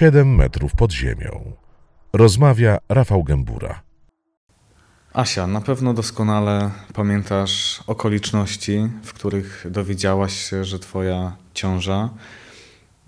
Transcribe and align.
7 0.00 0.34
metrów 0.34 0.74
pod 0.74 0.92
ziemią. 0.92 1.52
Rozmawia 2.12 2.78
Rafał 2.88 3.24
Gębura. 3.24 3.82
Asia, 5.12 5.46
na 5.46 5.60
pewno 5.60 5.94
doskonale 5.94 6.70
pamiętasz 6.94 7.84
okoliczności, 7.86 8.88
w 9.02 9.12
których 9.12 9.66
dowiedziałaś 9.70 10.50
się, 10.50 10.64
że 10.64 10.78
twoja 10.78 11.36
ciąża 11.54 12.10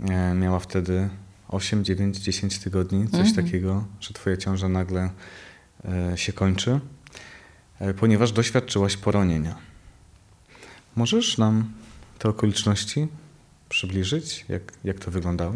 e, 0.00 0.34
miała 0.34 0.58
wtedy 0.58 1.08
8, 1.48 1.84
9, 1.84 2.18
10 2.18 2.58
tygodni, 2.58 3.08
coś 3.08 3.28
mhm. 3.28 3.46
takiego, 3.46 3.84
że 4.00 4.14
twoja 4.14 4.36
ciąża 4.36 4.68
nagle 4.68 5.10
e, 5.84 6.18
się 6.18 6.32
kończy, 6.32 6.80
e, 7.80 7.94
ponieważ 7.94 8.32
doświadczyłaś 8.32 8.96
poronienia. 8.96 9.54
Możesz 10.96 11.38
nam 11.38 11.72
te 12.18 12.28
okoliczności 12.28 13.08
przybliżyć? 13.68 14.44
Jak, 14.48 14.72
jak 14.84 14.98
to 14.98 15.10
wyglądało? 15.10 15.54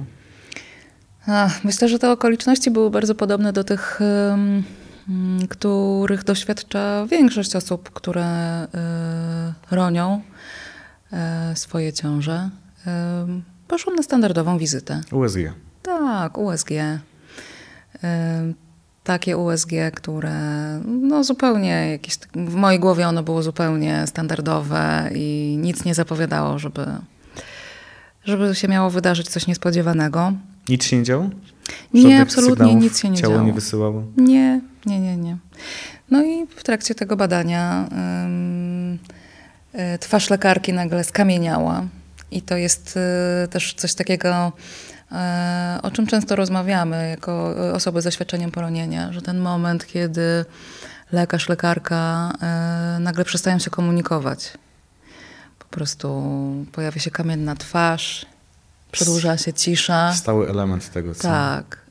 Myślę, 1.65 1.89
że 1.89 1.99
te 1.99 2.13
okoliczności 2.13 2.71
były 2.71 2.91
bardzo 2.91 3.15
podobne 3.15 3.53
do 3.53 3.65
tych, 3.65 4.01
których 5.51 6.25
doświadcza 6.25 7.07
większość 7.07 7.57
osób, 7.57 7.91
które 7.91 8.65
y, 8.65 8.69
ronią 9.77 10.23
y, 11.53 11.57
swoje 11.57 11.93
ciąże. 11.93 12.51
Poszłam 13.69 13.97
na 13.97 14.03
standardową 14.03 14.59
wizytę. 14.59 15.01
USG. 15.13 15.39
Tak, 15.83 16.39
USG. 16.39 16.71
Takie 19.05 19.37
USG, 19.37 19.71
które 19.95 20.35
no 20.85 21.25
zupełnie 21.25 21.91
jakieś, 21.91 22.19
w 22.35 22.55
mojej 22.55 22.81
głowie 22.81 23.09
ono 23.09 23.23
było 23.23 23.43
zupełnie 23.43 24.07
standardowe 24.07 25.11
i 25.15 25.57
nic 25.61 25.85
nie 25.85 25.95
zapowiadało, 25.95 26.59
żeby, 26.59 26.87
żeby 28.25 28.55
się 28.55 28.69
miało 28.69 28.91
wydarzyć 28.91 29.29
coś 29.29 29.47
niespodziewanego. 29.47 30.33
Nic 30.69 30.85
się 30.85 30.97
nie 30.97 31.03
działo? 31.03 31.31
nie, 31.95 32.21
absolutnie 32.21 32.75
nic 32.75 33.01
się 33.01 33.11
nie 33.11 33.17
ciało 33.17 33.35
działo. 33.35 33.47
nie 33.47 33.53
wysyłało? 33.53 34.03
Nie, 34.17 34.61
nie, 34.87 35.01
nie, 35.01 35.17
nie. 35.17 35.37
No 36.11 36.23
i 36.23 36.47
w 36.47 36.63
trakcie 36.63 36.95
tego 36.95 37.17
badania 37.17 37.89
y, 39.75 39.99
twarz 39.99 40.31
lekarki 40.31 40.73
nagle 40.73 41.05
skamieniała. 41.05 41.85
I 42.31 42.43
to 42.43 42.57
jest 42.57 42.97
y, 43.45 43.49
też 43.49 43.75
coś 43.75 43.95
takiego, 43.95 44.53
y, 45.13 45.83
o 45.83 45.91
czym 45.91 46.07
często 46.07 46.37
rozmawiamy 46.37 47.09
jako 47.09 47.55
osoby 47.73 48.01
z 48.01 48.05
doświadczeniem 48.05 48.51
poronienia, 48.51 49.13
że 49.13 49.23
ten 49.23 49.39
moment, 49.39 49.87
kiedy 49.87 50.45
lekarz, 51.13 51.49
lekarka 51.49 52.33
nagle 53.01 53.25
przestają 53.25 53.59
się 53.59 53.71
komunikować. 53.71 54.53
Po 55.59 55.65
prostu 55.65 56.23
pojawia 56.73 57.01
się 57.01 57.11
kamienna 57.11 57.57
twarz, 57.57 58.27
przedłuża 58.93 59.39
się 59.39 59.53
cisza. 59.53 60.13
Stały 60.15 60.49
element 60.49 60.91
tego, 60.91 61.15
co... 61.15 61.23
Tak. 61.23 61.87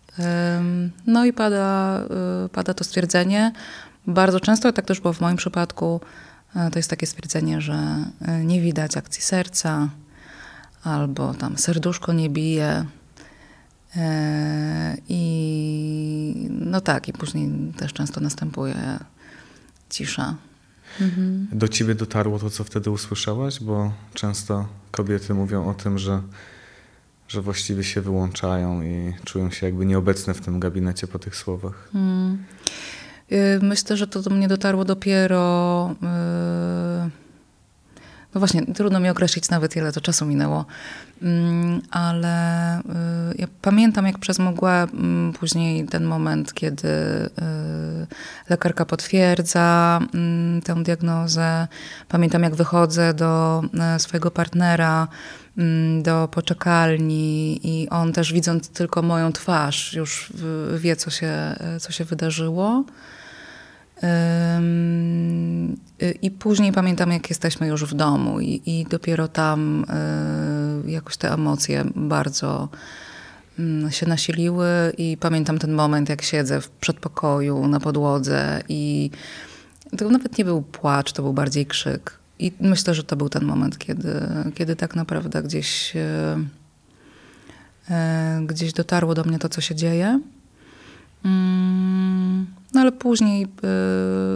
No 1.07 1.25
i 1.25 1.33
pada, 1.33 2.01
y, 2.45 2.49
pada 2.49 2.73
to 2.73 2.83
stwierdzenie. 2.83 3.51
Bardzo 4.07 4.39
często, 4.39 4.73
tak 4.73 4.85
też 4.85 4.99
było 5.01 5.13
w 5.13 5.21
moim 5.21 5.37
przypadku, 5.37 6.01
e, 6.55 6.71
to 6.71 6.79
jest 6.79 6.89
takie 6.89 7.07
stwierdzenie, 7.07 7.61
że 7.61 8.05
e, 8.21 8.43
nie 8.43 8.61
widać 8.61 8.97
akcji 8.97 9.21
serca, 9.21 9.89
albo 10.83 11.33
tam 11.33 11.57
serduszko 11.57 12.13
nie 12.13 12.29
bije. 12.29 12.85
E, 13.95 14.97
I 15.09 16.49
no 16.49 16.81
tak, 16.81 17.07
i 17.07 17.13
później 17.13 17.73
też 17.77 17.93
często 17.93 18.21
następuje 18.21 18.99
cisza. 19.89 20.35
Mhm. 21.01 21.47
Do 21.51 21.67
ciebie 21.67 21.95
dotarło 21.95 22.39
to, 22.39 22.49
co 22.49 22.63
wtedy 22.63 22.89
usłyszałaś? 22.89 23.59
Bo 23.59 23.91
często 24.13 24.67
kobiety 24.91 25.33
mówią 25.33 25.69
o 25.69 25.73
tym, 25.73 25.97
że 25.97 26.21
że 27.27 27.41
właściwie 27.41 27.83
się 27.83 28.01
wyłączają 28.01 28.81
i 28.81 29.13
czują 29.25 29.51
się 29.51 29.65
jakby 29.65 29.85
nieobecne 29.85 30.33
w 30.33 30.41
tym 30.41 30.59
gabinecie 30.59 31.07
po 31.07 31.19
tych 31.19 31.35
słowach. 31.35 31.89
Hmm. 31.93 32.37
Myślę, 33.61 33.97
że 33.97 34.07
to 34.07 34.21
do 34.21 34.29
mnie 34.29 34.47
dotarło 34.47 34.85
dopiero. 34.85 35.89
Y, 35.91 37.09
no 38.35 38.39
właśnie, 38.39 38.65
trudno 38.65 38.99
mi 38.99 39.09
określić 39.09 39.49
nawet 39.49 39.75
ile 39.75 39.91
to 39.91 40.01
czasu 40.01 40.25
minęło, 40.25 40.65
mm, 41.21 41.81
ale 41.91 42.79
y, 42.79 42.83
ja 43.37 43.47
pamiętam 43.61 44.05
jak 44.05 44.19
przez 44.19 44.39
mgłę 44.39 44.87
mm, 44.93 45.33
później 45.33 45.85
ten 45.85 46.03
moment, 46.03 46.53
kiedy 46.53 46.89
lekarka 48.49 48.85
potwierdza 48.85 49.99
mm, 50.13 50.61
tę 50.61 50.83
diagnozę. 50.83 51.67
Pamiętam 52.09 52.43
jak 52.43 52.55
wychodzę 52.55 53.13
do 53.13 53.63
swojego 53.97 54.31
partnera 54.31 55.07
do 56.01 56.27
poczekalni 56.31 57.59
i 57.63 57.89
on 57.89 58.13
też 58.13 58.33
widząc 58.33 58.69
tylko 58.69 59.01
moją 59.01 59.31
twarz 59.31 59.93
już 59.93 60.33
wie, 60.77 60.95
co 60.95 61.09
się, 61.11 61.55
co 61.79 61.91
się 61.91 62.03
wydarzyło. 62.03 62.85
I 66.21 66.31
później 66.31 66.71
pamiętam, 66.71 67.11
jak 67.11 67.29
jesteśmy 67.29 67.67
już 67.67 67.85
w 67.85 67.93
domu, 67.93 68.39
i, 68.39 68.61
i 68.65 68.85
dopiero 68.89 69.27
tam 69.27 69.85
y, 70.85 70.91
jakoś 70.91 71.17
te 71.17 71.33
emocje 71.33 71.85
bardzo 71.95 72.69
mm, 73.59 73.91
się 73.91 74.05
nasiliły. 74.05 74.67
I 74.97 75.17
pamiętam 75.19 75.59
ten 75.59 75.73
moment, 75.73 76.09
jak 76.09 76.21
siedzę 76.21 76.61
w 76.61 76.69
przedpokoju 76.69 77.67
na 77.67 77.79
podłodze, 77.79 78.61
i 78.69 79.11
to 79.97 80.09
nawet 80.09 80.37
nie 80.37 80.45
był 80.45 80.61
płacz, 80.61 81.11
to 81.11 81.23
był 81.23 81.33
bardziej 81.33 81.65
krzyk. 81.65 82.19
I 82.39 82.51
myślę, 82.59 82.93
że 82.93 83.03
to 83.03 83.15
był 83.15 83.29
ten 83.29 83.45
moment, 83.45 83.77
kiedy, 83.77 84.27
kiedy 84.55 84.75
tak 84.75 84.95
naprawdę 84.95 85.43
gdzieś, 85.43 85.95
e, 85.95 86.37
e, 87.89 88.41
gdzieś 88.45 88.73
dotarło 88.73 89.13
do 89.13 89.23
mnie 89.23 89.39
to, 89.39 89.49
co 89.49 89.61
się 89.61 89.75
dzieje. 89.75 90.19
Mm, 91.25 92.45
no 92.73 92.81
ale 92.81 92.91
później, 92.91 93.43
e, 93.43 93.47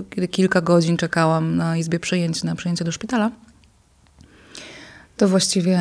kiedy 0.09 0.27
kilka 0.27 0.61
godzin 0.61 0.97
czekałam 0.97 1.55
na 1.55 1.77
izbie 1.77 1.99
przyjęć, 1.99 2.43
na 2.43 2.55
przyjęcie 2.55 2.85
do 2.85 2.91
szpitala, 2.91 3.31
to 5.17 5.27
właściwie 5.27 5.79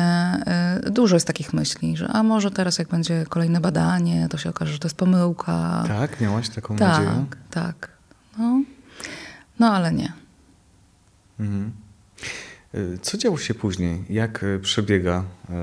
dużo 0.91 1.15
jest 1.15 1.27
takich 1.27 1.53
myśli, 1.53 1.97
że 1.97 2.07
a 2.07 2.23
może 2.23 2.51
teraz 2.51 2.77
jak 2.77 2.87
będzie 2.87 3.25
kolejne 3.29 3.61
badanie, 3.61 4.27
to 4.29 4.37
się 4.37 4.49
okaże, 4.49 4.73
że 4.73 4.79
to 4.79 4.87
jest 4.87 4.97
pomyłka. 4.97 5.83
Tak, 5.87 6.21
miałaś 6.21 6.49
taką 6.49 6.75
tak, 6.75 6.89
nadzieję? 6.89 7.25
Tak, 7.29 7.37
tak. 7.49 7.89
No, 8.37 8.63
no 9.59 9.73
ale 9.73 9.93
nie. 9.93 10.13
Mhm. 11.39 11.71
Co 13.01 13.17
działo 13.17 13.37
się 13.37 13.53
później? 13.53 14.03
Jak 14.09 14.43
e, 14.43 14.59
przebiega 14.59 15.23
e, 15.49 15.53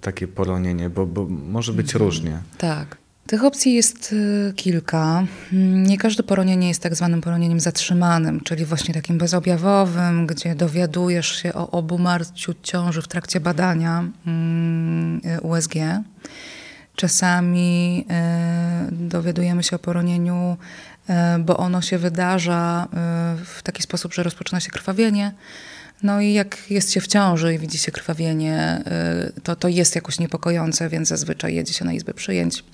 takie 0.00 0.28
poronienie? 0.28 0.90
Bo, 0.90 1.06
bo 1.06 1.26
może 1.26 1.72
być 1.72 1.86
mhm. 1.86 2.04
różnie. 2.04 2.38
Tak. 2.58 2.96
Tych 3.26 3.44
opcji 3.44 3.74
jest 3.74 4.14
kilka. 4.56 5.24
Mm, 5.52 5.86
nie 5.86 5.98
każde 5.98 6.22
poronienie 6.22 6.68
jest 6.68 6.82
tak 6.82 6.94
zwanym 6.94 7.20
poronieniem 7.20 7.60
zatrzymanym, 7.60 8.40
czyli 8.40 8.64
właśnie 8.64 8.94
takim 8.94 9.18
bezobjawowym, 9.18 10.26
gdzie 10.26 10.54
dowiadujesz 10.54 11.42
się 11.42 11.54
o 11.54 11.70
obumarciu 11.70 12.54
ciąży 12.62 13.02
w 13.02 13.08
trakcie 13.08 13.40
badania 13.40 14.04
mm, 14.26 15.20
USG. 15.42 15.74
Czasami 16.96 18.06
dowiadujemy 18.92 19.62
się 19.62 19.76
o 19.76 19.78
poronieniu, 19.78 20.56
bo 21.38 21.56
ono 21.56 21.82
się 21.82 21.98
wydarza 21.98 22.88
w 23.44 23.62
taki 23.62 23.82
sposób, 23.82 24.14
że 24.14 24.22
rozpoczyna 24.22 24.60
się 24.60 24.70
krwawienie 24.70 25.32
no 26.02 26.20
i 26.20 26.32
jak 26.32 26.70
jest 26.70 26.92
się 26.92 27.00
w 27.00 27.06
ciąży 27.06 27.54
i 27.54 27.58
widzi 27.58 27.78
się 27.78 27.92
krwawienie, 27.92 28.82
y, 29.36 29.40
to, 29.40 29.56
to 29.56 29.68
jest 29.68 29.94
jakoś 29.94 30.18
niepokojące, 30.18 30.88
więc 30.88 31.08
zazwyczaj 31.08 31.54
jedzie 31.54 31.72
się 31.72 31.84
na 31.84 31.92
izbę 31.92 32.14
przyjęć. 32.14 32.64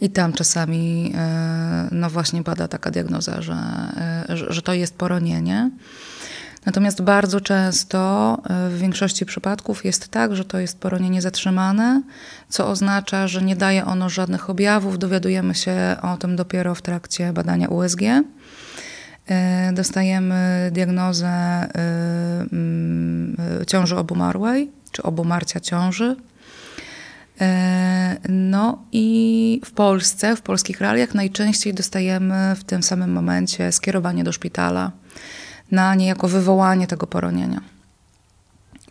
I 0.00 0.10
tam 0.10 0.32
czasami 0.32 1.12
y, 1.14 1.94
no 1.94 2.10
właśnie 2.10 2.42
pada 2.42 2.68
taka 2.68 2.90
diagnoza, 2.90 3.42
że, 3.42 3.56
y, 4.30 4.52
że 4.52 4.62
to 4.62 4.74
jest 4.74 4.94
poronienie. 4.94 5.70
Natomiast 6.66 7.02
bardzo 7.02 7.40
często 7.40 8.38
w 8.70 8.78
większości 8.78 9.26
przypadków 9.26 9.84
jest 9.84 10.08
tak, 10.08 10.36
że 10.36 10.44
to 10.44 10.58
jest 10.58 10.78
poronienie 10.78 11.22
zatrzymane, 11.22 12.02
co 12.48 12.68
oznacza, 12.68 13.28
że 13.28 13.42
nie 13.42 13.56
daje 13.56 13.84
ono 13.84 14.08
żadnych 14.08 14.50
objawów. 14.50 14.98
Dowiadujemy 14.98 15.54
się 15.54 15.96
o 16.02 16.16
tym 16.16 16.36
dopiero 16.36 16.74
w 16.74 16.82
trakcie 16.82 17.32
badania 17.32 17.68
USG. 17.68 18.00
E, 19.28 19.72
dostajemy 19.72 20.70
diagnozę 20.72 21.28
e, 21.28 21.68
mm, 22.52 23.36
ciąży 23.66 23.96
obumarłej, 23.96 24.70
czy 24.92 25.02
obumarcia 25.02 25.60
ciąży. 25.60 26.16
E, 27.40 28.16
no 28.28 28.84
i 28.92 29.60
w 29.64 29.70
Polsce, 29.70 30.36
w 30.36 30.42
polskich 30.42 30.80
realiach 30.80 31.14
najczęściej 31.14 31.74
dostajemy 31.74 32.56
w 32.56 32.64
tym 32.64 32.82
samym 32.82 33.12
momencie 33.12 33.72
skierowanie 33.72 34.24
do 34.24 34.32
szpitala 34.32 34.92
na 35.70 35.94
niejako 35.94 36.28
wywołanie 36.28 36.86
tego 36.86 37.06
poronienia. 37.06 37.60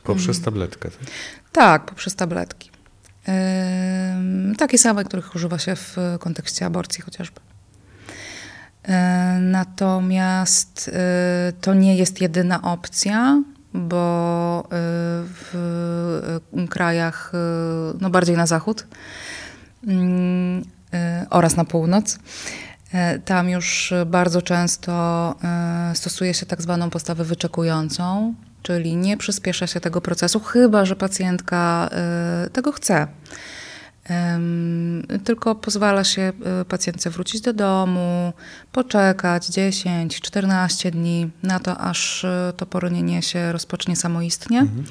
Poprzez 0.03 0.37
mhm. 0.37 0.45
tabletkę? 0.45 0.89
Tak, 0.89 1.01
tak 1.51 1.85
poprzez 1.85 2.15
tabletki. 2.15 2.71
Takie 4.57 4.77
same, 4.77 5.03
których 5.03 5.35
używa 5.35 5.59
się 5.59 5.75
w 5.75 5.97
kontekście 6.19 6.65
aborcji 6.65 7.03
chociażby. 7.03 7.39
E, 8.83 9.37
natomiast 9.41 10.91
e, 10.93 11.53
to 11.61 11.73
nie 11.73 11.95
jest 11.95 12.21
jedyna 12.21 12.61
opcja, 12.61 13.43
bo 13.73 14.63
e, 14.63 14.67
w 15.25 15.53
krajach 16.69 17.31
no 18.01 18.09
bardziej 18.09 18.37
na 18.37 18.45
zachód 18.45 18.87
mm, 19.87 20.63
oraz 21.29 21.55
na 21.55 21.65
północ. 21.65 22.19
Tam 23.25 23.49
już 23.49 23.93
bardzo 24.05 24.41
często 24.41 25.35
stosuje 25.93 26.33
się 26.33 26.45
tak 26.45 26.61
zwaną 26.61 26.89
postawę 26.89 27.23
wyczekującą, 27.23 28.33
czyli 28.61 28.95
nie 28.95 29.17
przyspiesza 29.17 29.67
się 29.67 29.79
tego 29.79 30.01
procesu, 30.01 30.39
chyba 30.39 30.85
że 30.85 30.95
pacjentka 30.95 31.89
tego 32.53 32.71
chce. 32.71 33.07
Tylko 35.23 35.55
pozwala 35.55 36.03
się 36.03 36.33
y, 36.61 36.65
pacjentce 36.65 37.09
wrócić 37.09 37.41
do 37.41 37.53
domu, 37.53 38.33
poczekać 38.71 39.43
10-14 39.43 40.91
dni 40.91 41.29
na 41.43 41.59
to, 41.59 41.77
aż 41.77 42.23
y, 42.23 42.27
to 42.57 42.65
poronienie 42.65 43.21
się 43.21 43.51
rozpocznie 43.51 43.95
samoistnie. 43.95 44.59
Mhm. 44.59 44.83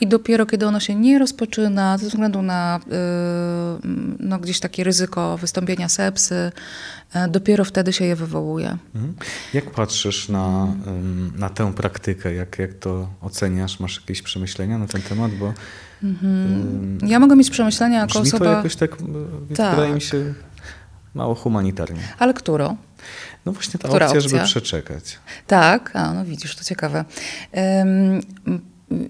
I 0.00 0.06
dopiero 0.06 0.46
kiedy 0.46 0.66
ono 0.66 0.80
się 0.80 0.94
nie 0.94 1.18
rozpoczyna, 1.18 1.98
ze 1.98 2.06
względu 2.06 2.42
na 2.42 2.80
y, 2.86 2.90
no, 4.18 4.38
gdzieś 4.38 4.60
takie 4.60 4.84
ryzyko 4.84 5.38
wystąpienia 5.38 5.88
sepsy, 5.88 6.52
dopiero 7.28 7.64
wtedy 7.64 7.92
się 7.92 8.04
je 8.04 8.16
wywołuje. 8.16 8.76
Mhm. 8.94 9.14
Jak 9.54 9.70
patrzysz 9.70 10.28
na, 10.28 10.68
na 11.36 11.50
tę 11.50 11.72
praktykę? 11.74 12.34
Jak, 12.34 12.58
jak 12.58 12.74
to 12.74 13.08
oceniasz? 13.20 13.80
Masz 13.80 14.00
jakieś 14.00 14.22
przemyślenia 14.22 14.78
na 14.78 14.86
ten 14.86 15.02
temat? 15.02 15.32
Bo 15.34 15.54
Mhm. 16.04 16.98
Ja 17.06 17.20
mogę 17.20 17.36
mieć 17.36 17.50
przemyślenia 17.50 17.98
jako 17.98 18.08
Brzmi 18.08 18.22
osoba... 18.22 18.44
to 18.44 18.50
jakoś 18.50 18.76
tak, 18.76 18.90
tak, 19.56 19.76
wydaje 19.76 19.94
mi 19.94 20.00
się, 20.00 20.34
mało 21.14 21.34
humanitarnie. 21.34 22.00
Ale 22.18 22.34
którą? 22.34 22.76
No 23.46 23.52
właśnie 23.52 23.80
ta 23.80 23.88
Która 23.88 24.06
opcja, 24.06 24.18
opcja, 24.18 24.30
żeby 24.30 24.44
przeczekać. 24.44 25.18
Tak, 25.46 25.90
a 25.96 26.14
no 26.14 26.24
widzisz, 26.24 26.56
to 26.56 26.64
ciekawe. 26.64 27.04
Um, 27.52 28.20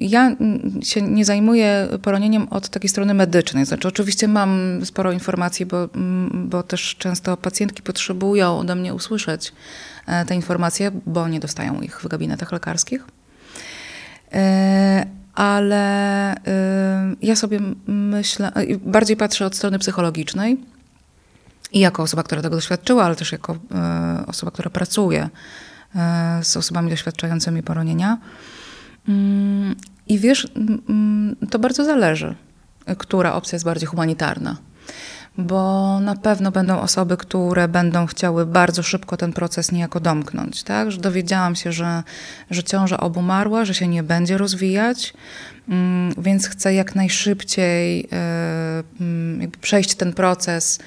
ja 0.01 0.37
się 0.83 1.03
nie 1.03 1.25
zajmuję 1.25 1.89
poronieniem 2.03 2.49
od 2.49 2.69
takiej 2.69 2.89
strony 2.91 3.15
medycznej. 3.15 3.67
Znaczy, 3.67 3.89
oczywiście 3.89 4.29
mam 4.29 4.81
sporo 4.85 5.13
informacji, 5.13 5.67
bo, 5.67 5.89
bo 6.33 6.63
też 6.63 6.97
często 6.99 7.37
pacjentki 7.37 7.83
potrzebują 7.83 8.59
ode 8.59 8.75
mnie 8.75 8.95
usłyszeć 8.95 9.53
e, 10.07 10.25
te 10.25 10.35
informacje, 10.35 10.91
bo 11.07 11.29
nie 11.29 11.41
dostają 11.41 11.81
ich 11.81 12.01
w 12.01 12.09
gabinetach 12.09 12.53
lekarskich. 12.53 13.05
Ale 15.35 16.35
y, 16.35 16.39
ja 17.23 17.37
sobie 17.37 17.61
myślę, 17.87 18.53
y, 18.57 18.79
bardziej 18.85 19.17
patrzę 19.17 19.47
od 19.47 19.57
strony 19.57 19.79
psychologicznej 19.79 20.61
i 21.73 21.81
jako 21.81 22.03
osoba, 22.03 22.23
która 22.23 22.43
tego 22.43 22.57
doświadczyła, 22.57 23.05
ale 23.05 23.17
też 23.17 23.33
jako 23.33 23.53
y, 23.53 24.27
osoba, 24.27 24.53
która 24.53 24.71
pracuje 24.71 25.29
z 26.43 26.57
osobami 26.57 26.91
doświadczającymi 26.91 27.63
poronienia. 27.63 28.19
Mm, 29.09 29.75
I 30.09 30.19
wiesz, 30.19 30.49
mm, 30.57 31.37
to 31.51 31.59
bardzo 31.59 31.85
zależy, 31.85 32.35
która 32.99 33.35
opcja 33.35 33.57
jest 33.57 33.65
bardziej 33.65 33.87
humanitarna 33.87 34.57
bo 35.39 36.01
na 36.01 36.17
pewno 36.17 36.51
będą 36.51 36.81
osoby, 36.81 37.17
które 37.17 37.69
będą 37.69 38.07
chciały 38.07 38.47
bardzo 38.47 38.83
szybko 38.83 39.17
ten 39.17 39.33
proces 39.33 39.73
niejako 39.73 40.01
domknąć. 40.01 40.63
Tak? 40.63 40.91
Że 40.91 41.01
dowiedziałam 41.01 41.55
się, 41.55 41.73
że, 41.73 42.03
że 42.51 42.63
ciąża 42.63 43.01
obumarła, 43.01 43.65
że 43.65 43.75
się 43.75 43.89
nie 43.89 44.03
będzie 44.03 44.39
rozwijać, 44.39 45.15
mm, 45.69 46.15
więc 46.19 46.49
chcę 46.49 46.75
jak 46.75 46.95
najszybciej 46.95 48.09
e, 48.13 48.83
mm, 49.01 49.51
przejść 49.61 49.95
ten 49.95 50.13
proces 50.13 50.79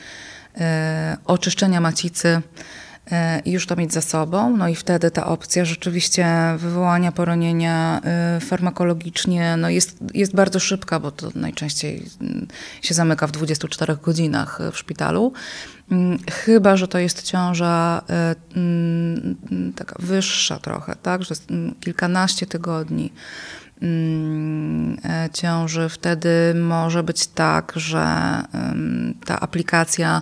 e, 0.58 1.18
oczyszczenia 1.26 1.82
macicy 1.82 2.42
i 3.46 3.52
już 3.52 3.68
to 3.68 3.76
mieć 3.76 3.94
za 3.94 4.02
sobą. 4.02 4.58
No 4.58 4.68
i 4.68 4.76
wtedy 4.76 5.12
ta 5.12 5.26
opcja 5.26 5.66
rzeczywiście 5.66 6.28
wywołania 6.58 7.12
poronienia 7.12 8.02
e, 8.04 8.40
farmakologicznie 8.40 9.58
no 9.58 9.70
jest, 9.70 9.98
jest 10.14 10.36
bardzo 10.36 10.60
szybka, 10.60 11.00
bo 11.00 11.12
to 11.12 11.30
najczęściej 11.36 12.06
mm, 12.22 12.48
się 12.82 12.94
zamyka 12.94 13.28
w 13.28 13.32
24 13.32 13.98
godzinach 14.04 14.60
w 14.72 14.78
szpitalu. 14.78 15.34
Mm, 15.92 16.20
chyba, 16.32 16.78
że 16.78 16.88
to 16.88 17.00
jest 17.00 17.24
ciąża 17.24 18.02
e, 18.10 18.36
mm, 18.56 19.36
taka 19.76 19.96
wyższa 20.00 20.60
trochę, 20.60 20.96
tak, 20.96 21.24
że 21.24 21.36
kilkanaście 21.80 22.46
tygodni 22.46 23.12
ciąży, 25.34 25.90
wtedy 25.90 26.54
może 26.56 27.04
być 27.04 27.28
tak, 27.28 27.74
że 27.76 28.06
ta 29.26 29.40
aplikacja 29.40 30.22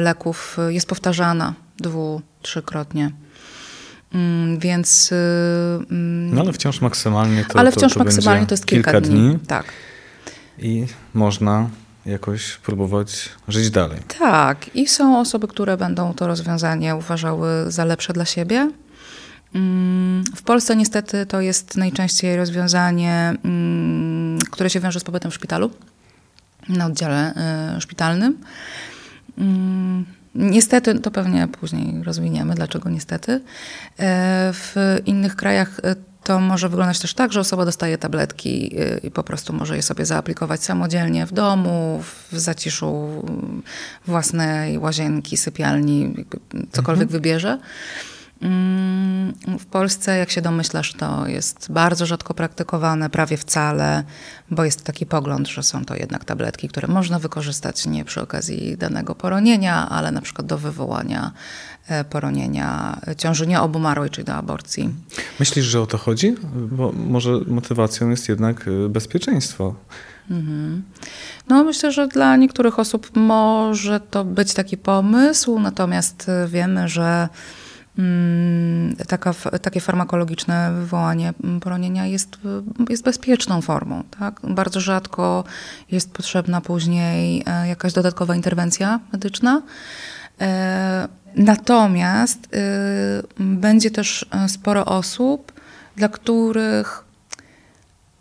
leków 0.00 0.56
jest 0.68 0.86
powtarzana 0.86 1.54
dwu, 1.80 2.22
trzykrotnie. 2.42 3.10
Mm, 4.14 4.58
więc. 4.58 5.12
Y, 5.12 5.14
mm, 5.90 6.34
no 6.34 6.40
ale 6.40 6.52
wciąż 6.52 6.80
maksymalnie 6.80 7.44
to. 7.44 7.58
Ale 7.58 7.72
wciąż 7.72 7.92
to, 7.92 7.98
to 7.98 8.04
maksymalnie 8.04 8.46
to 8.46 8.54
jest 8.54 8.66
kilka, 8.66 8.92
kilka 8.92 9.08
dni. 9.08 9.20
dni. 9.20 9.38
Tak. 9.46 9.64
I 10.58 10.86
można 11.14 11.70
jakoś 12.06 12.56
próbować 12.56 13.28
żyć 13.48 13.70
dalej. 13.70 13.98
Tak. 14.18 14.76
I 14.76 14.86
są 14.86 15.20
osoby, 15.20 15.48
które 15.48 15.76
będą 15.76 16.14
to 16.14 16.26
rozwiązanie 16.26 16.96
uważały 16.96 17.48
za 17.68 17.84
lepsze 17.84 18.12
dla 18.12 18.24
siebie. 18.24 18.70
Mm, 19.54 20.24
w 20.36 20.42
Polsce 20.42 20.76
niestety 20.76 21.26
to 21.26 21.40
jest 21.40 21.76
najczęściej 21.76 22.36
rozwiązanie, 22.36 23.34
które 24.50 24.70
się 24.70 24.80
wiąże 24.80 25.00
z 25.00 25.04
pobytem 25.04 25.30
w 25.30 25.34
szpitalu, 25.34 25.70
na 26.68 26.86
oddziale 26.86 27.34
y, 27.76 27.80
szpitalnym. 27.80 28.38
Niestety, 30.34 30.98
to 30.98 31.10
pewnie 31.10 31.48
później 31.48 32.02
rozwiniemy, 32.02 32.54
dlaczego 32.54 32.90
niestety. 32.90 33.32
E, 33.32 33.40
w 34.52 34.74
innych 35.06 35.36
krajach 35.36 35.80
e, 35.82 35.96
to 36.24 36.40
może 36.40 36.68
wyglądać 36.68 36.98
też 36.98 37.14
tak, 37.14 37.32
że 37.32 37.40
osoba 37.40 37.64
dostaje 37.64 37.98
tabletki 37.98 38.76
e, 38.78 38.98
i 38.98 39.10
po 39.10 39.22
prostu 39.22 39.52
może 39.52 39.76
je 39.76 39.82
sobie 39.82 40.06
zaaplikować 40.06 40.64
samodzielnie 40.64 41.26
w 41.26 41.32
domu, 41.32 42.02
w 42.30 42.38
zaciszu 42.38 43.24
własnej 44.06 44.78
łazienki, 44.78 45.36
sypialni, 45.36 46.14
cokolwiek 46.72 47.02
mhm. 47.02 47.08
wybierze. 47.08 47.58
Mm, 48.42 49.34
w 49.58 49.66
Polsce, 49.66 50.16
jak 50.16 50.30
się 50.30 50.42
domyślasz, 50.42 50.92
to 50.92 51.26
jest 51.26 51.72
bardzo 51.72 52.06
rzadko 52.06 52.34
praktykowane, 52.34 53.10
prawie 53.10 53.36
wcale, 53.36 54.04
bo 54.50 54.64
jest 54.64 54.84
taki 54.84 55.06
pogląd, 55.06 55.48
że 55.48 55.62
są 55.62 55.84
to 55.84 55.94
jednak 55.94 56.24
tabletki, 56.24 56.68
które 56.68 56.88
można 56.88 57.18
wykorzystać 57.18 57.86
nie 57.86 58.04
przy 58.04 58.20
okazji 58.20 58.76
danego 58.76 59.14
poronienia, 59.14 59.88
ale 59.88 60.12
na 60.12 60.20
przykład 60.20 60.46
do 60.46 60.58
wywołania 60.58 61.32
e, 61.88 62.04
poronienia 62.04 63.00
ciąży 63.18 63.46
nieobumarłej, 63.46 64.10
czyli 64.10 64.24
do 64.24 64.34
aborcji. 64.34 64.94
Myślisz, 65.40 65.64
że 65.64 65.80
o 65.80 65.86
to 65.86 65.98
chodzi? 65.98 66.34
Bo 66.54 66.92
może 66.92 67.30
motywacją 67.46 68.10
jest 68.10 68.28
jednak 68.28 68.68
e, 68.68 68.88
bezpieczeństwo. 68.88 69.74
Mhm. 70.30 70.82
No, 71.48 71.64
myślę, 71.64 71.92
że 71.92 72.08
dla 72.08 72.36
niektórych 72.36 72.78
osób 72.78 73.10
może 73.16 74.00
to 74.00 74.24
być 74.24 74.54
taki 74.54 74.76
pomysł, 74.76 75.58
natomiast 75.58 76.28
e, 76.28 76.48
wiemy, 76.48 76.88
że 76.88 77.28
taka, 79.08 79.34
takie 79.62 79.80
farmakologiczne 79.80 80.72
wywołanie 80.72 81.32
poronienia 81.60 82.06
jest, 82.06 82.38
jest 82.88 83.04
bezpieczną 83.04 83.62
formą. 83.62 84.04
Tak? 84.18 84.40
Bardzo 84.44 84.80
rzadko 84.80 85.44
jest 85.90 86.12
potrzebna 86.12 86.60
później 86.60 87.42
e, 87.46 87.68
jakaś 87.68 87.92
dodatkowa 87.92 88.36
interwencja 88.36 89.00
medyczna. 89.12 89.62
E, 90.40 91.08
natomiast 91.36 92.48
e, 92.52 92.58
będzie 93.38 93.90
też 93.90 94.26
sporo 94.48 94.84
osób, 94.84 95.52
dla 95.96 96.08
których 96.08 97.04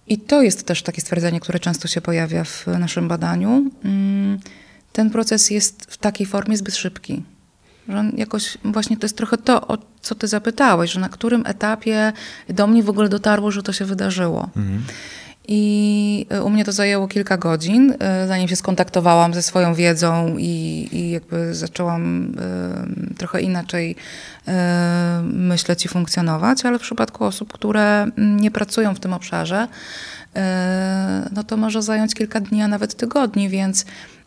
i 0.08 0.18
to 0.18 0.42
jest 0.42 0.66
też 0.66 0.84
takie 0.84 1.02
stwierdzenie, 1.02 1.40
które 1.40 1.60
często 1.60 1.88
się 1.88 2.02
pojawia 2.02 2.44
w 2.44 2.68
naszym 2.68 3.08
badaniu. 3.08 3.72
Mm, 3.84 4.40
ten 4.94 5.10
proces 5.10 5.50
jest 5.50 5.86
w 5.90 5.98
takiej 5.98 6.28
formie 6.28 6.58
zbyt 6.58 6.76
szybki. 6.76 7.24
Że 7.90 8.04
jakoś 8.18 8.58
właśnie 8.66 8.98
to 8.98 9.06
jest 9.06 9.18
trochę 9.18 9.38
to, 9.38 9.68
o 9.68 9.78
co 10.02 10.16
ty 10.16 10.28
zapytałeś, 10.28 10.92
że 10.92 11.00
na 11.00 11.10
którym 11.10 11.46
etapie 11.46 12.14
do 12.50 12.68
mnie 12.68 12.84
w 12.84 12.90
ogóle 12.90 13.10
dotarło, 13.10 13.52
że 13.52 13.64
to 13.64 13.74
się 13.74 13.86
wydarzyło. 13.86 14.50
Mhm. 14.58 14.84
I 15.52 16.26
e, 16.30 16.44
u 16.44 16.50
mnie 16.50 16.66
to 16.66 16.72
zajęło 16.72 17.08
kilka 17.08 17.38
godzin, 17.38 17.94
e, 18.00 18.28
zanim 18.28 18.48
się 18.48 18.56
skontaktowałam 18.56 19.34
ze 19.34 19.42
swoją 19.42 19.74
wiedzą 19.74 20.38
i, 20.38 20.88
i 20.92 21.12
jakby 21.12 21.56
zaczęłam 21.56 22.34
y, 23.12 23.16
trochę 23.16 23.42
inaczej 23.42 23.96
y, 24.48 24.52
myśleć 25.24 25.86
i 25.86 25.88
funkcjonować, 25.88 26.66
ale 26.66 26.80
w 26.80 26.82
przypadku 26.82 27.26
osób, 27.26 27.54
które 27.54 28.08
nie 28.18 28.52
pracują 28.52 28.96
w 28.96 29.00
tym 29.00 29.14
obszarze, 29.14 29.68
y, 29.68 30.40
no 31.32 31.44
to 31.44 31.58
może 31.58 31.82
zająć 31.82 32.16
kilka 32.16 32.40
dni, 32.40 32.62
a 32.62 32.68
nawet 32.68 32.96
tygodni, 32.96 33.50
więc 33.50 33.86
Mm, 33.86 34.19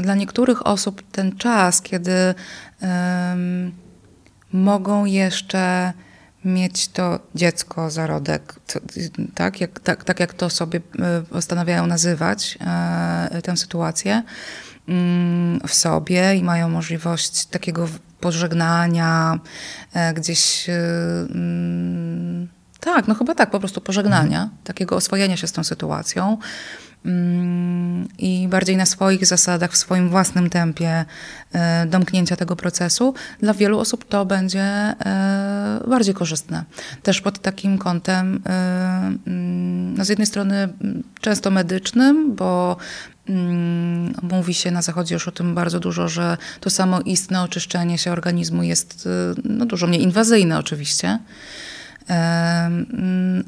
dla 0.00 0.14
niektórych 0.14 0.66
osób 0.66 1.02
ten 1.12 1.36
czas, 1.36 1.82
kiedy 1.82 2.34
um, 2.82 3.72
mogą 4.52 5.04
jeszcze 5.04 5.92
mieć 6.46 6.88
to 6.88 7.18
dziecko, 7.34 7.90
zarodek, 7.90 8.54
tak 9.34 9.60
jak, 9.60 9.80
tak, 9.80 10.04
tak 10.04 10.20
jak 10.20 10.34
to 10.34 10.50
sobie 10.50 10.80
e, 10.98 11.22
postanawiają 11.22 11.86
nazywać 11.86 12.58
e, 12.60 13.42
tę 13.42 13.56
sytuację 13.56 14.22
mm, 14.88 15.60
w 15.66 15.74
sobie 15.74 16.36
i 16.36 16.42
mają 16.42 16.68
możliwość 16.68 17.46
takiego 17.46 17.88
pożegnania, 18.20 19.38
e, 19.94 20.14
gdzieś 20.14 20.66
mm, 20.70 22.48
tak, 22.80 23.08
no 23.08 23.14
chyba 23.14 23.34
tak, 23.34 23.50
po 23.50 23.58
prostu 23.58 23.80
pożegnania, 23.80 24.42
mhm. 24.42 24.58
takiego 24.64 24.96
oswojenia 24.96 25.36
się 25.36 25.46
z 25.46 25.52
tą 25.52 25.64
sytuacją 25.64 26.24
mm, 26.24 26.38
i 28.18 28.48
bardziej 28.48 28.76
na 28.76 28.86
swoich 28.86 29.26
zasadach, 29.26 29.72
w 29.72 29.76
swoim 29.76 30.08
własnym 30.08 30.50
tempie 30.50 31.04
e, 31.52 31.86
domknięcia 31.86 32.36
tego 32.36 32.56
procesu, 32.56 33.14
dla 33.40 33.54
wielu 33.54 33.78
osób 33.78 34.04
to 34.04 34.24
będzie 34.24 34.62
e, 34.62 35.80
bardziej 35.88 36.14
korzystne. 36.14 36.64
Też 37.02 37.20
pod 37.20 37.38
takim 37.38 37.78
kątem, 37.78 38.42
e, 38.46 38.50
mm, 39.26 39.94
no 39.94 40.04
z 40.04 40.08
jednej 40.08 40.26
strony 40.26 40.68
często 41.20 41.50
medycznym, 41.50 42.34
bo 42.34 42.76
mm, 43.28 44.14
Mówi 44.22 44.54
się 44.54 44.70
na 44.70 44.82
Zachodzie 44.82 45.14
już 45.14 45.28
o 45.28 45.32
tym 45.32 45.54
bardzo 45.54 45.80
dużo, 45.80 46.08
że 46.08 46.36
to 46.60 46.70
samoistne 46.70 47.42
oczyszczenie 47.42 47.98
się 47.98 48.12
organizmu 48.12 48.62
jest 48.62 49.08
no, 49.44 49.66
dużo 49.66 49.86
mniej 49.86 50.02
inwazyjne 50.02 50.58
oczywiście. 50.58 51.18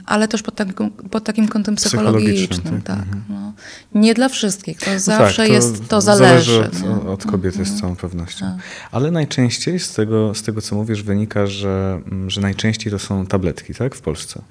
Ale 0.07 0.29
też 0.29 0.43
pod 0.43 0.55
takim, 0.55 0.91
pod 0.91 1.25
takim 1.25 1.49
kątem 1.49 1.75
psychologicznym. 1.77 2.83
tak. 2.83 2.99
Mhm. 2.99 3.23
No. 3.29 3.53
Nie 3.95 4.15
dla 4.15 4.29
wszystkich, 4.29 4.81
to 4.81 4.91
no 4.93 4.99
zawsze 5.01 5.37
tak, 5.37 5.47
to 5.47 5.53
jest, 5.53 5.89
to 5.89 6.01
zależy. 6.01 6.53
zależy 6.53 6.91
od, 6.91 7.07
od 7.07 7.31
kobiety 7.31 7.57
z 7.57 7.61
mhm. 7.61 7.81
całą 7.81 7.97
pewnością. 7.97 8.47
Tak. 8.47 8.65
Ale 8.93 9.11
najczęściej 9.11 9.79
z 9.81 9.93
tego, 9.93 10.35
z 10.35 10.43
tego, 10.43 10.63
co 10.63 10.77
mówisz, 10.77 11.03
wynika, 11.03 11.47
że, 11.47 12.01
mm, 12.07 12.31
że 12.31 12.41
najczęściej 12.41 12.93
to 12.93 12.99
są 12.99 13.27
tabletki, 13.27 13.75
tak, 13.75 13.95
w 13.95 14.01
Polsce? 14.01 14.43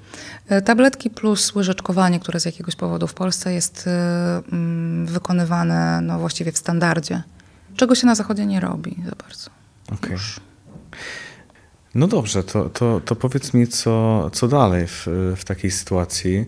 E, 0.48 0.62
tabletki 0.62 1.10
plus 1.10 1.54
łyżeczkowanie, 1.54 2.20
które 2.20 2.40
z 2.40 2.44
jakiegoś 2.44 2.76
powodu 2.76 3.06
w 3.06 3.14
Polsce 3.14 3.52
jest 3.52 3.86
e, 3.86 4.42
mm, 4.52 5.06
wykonywane 5.06 6.00
no, 6.02 6.18
właściwie 6.18 6.52
w 6.52 6.58
standardzie, 6.58 7.22
czego 7.76 7.94
się 7.94 8.06
na 8.06 8.14
Zachodzie 8.14 8.46
nie 8.46 8.60
robi 8.60 8.96
za 9.04 9.16
bardzo. 9.24 9.50
Okay. 9.92 10.16
No 11.94 12.06
dobrze, 12.06 12.44
to, 12.44 12.68
to, 12.68 13.00
to 13.04 13.16
powiedz 13.16 13.54
mi, 13.54 13.66
co, 13.66 14.30
co 14.30 14.48
dalej 14.48 14.86
w, 14.86 15.06
w 15.36 15.44
takiej 15.44 15.70
sytuacji. 15.70 16.46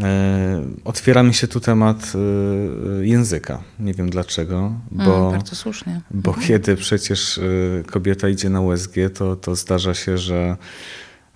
E, 0.00 0.62
otwiera 0.84 1.22
mi 1.22 1.34
się 1.34 1.48
tu 1.48 1.60
temat 1.60 2.12
e, 2.14 3.06
języka. 3.06 3.62
Nie 3.80 3.94
wiem 3.94 4.10
dlaczego, 4.10 4.72
bo, 4.90 5.16
mm, 5.18 5.32
bardzo 5.32 5.56
słusznie. 5.56 6.00
bo 6.10 6.30
mhm. 6.30 6.48
kiedy 6.48 6.76
przecież 6.76 7.38
e, 7.38 7.42
kobieta 7.86 8.28
idzie 8.28 8.50
na 8.50 8.60
USG, 8.60 8.94
to, 9.14 9.36
to 9.36 9.54
zdarza 9.54 9.94
się, 9.94 10.18
że, 10.18 10.56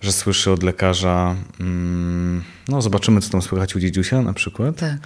że 0.00 0.12
słyszy 0.12 0.50
od 0.50 0.62
lekarza, 0.62 1.36
mm, 1.60 2.42
no 2.68 2.82
zobaczymy, 2.82 3.20
co 3.20 3.30
tam 3.30 3.42
słychać 3.42 3.76
u 3.76 3.80
dziedziusia 3.80 4.22
na 4.22 4.32
przykład. 4.32 4.76
Tak. 4.76 4.96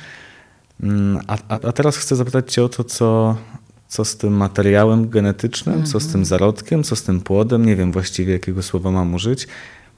Mm, 0.83 1.21
a, 1.27 1.39
a 1.49 1.73
teraz 1.73 1.97
chcę 1.97 2.17
zapytać 2.17 2.53
Cię 2.53 2.65
o 2.65 2.69
to, 2.69 2.85
co, 2.85 3.37
co 3.91 4.05
z 4.05 4.17
tym 4.17 4.33
materiałem 4.33 5.09
genetycznym, 5.09 5.83
-hmm. 5.83 5.93
co 5.93 6.01
z 6.01 6.03
tym 6.03 6.21
mhm. 6.21 6.25
zarodkiem, 6.25 6.83
co 6.83 6.97
z 6.97 7.03
tym 7.03 7.21
płodem. 7.21 7.67
Nie 7.67 7.77
wiem 7.77 7.93
właściwie, 7.93 8.33
jakiego 8.33 8.63
słowa 8.63 8.91
mam 8.91 9.15
użyć, 9.15 9.49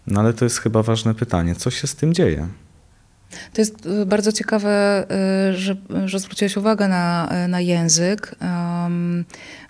no 0.06 0.20
ale 0.20 0.32
to 0.32 0.44
jest 0.44 0.58
chyba 0.58 0.82
ważne 0.82 1.14
pytanie. 1.14 1.54
Co 1.54 1.70
się 1.70 1.87
z 1.87 1.94
tym 1.94 2.14
dzieje? 2.14 2.49
To 3.52 3.61
jest 3.61 3.87
y, 3.87 4.06
bardzo 4.06 4.32
ciekawe, 4.32 5.06
y, 5.50 5.56
że, 5.56 5.76
że 6.04 6.18
zwróciłeś 6.18 6.56
uwagę 6.56 6.88
na, 6.88 7.32
na 7.49 7.61
język, 7.61 8.34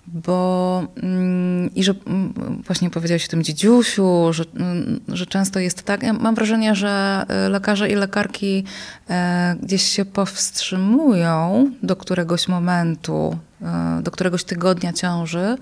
bo 0.07 0.87
mm, 0.95 1.75
i 1.75 1.83
że 1.83 1.93
mm, 2.07 2.33
właśnie 2.65 2.89
powiedziałeś 2.89 3.25
o 3.25 3.27
tym 3.27 3.43
dziedziusiu, 3.43 4.33
że, 4.33 4.43
mm, 4.55 4.99
że 5.07 5.25
często 5.25 5.59
jest 5.59 5.83
tak. 5.83 6.03
Ja 6.03 6.13
mam 6.13 6.35
wrażenie, 6.35 6.75
że 6.75 7.25
y, 7.47 7.49
lekarze 7.49 7.89
i 7.89 7.95
lekarki 7.95 8.63
e, 9.09 9.55
gdzieś 9.61 9.83
się 9.83 10.05
powstrzymują 10.05 11.71
do 11.83 11.95
któregoś 11.95 12.47
momentu, 12.47 13.37
e, 13.61 14.01
do 14.03 14.11
któregoś 14.11 14.43
tygodnia 14.43 14.93
ciąży 14.93 15.57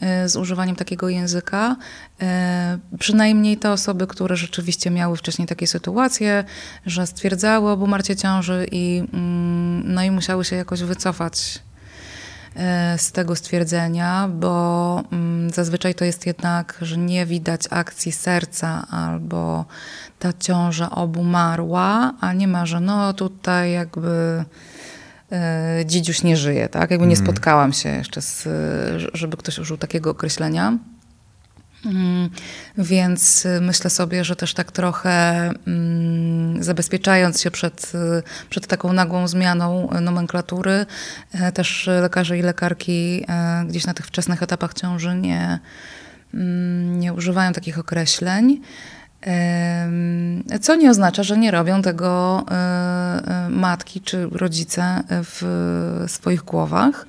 E, 0.00 0.28
z 0.28 0.36
używaniem 0.36 0.76
takiego 0.76 1.08
języka. 1.08 1.76
E, 2.22 2.78
przynajmniej 2.98 3.56
te 3.56 3.72
osoby, 3.72 4.06
które 4.06 4.36
rzeczywiście 4.36 4.90
miały 4.90 5.16
wcześniej 5.16 5.48
takie 5.48 5.66
sytuacje, 5.66 6.44
że 6.86 7.06
stwierdzały 7.06 7.70
obumarcie 7.70 8.16
ciąży 8.16 8.66
i, 8.72 9.02
no 9.84 10.02
i 10.02 10.10
musiały 10.10 10.44
się 10.44 10.56
jakoś 10.56 10.82
wycofać 10.82 11.58
e, 11.58 11.69
z 12.96 13.12
tego 13.12 13.36
stwierdzenia, 13.36 14.28
bo 14.28 15.02
mm, 15.12 15.50
zazwyczaj 15.50 15.94
to 15.94 16.04
jest 16.04 16.26
jednak, 16.26 16.78
że 16.82 16.96
nie 16.96 17.26
widać 17.26 17.62
akcji 17.70 18.12
serca 18.12 18.86
albo 18.90 19.64
ta 20.18 20.32
ciąża 20.32 20.90
obumarła, 20.90 22.12
a 22.20 22.32
nie 22.32 22.48
ma, 22.48 22.66
że 22.66 22.80
no 22.80 23.12
tutaj 23.12 23.72
jakby 23.72 24.44
E, 25.32 25.82
dzidziuś 25.86 26.22
nie 26.22 26.36
żyje, 26.36 26.68
tak? 26.68 26.90
Jakby 26.90 27.06
nie 27.06 27.12
mhm. 27.12 27.26
spotkałam 27.26 27.72
się 27.72 27.88
jeszcze, 27.88 28.22
z, 28.22 28.48
żeby 29.14 29.36
ktoś 29.36 29.58
użył 29.58 29.76
takiego 29.76 30.10
określenia. 30.10 30.78
Mm, 31.86 32.30
więc 32.78 33.46
myślę 33.60 33.90
sobie, 33.90 34.24
że 34.24 34.36
też 34.36 34.54
tak 34.54 34.72
trochę 34.72 35.10
mm, 35.66 36.62
zabezpieczając 36.62 37.40
się 37.40 37.50
przed, 37.50 37.92
przed 38.50 38.66
taką 38.66 38.92
nagłą 38.92 39.28
zmianą 39.28 39.88
nomenklatury, 40.00 40.86
e, 41.32 41.52
też 41.52 41.90
lekarze 42.02 42.38
i 42.38 42.42
lekarki 42.42 43.26
gdzieś 43.66 43.86
na 43.86 43.94
tych 43.94 44.06
wczesnych 44.06 44.42
etapach 44.42 44.74
ciąży 44.74 45.14
nie, 45.14 45.58
mm, 46.34 47.00
nie 47.00 47.12
używają 47.12 47.52
takich 47.52 47.78
określeń. 47.78 48.60
Co 50.60 50.76
nie 50.76 50.90
oznacza, 50.90 51.22
że 51.22 51.38
nie 51.38 51.50
robią 51.50 51.82
tego 51.82 52.44
matki 53.50 54.00
czy 54.00 54.28
rodzice 54.32 55.02
w 55.08 56.04
swoich 56.06 56.42
głowach. 56.42 57.06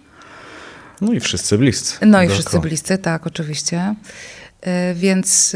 No 1.02 1.14
i 1.14 1.20
wszyscy 1.20 1.58
bliscy. 1.58 2.06
No 2.06 2.24
i 2.24 2.30
wszyscy 2.30 2.60
bliscy, 2.60 2.98
tak, 2.98 3.28
oczywiście. 3.28 3.96
E, 4.62 4.94
więc, 4.94 5.56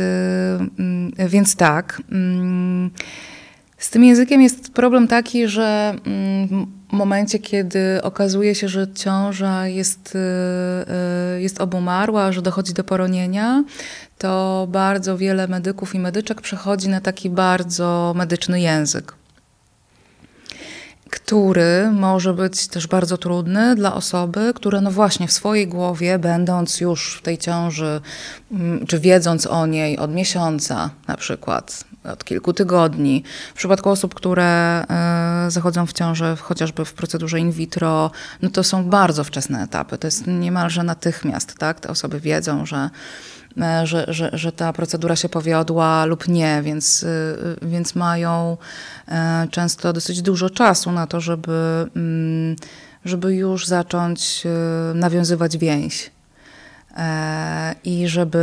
mm, 0.80 1.12
więc 1.30 1.56
tak. 1.56 2.02
Mm, 2.12 2.92
z 3.78 3.90
tym 3.90 4.04
językiem 4.04 4.42
jest 4.42 4.74
problem 4.74 5.08
taki, 5.08 5.48
że 5.48 5.96
mm, 6.06 6.68
w 6.90 6.94
momencie, 6.94 7.40
kiedy 7.40 8.00
okazuje 8.02 8.56
się, 8.56 8.68
że 8.68 8.94
ciąża 8.94 9.68
jest, 9.68 10.18
jest 11.40 11.62
obumarła, 11.62 12.32
że 12.32 12.42
dochodzi 12.42 12.74
do 12.74 12.84
poronienia, 12.84 13.64
to 14.18 14.68
bardzo 14.72 15.18
wiele 15.18 15.48
medyków 15.48 15.96
i 15.96 16.00
medyczek 16.00 16.42
przechodzi 16.42 16.90
na 16.90 17.02
taki 17.02 17.30
bardzo 17.30 18.14
medyczny 18.16 18.62
język, 18.62 19.14
który 21.10 21.92
może 21.92 22.34
być 22.34 22.68
też 22.68 22.88
bardzo 22.88 23.18
trudny 23.18 23.76
dla 23.76 23.94
osoby, 23.94 24.54
które 24.56 24.82
no 24.82 24.92
właśnie 24.92 25.28
w 25.28 25.32
swojej 25.32 25.68
głowie, 25.68 26.20
będąc 26.20 26.80
już 26.82 27.18
w 27.18 27.22
tej 27.22 27.38
ciąży, 27.38 28.02
mm, 28.52 28.88
czy 28.88 29.00
wiedząc 29.00 29.48
o 29.48 29.66
niej 29.66 29.98
od 29.98 30.12
miesiąca 30.12 30.90
na 31.08 31.18
przykład, 31.18 31.84
od 32.04 32.24
kilku 32.24 32.54
tygodni. 32.54 33.24
W 33.54 33.58
przypadku 33.58 33.90
osób, 33.90 34.16
które 34.16 34.84
y, 35.48 35.52
zachodzą 35.52 35.86
w 35.86 35.94
ciążę 35.94 36.36
chociażby 36.36 36.86
w 36.86 36.94
procedurze 36.94 37.40
in 37.40 37.52
vitro, 37.52 38.12
no 38.42 38.50
to 38.50 38.64
są 38.64 38.90
bardzo 38.90 39.24
wczesne 39.24 39.64
etapy. 39.64 39.98
To 39.98 40.08
jest 40.08 40.28
niemalże 40.28 40.84
natychmiast, 40.84 41.58
tak? 41.58 41.80
Te 41.80 41.90
osoby 41.90 42.20
wiedzą, 42.20 42.66
że 42.66 42.78
E, 42.78 42.90
że, 43.84 44.06
że, 44.08 44.30
że 44.34 44.52
ta 44.52 44.74
procedura 44.74 45.16
się 45.16 45.30
powiodła 45.30 46.06
lub 46.06 46.28
nie, 46.28 46.62
więc, 46.64 47.04
e, 47.04 47.68
więc 47.68 47.96
mają 47.96 48.58
e, 49.08 49.48
często 49.52 49.94
dosyć 49.94 50.22
dużo 50.22 50.50
czasu 50.50 50.92
na 50.92 51.08
to, 51.08 51.22
żeby, 51.22 51.90
mm, 51.96 52.56
żeby 53.06 53.36
już 53.36 53.68
zacząć 53.68 54.44
nawiązywać 54.96 55.58
więź. 55.58 56.12
I 57.84 58.08
żeby 58.08 58.40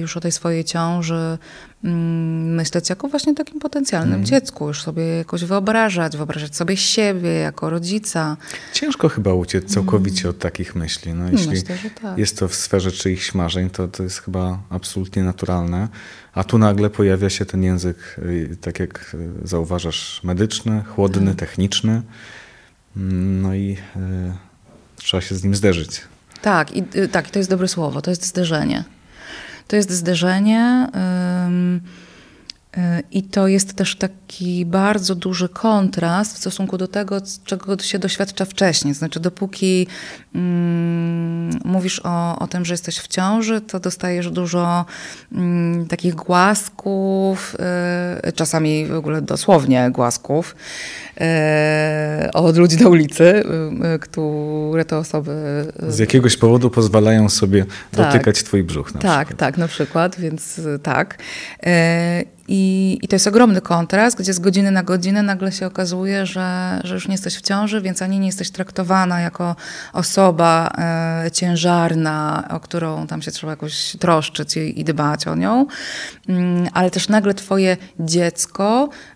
już 0.00 0.16
o 0.16 0.20
tej 0.20 0.32
swojej 0.32 0.64
ciąży 0.64 1.38
myśleć 1.84 2.90
jako 2.90 3.08
właśnie 3.08 3.34
takim 3.34 3.60
potencjalnym 3.60 4.14
mm. 4.14 4.26
dziecku, 4.26 4.68
już 4.68 4.82
sobie 4.82 5.02
jakoś 5.02 5.44
wyobrażać, 5.44 6.16
wyobrażać 6.16 6.56
sobie 6.56 6.76
siebie 6.76 7.30
jako 7.30 7.70
rodzica. 7.70 8.36
Ciężko 8.72 9.08
chyba 9.08 9.34
uciec 9.34 9.74
całkowicie 9.74 10.22
mm. 10.22 10.30
od 10.30 10.38
takich 10.38 10.74
myśli. 10.74 11.14
No, 11.14 11.30
jeśli 11.30 11.48
Myślę, 11.48 11.76
tak. 12.02 12.18
jest 12.18 12.38
to 12.38 12.48
w 12.48 12.54
sferze 12.54 12.92
czyichś 12.92 13.34
marzeń, 13.34 13.70
to, 13.70 13.88
to 13.88 14.02
jest 14.02 14.18
chyba 14.18 14.58
absolutnie 14.70 15.22
naturalne. 15.22 15.88
A 16.34 16.44
tu 16.44 16.58
nagle 16.58 16.90
pojawia 16.90 17.30
się 17.30 17.44
ten 17.44 17.62
język, 17.62 17.96
y, 18.18 18.56
tak 18.60 18.80
jak 18.80 19.14
y, 19.44 19.48
zauważasz, 19.48 20.20
medyczny, 20.24 20.82
chłodny, 20.94 21.22
mm. 21.22 21.36
techniczny. 21.36 22.02
Mm, 22.96 23.42
no 23.42 23.54
i 23.54 23.76
y, 23.96 24.32
trzeba 24.96 25.20
się 25.20 25.34
z 25.34 25.44
nim 25.44 25.54
zderzyć. 25.54 26.00
Tak, 26.42 26.76
i, 26.76 26.84
y, 26.96 27.08
tak, 27.08 27.30
to 27.30 27.38
jest 27.38 27.50
dobre 27.50 27.68
słowo, 27.68 28.02
to 28.02 28.10
jest 28.10 28.26
zderzenie. 28.26 28.84
To 29.68 29.76
jest 29.76 29.90
zderzenie. 29.90 30.88
Y, 32.76 33.02
I 33.12 33.22
to 33.22 33.48
jest 33.48 33.74
też 33.74 33.96
taki 33.96 34.66
bardzo 34.66 35.14
duży 35.14 35.48
kontrast 35.48 36.34
w 36.34 36.38
stosunku 36.38 36.78
do 36.78 36.88
tego, 36.88 37.20
czego 37.44 37.78
się 37.78 37.98
doświadcza 37.98 38.44
wcześniej. 38.44 38.94
Znaczy, 38.94 39.20
dopóki 39.20 39.86
mm, 40.34 41.60
mówisz 41.64 42.00
o, 42.04 42.38
o 42.38 42.46
tym, 42.46 42.64
że 42.64 42.74
jesteś 42.74 42.98
w 42.98 43.08
ciąży, 43.08 43.60
to 43.60 43.80
dostajesz 43.80 44.30
dużo 44.30 44.84
mm, 45.32 45.86
takich 45.86 46.14
głasków, 46.14 47.56
y, 48.28 48.32
czasami 48.32 48.86
w 48.86 48.94
ogóle 48.94 49.22
dosłownie 49.22 49.90
głasków 49.90 50.56
od 52.34 52.56
ludzi 52.56 52.76
na 52.76 52.88
ulicy, 52.88 53.24
y, 53.94 53.98
które 53.98 54.84
to 54.84 54.98
osoby. 54.98 55.64
Y, 55.88 55.92
Z 55.92 55.98
jakiegoś 55.98 56.36
powodu 56.36 56.70
pozwalają 56.70 57.28
sobie 57.28 57.64
tak, 57.64 58.06
dotykać 58.06 58.42
Twój 58.42 58.62
brzuch. 58.62 58.92
tak, 58.92 59.00
przykład. 59.00 59.38
tak, 59.38 59.58
na 59.58 59.68
przykład, 59.68 60.20
więc 60.20 60.60
tak. 60.82 61.18
I, 62.48 62.98
I 63.02 63.08
to 63.08 63.16
jest 63.16 63.26
ogromny 63.26 63.60
kontrast, 63.60 64.18
gdzie 64.18 64.32
z 64.34 64.38
godziny 64.38 64.70
na 64.70 64.82
godzinę 64.82 65.22
nagle 65.22 65.52
się 65.52 65.66
okazuje, 65.66 66.26
że, 66.26 66.80
że 66.84 66.94
już 66.94 67.08
nie 67.08 67.14
jesteś 67.14 67.36
w 67.36 67.40
ciąży, 67.42 67.80
więc 67.80 68.02
ani 68.02 68.18
nie 68.20 68.26
jesteś 68.26 68.50
traktowana 68.50 69.20
jako 69.20 69.56
osoba 69.92 70.72
e, 71.24 71.30
ciężarna, 71.30 72.48
o 72.50 72.60
którą 72.60 73.06
tam 73.06 73.22
się 73.22 73.30
trzeba 73.30 73.50
jakoś 73.52 73.96
troszczyć 74.00 74.56
i, 74.56 74.80
i 74.80 74.84
dbać 74.84 75.26
o 75.26 75.34
nią, 75.34 75.66
mm, 76.28 76.68
ale 76.72 76.90
też 76.90 77.08
nagle 77.08 77.34
twoje 77.34 77.76
dziecko 78.00 78.88
e, 78.88 79.13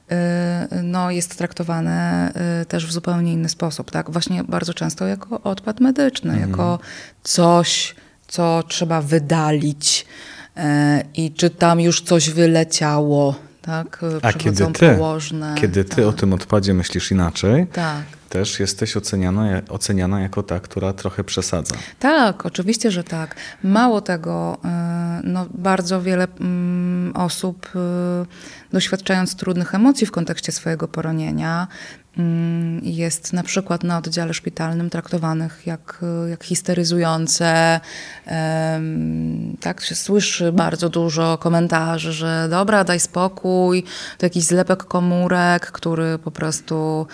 no, 0.82 1.10
jest 1.10 1.38
traktowane 1.38 2.30
e, 2.34 2.64
też 2.64 2.86
w 2.86 2.92
zupełnie 2.92 3.32
inny 3.32 3.48
sposób. 3.48 3.90
Tak? 3.90 4.10
Właśnie 4.10 4.44
bardzo 4.44 4.74
często 4.74 5.06
jako 5.06 5.40
odpad 5.42 5.80
medyczny, 5.80 6.32
mhm. 6.32 6.50
jako 6.50 6.78
coś, 7.22 7.94
co 8.28 8.62
trzeba 8.68 9.02
wydalić 9.02 10.06
E, 10.58 11.04
i 11.14 11.32
czy 11.32 11.50
tam 11.50 11.80
już 11.80 12.00
coś 12.00 12.30
wyleciało, 12.30 13.34
tak? 13.62 14.04
A 14.22 14.32
kiedy 14.32 14.66
ty, 14.66 14.94
położne, 14.94 15.54
kiedy 15.58 15.84
ty 15.84 15.96
tak. 15.96 16.04
o 16.04 16.12
tym 16.12 16.32
odpadzie 16.32 16.74
myślisz 16.74 17.10
inaczej, 17.10 17.66
tak. 17.66 18.02
Też 18.28 18.60
jesteś 18.60 18.96
oceniana, 18.96 19.62
oceniana 19.68 20.20
jako 20.20 20.42
ta, 20.42 20.60
która 20.60 20.92
trochę 20.92 21.24
przesadza. 21.24 21.74
Tak, 21.98 22.46
oczywiście, 22.46 22.90
że 22.90 23.04
tak. 23.04 23.36
Mało 23.64 24.00
tego, 24.00 24.58
e, 24.64 25.20
no, 25.24 25.46
bardzo 25.54 26.02
wiele 26.02 26.26
mm, 26.40 27.16
osób 27.16 27.70
e, 27.74 28.26
doświadczając 28.72 29.36
trudnych 29.36 29.74
emocji 29.74 30.06
w 30.06 30.10
kontekście 30.10 30.52
swojego 30.52 30.88
poronienia, 30.88 31.66
jest 32.82 33.32
na 33.32 33.42
przykład 33.42 33.84
na 33.84 33.98
oddziale 33.98 34.34
szpitalnym 34.34 34.90
traktowanych 34.90 35.62
jak, 35.66 36.04
jak 36.30 36.44
histeryzujące. 36.44 37.80
Tak 39.60 39.80
się 39.80 39.94
słyszy 39.94 40.52
bardzo 40.52 40.88
dużo 40.88 41.38
komentarzy, 41.38 42.12
że 42.12 42.46
dobra, 42.50 42.84
daj 42.84 43.00
spokój, 43.00 43.84
to 44.18 44.26
jakiś 44.26 44.44
zlepek 44.44 44.84
komórek, 44.84 45.66
który 45.66 46.18
po 46.18 46.30
prostu 46.30 47.06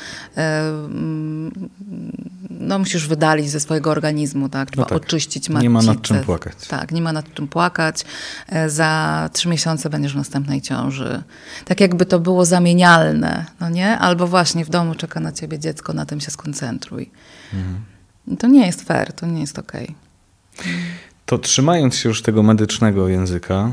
no, 2.50 2.78
musisz 2.78 3.08
wydalić 3.08 3.50
ze 3.50 3.60
swojego 3.60 3.90
organizmu, 3.90 4.48
tak? 4.48 4.70
Trzeba 4.70 4.82
no 4.82 4.88
tak. 4.88 4.98
oczyścić 4.98 5.48
matcicę. 5.48 5.62
Nie 5.62 5.70
ma 5.70 5.82
nad 5.82 6.02
czym 6.02 6.20
płakać. 6.20 6.54
Tak, 6.68 6.92
nie 6.92 7.02
ma 7.02 7.12
nad 7.12 7.34
czym 7.34 7.48
płakać. 7.48 8.04
E, 8.48 8.70
za 8.70 9.30
trzy 9.32 9.48
miesiące 9.48 9.90
będziesz 9.90 10.12
w 10.12 10.16
następnej 10.16 10.62
ciąży. 10.62 11.22
Tak 11.64 11.80
jakby 11.80 12.06
to 12.06 12.20
było 12.20 12.44
zamienialne, 12.44 13.44
no 13.60 13.70
nie? 13.70 13.98
Albo 13.98 14.26
właśnie 14.26 14.64
w 14.64 14.70
domu 14.70 14.94
czeka 14.94 15.20
na 15.20 15.32
ciebie 15.32 15.58
dziecko, 15.58 15.92
na 15.92 16.06
tym 16.06 16.20
się 16.20 16.30
skoncentruj. 16.30 17.10
Mhm. 17.54 17.84
To 18.38 18.46
nie 18.46 18.66
jest 18.66 18.82
fair, 18.82 19.12
to 19.12 19.26
nie 19.26 19.40
jest 19.40 19.58
okej. 19.58 19.84
Okay. 19.84 20.74
To 21.26 21.38
trzymając 21.38 21.96
się 21.96 22.08
już 22.08 22.22
tego 22.22 22.42
medycznego 22.42 23.08
języka, 23.08 23.70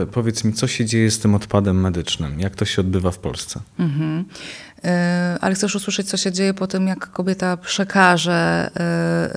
yy, 0.00 0.06
powiedz 0.06 0.44
mi, 0.44 0.52
co 0.52 0.66
się 0.66 0.84
dzieje 0.84 1.10
z 1.10 1.18
tym 1.18 1.34
odpadem 1.34 1.80
medycznym? 1.80 2.40
Jak 2.40 2.56
to 2.56 2.64
się 2.64 2.80
odbywa 2.80 3.10
w 3.10 3.18
Polsce? 3.18 3.60
Mhm. 3.78 4.24
Yy, 4.84 4.90
ale 5.40 5.54
chcesz 5.54 5.74
usłyszeć, 5.74 6.08
co 6.08 6.16
się 6.16 6.32
dzieje 6.32 6.54
po 6.54 6.66
tym, 6.66 6.86
jak 6.86 7.10
kobieta 7.10 7.56
przekaże 7.56 8.70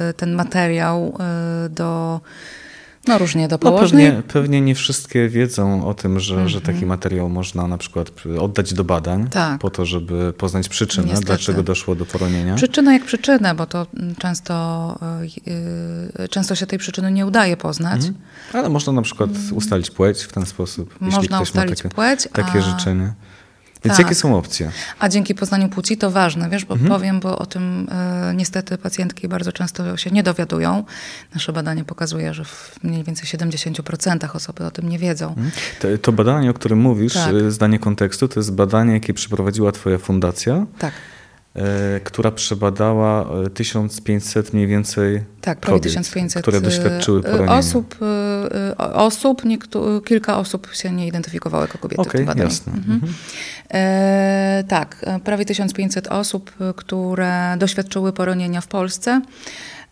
yy, 0.08 0.14
ten 0.14 0.36
materiał 0.36 1.18
do 1.70 2.22
no 3.10 3.18
różnie 3.18 3.48
do 3.48 3.60
położnej. 3.60 4.06
No 4.06 4.12
pewnie, 4.12 4.34
pewnie 4.34 4.62
nie 4.62 4.76
wszystkie 4.76 5.30
wiedzą 5.30 5.88
o 5.88 5.94
tym, 5.94 6.20
że, 6.20 6.50
że 6.50 6.62
taki 6.62 6.72
mhm. 6.72 6.88
materiał 6.88 7.30
można 7.30 7.68
na 7.68 7.78
przykład 7.78 8.12
oddać 8.40 8.74
do 8.74 8.84
badań 8.84 9.30
tak. 9.30 9.62
po 9.62 9.70
to, 9.70 9.86
żeby 9.86 10.34
poznać 10.34 10.70
przyczynę, 10.70 11.08
Niestety. 11.08 11.26
dlaczego 11.26 11.64
doszło 11.64 11.96
do 11.96 12.06
poronienia. 12.06 12.56
Przyczyna 12.56 12.94
jak 12.94 13.06
przyczynę, 13.06 13.56
bo 13.56 13.66
to 13.66 13.88
często, 14.18 15.00
yy, 16.18 16.28
często 16.28 16.56
się 16.56 16.68
tej 16.68 16.80
przyczyny 16.80 17.12
nie 17.12 17.26
udaje 17.26 17.58
poznać. 17.58 18.06
Mhm. 18.06 18.16
Ale 18.54 18.70
można 18.70 18.94
na 18.94 19.02
przykład 19.02 19.30
mm. 19.30 19.54
ustalić 19.54 19.92
płeć 19.92 20.24
w 20.24 20.34
ten 20.34 20.46
sposób, 20.46 20.96
można 21.02 21.20
jeśli 21.22 21.36
ktoś 21.36 21.54
ma 21.54 21.66
takie, 21.66 21.90
płeć, 21.90 22.28
takie 22.34 22.60
a... 22.60 22.62
życzenie. 22.62 23.14
Więc 23.84 23.98
tak. 23.98 24.06
jakie 24.06 24.16
są 24.16 24.38
opcje? 24.38 24.72
A 25.00 25.10
dzięki 25.10 25.36
poznaniu 25.36 25.70
płci 25.70 25.98
to 25.98 26.12
ważne, 26.12 26.50
wiesz, 26.50 26.66
bo 26.66 26.74
mhm. 26.74 26.92
powiem, 26.92 27.20
bo 27.20 27.38
o 27.38 27.46
tym 27.46 27.90
y, 28.32 28.36
niestety 28.36 28.78
pacjentki 28.78 29.28
bardzo 29.28 29.52
często 29.52 29.98
się 29.98 30.12
nie 30.12 30.24
dowiadują. 30.24 30.84
Nasze 31.34 31.54
badanie 31.54 31.84
pokazuje, 31.84 32.34
że 32.34 32.46
w 32.46 32.80
mniej 32.84 33.04
więcej 33.04 33.26
70% 33.40 34.36
osoby 34.36 34.66
o 34.66 34.72
tym 34.72 34.90
nie 34.90 35.00
wiedzą. 35.00 35.30
Mhm. 35.30 35.52
To, 35.80 35.88
to, 36.02 36.12
badanie, 36.12 36.50
o 36.50 36.54
którym 36.54 36.80
mówisz, 36.80 37.14
tak. 37.14 37.34
E, 37.34 37.52
zdanie 37.52 37.80
kontekstu, 37.80 38.28
to 38.28 38.40
jest 38.40 38.54
badanie, 38.54 38.94
jakie 38.94 39.14
przeprowadziła 39.14 39.72
twoja 39.72 39.98
fundacja. 39.98 40.66
Tak. 40.80 40.94
E, 41.60 42.00
która 42.00 42.32
przebadała 42.32 43.26
1500 43.54 44.48
e, 44.48 44.50
mniej 44.54 44.68
więcej 44.68 45.24
tak, 45.42 45.60
prawie 45.60 45.80
kobiet, 45.80 45.84
1500 45.84 46.42
które 46.42 46.62
doświadczyły 46.62 47.22
poronienia. 47.22 47.58
Osób, 47.58 47.96
osób 48.78 49.42
kilka 50.06 50.38
osób 50.38 50.74
się 50.74 50.92
nie 50.92 51.08
identyfikowało 51.08 51.64
jako 51.64 51.78
kobiety 51.78 52.02
okay, 52.02 52.24
w 52.24 52.26
badaniu. 52.26 52.50
jasne. 52.50 52.74
Mhm. 52.74 52.94
Mhm. 52.94 53.14
E, 53.74 54.64
tak, 54.68 55.06
prawie 55.24 55.46
1500 55.46 56.08
osób, 56.08 56.52
które 56.76 57.56
doświadczyły 57.58 58.14
poronienia 58.14 58.62
w 58.62 58.68
Polsce. 58.68 59.22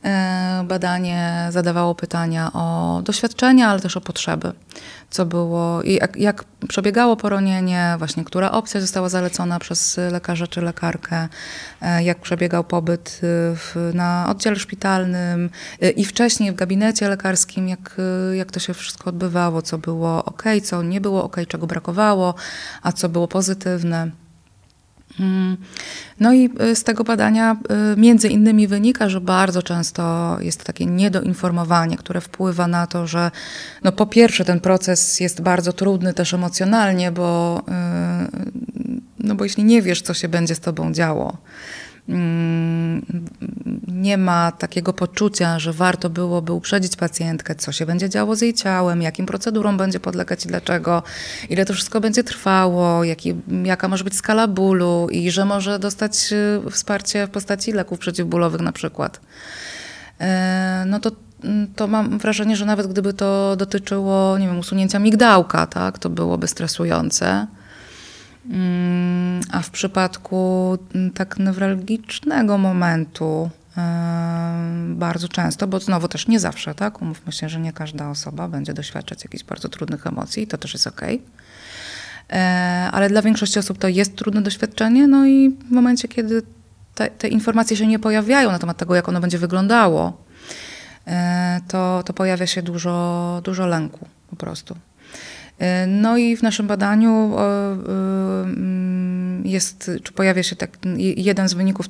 E, 0.08 0.64
badanie 0.68 1.48
zadawało 1.50 1.96
pytania 1.96 2.52
o 2.54 3.00
doświadczenia, 3.04 3.70
ale 3.70 3.80
też 3.80 3.98
o 3.98 4.02
potrzeby. 4.02 4.52
Co 5.10 5.26
było 5.26 5.82
i 5.82 5.94
jak, 5.94 6.18
jak, 6.18 6.44
przebiegało 6.68 7.16
poronienie, 7.16 7.96
właśnie 7.98 8.24
która 8.24 8.52
opcja 8.52 8.82
została 8.82 9.10
zalecona 9.10 9.60
przez 9.60 10.00
lekarza 10.12 10.48
czy 10.48 10.62
lekarkę, 10.62 11.28
e, 11.82 12.04
jak 12.04 12.22
przebiegał 12.22 12.64
pobyt 12.64 13.20
w, 13.22 13.92
na 13.94 14.28
oddziale 14.30 14.56
szpitalnym 14.56 15.50
i 15.96 16.06
wcześniej 16.06 16.52
w 16.52 16.56
gabinecie 16.56 17.10
lekarskim, 17.10 17.70
jak, 17.70 17.98
jak 18.34 18.52
to 18.52 18.60
się 18.60 18.74
wszystko 18.74 19.10
odbywało, 19.10 19.62
co 19.62 19.78
było 19.78 20.26
ok, 20.26 20.44
co 20.64 20.84
nie 20.84 21.02
było 21.02 21.24
ok, 21.24 21.38
czego 21.48 21.68
brakowało, 21.68 22.36
a 22.84 22.92
co 22.92 23.10
było 23.10 23.28
pozytywne. 23.28 24.12
Mm. 25.20 25.58
No 26.20 26.34
i 26.34 26.50
y, 26.62 26.76
z 26.76 26.84
tego 26.84 27.04
badania 27.04 27.58
y, 27.94 28.00
między 28.00 28.30
innymi 28.30 28.68
wynika, 28.68 29.10
że 29.10 29.22
bardzo 29.22 29.64
często 29.64 30.38
jest 30.42 30.64
takie 30.64 30.86
niedoinformowanie, 30.86 31.98
które 31.98 32.22
wpływa 32.22 32.68
na 32.68 32.88
to, 32.88 33.08
że 33.08 33.32
no 33.84 33.92
po 33.92 34.06
pierwsze 34.06 34.46
ten 34.46 34.60
proces 34.60 35.20
jest 35.20 35.42
bardzo 35.42 35.74
trudny 35.74 36.14
też 36.14 36.34
emocjonalnie, 36.34 37.12
bo, 37.12 37.62
y, 37.68 39.02
no 39.20 39.36
bo 39.36 39.44
jeśli 39.44 39.64
nie 39.64 39.82
wiesz, 39.82 40.02
co 40.02 40.14
się 40.14 40.28
będzie 40.28 40.56
z 40.56 40.60
tobą 40.60 40.94
działo, 40.94 41.38
nie 43.88 44.18
ma 44.18 44.52
takiego 44.52 44.94
poczucia, 44.94 45.60
że 45.60 45.74
warto 45.74 46.10
byłoby 46.10 46.54
uprzedzić 46.54 46.96
pacjentkę, 46.96 47.56
co 47.56 47.72
się 47.72 47.86
będzie 47.86 48.10
działo 48.10 48.36
z 48.36 48.42
jej 48.42 48.54
ciałem, 48.54 49.02
jakim 49.02 49.26
procedurom 49.26 49.78
będzie 49.78 50.00
podlegać 50.00 50.46
i 50.46 50.48
dlaczego, 50.48 51.04
ile 51.50 51.66
to 51.66 51.74
wszystko 51.74 52.02
będzie 52.02 52.24
trwało, 52.24 53.04
jaki, 53.04 53.36
jaka 53.64 53.88
może 53.88 54.04
być 54.04 54.16
skala 54.16 54.48
bólu 54.48 55.08
i 55.12 55.32
że 55.32 55.46
może 55.46 55.80
dostać 55.80 56.34
y, 56.68 56.72
wsparcie 56.72 57.28
w 57.28 57.30
postaci 57.30 57.72
leków 57.72 58.00
przeciwbólowych 58.00 58.62
na 58.62 58.72
przykład. 58.72 59.22
E, 60.20 60.84
no 60.88 61.00
to 61.00 61.12
mm, 61.44 61.68
to 61.76 61.88
mam 61.88 62.18
wrażenie, 62.18 62.56
że 62.56 62.66
nawet 62.66 62.88
gdyby 62.88 63.14
to 63.14 63.56
dotyczyło, 63.56 64.38
nie 64.38 64.48
wiem, 64.48 64.60
usunięcia 64.60 65.00
migdałka, 65.00 65.68
tak, 65.68 66.00
to 66.00 66.10
byłoby 66.10 66.48
stresujące. 66.48 67.48
Mm, 68.50 69.42
a 69.52 69.62
w 69.62 69.70
przypadku 69.70 70.78
mm, 70.96 71.12
tak 71.12 71.40
newralgicznego 71.40 72.58
momentu 72.58 73.50
bardzo 74.90 75.28
często, 75.28 75.68
bo 75.68 75.80
znowu 75.80 76.08
też 76.08 76.28
nie 76.28 76.40
zawsze, 76.40 76.76
tak? 76.76 77.02
Umówmy 77.02 77.32
się, 77.32 77.50
że 77.50 77.60
nie 77.60 77.74
każda 77.74 78.10
osoba 78.10 78.48
będzie 78.48 78.74
doświadczać 78.74 79.24
jakichś 79.24 79.44
bardzo 79.44 79.70
trudnych 79.70 80.08
emocji, 80.08 80.48
to 80.48 80.58
też 80.58 80.74
jest 80.74 80.88
ok. 80.88 81.02
E, 82.30 82.90
ale 82.92 83.10
dla 83.10 83.22
większości 83.22 83.60
osób 83.60 83.78
to 83.78 83.88
jest 83.88 84.16
trudne 84.16 84.42
doświadczenie, 84.42 85.08
no 85.08 85.28
i 85.28 85.50
w 85.50 85.72
momencie, 85.72 86.08
kiedy 86.08 86.42
te, 86.96 87.10
te 87.10 87.28
informacje 87.28 87.78
się 87.78 87.88
nie 87.88 88.00
pojawiają 88.00 88.52
na 88.52 88.60
temat 88.60 88.78
tego, 88.78 88.96
jak 88.96 89.10
ono 89.10 89.20
będzie 89.20 89.38
wyglądało, 89.38 90.18
e, 91.08 91.62
to, 91.68 92.04
to 92.06 92.14
pojawia 92.14 92.48
się 92.48 92.62
dużo, 92.62 93.42
dużo 93.44 93.68
lęku 93.68 94.08
po 94.30 94.36
prostu. 94.36 94.78
E, 95.60 95.88
no 95.88 96.18
i 96.18 96.38
w 96.38 96.44
naszym 96.44 96.68
badaniu 96.68 97.36
mm, 97.36 99.42
jest, 99.46 99.92
czy 100.04 100.14
pojawia 100.14 100.44
się 100.44 100.56
tak, 100.56 100.78
jeden 100.98 101.50
z 101.50 101.54
wyników, 101.54 101.86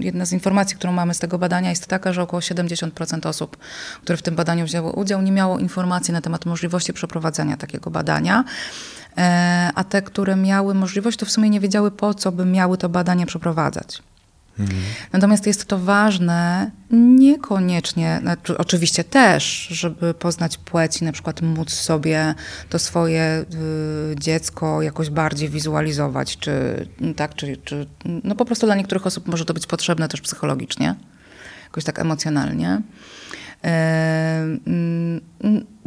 jedna 0.00 0.24
z 0.24 0.32
informacji, 0.32 0.76
którą 0.76 0.92
mamy 0.92 1.14
z 1.14 1.18
tego 1.18 1.38
badania 1.38 1.70
jest 1.70 1.86
taka, 1.86 2.12
że 2.12 2.22
około 2.22 2.40
70% 2.40 3.28
osób, 3.28 3.56
które 4.02 4.16
w 4.16 4.22
tym 4.22 4.34
badaniu 4.34 4.64
wzięły 4.64 4.92
udział, 4.92 5.22
nie 5.22 5.32
miało 5.32 5.58
informacji 5.58 6.12
na 6.12 6.20
temat 6.20 6.46
możliwości 6.46 6.92
przeprowadzenia 6.92 7.56
takiego 7.56 7.90
badania. 7.90 8.44
E, 9.18 9.70
a 9.74 9.84
te, 9.84 10.02
które 10.02 10.36
miały 10.36 10.74
możliwość, 10.74 11.18
to 11.18 11.26
w 11.26 11.30
sumie 11.30 11.50
nie 11.50 11.60
wiedziały, 11.60 11.90
po 11.90 12.14
co 12.14 12.32
by 12.32 12.44
miały 12.44 12.78
to 12.78 12.88
badanie 12.88 13.26
przeprowadzać. 13.26 14.02
Mhm. 14.58 14.80
Natomiast 15.12 15.46
jest 15.46 15.64
to 15.64 15.78
ważne 15.78 16.70
niekoniecznie, 16.90 18.18
znaczy 18.22 18.58
oczywiście 18.58 19.04
też, 19.04 19.66
żeby 19.70 20.14
poznać 20.14 20.58
płeć 20.58 21.02
i 21.02 21.04
na 21.04 21.12
przykład 21.12 21.42
móc 21.42 21.70
sobie 21.70 22.34
to 22.68 22.78
swoje 22.78 23.44
y, 24.12 24.16
dziecko 24.16 24.82
jakoś 24.82 25.10
bardziej 25.10 25.48
wizualizować, 25.48 26.38
czy 26.38 26.86
tak, 27.16 27.34
czy, 27.34 27.56
czy 27.56 27.86
no 28.24 28.34
po 28.34 28.44
prostu 28.44 28.66
dla 28.66 28.74
niektórych 28.74 29.06
osób 29.06 29.28
może 29.28 29.44
to 29.44 29.54
być 29.54 29.66
potrzebne 29.66 30.08
też 30.08 30.20
psychologicznie, 30.20 30.94
jakoś 31.64 31.84
tak 31.84 31.98
emocjonalnie. 31.98 32.82
Y, 33.64 33.68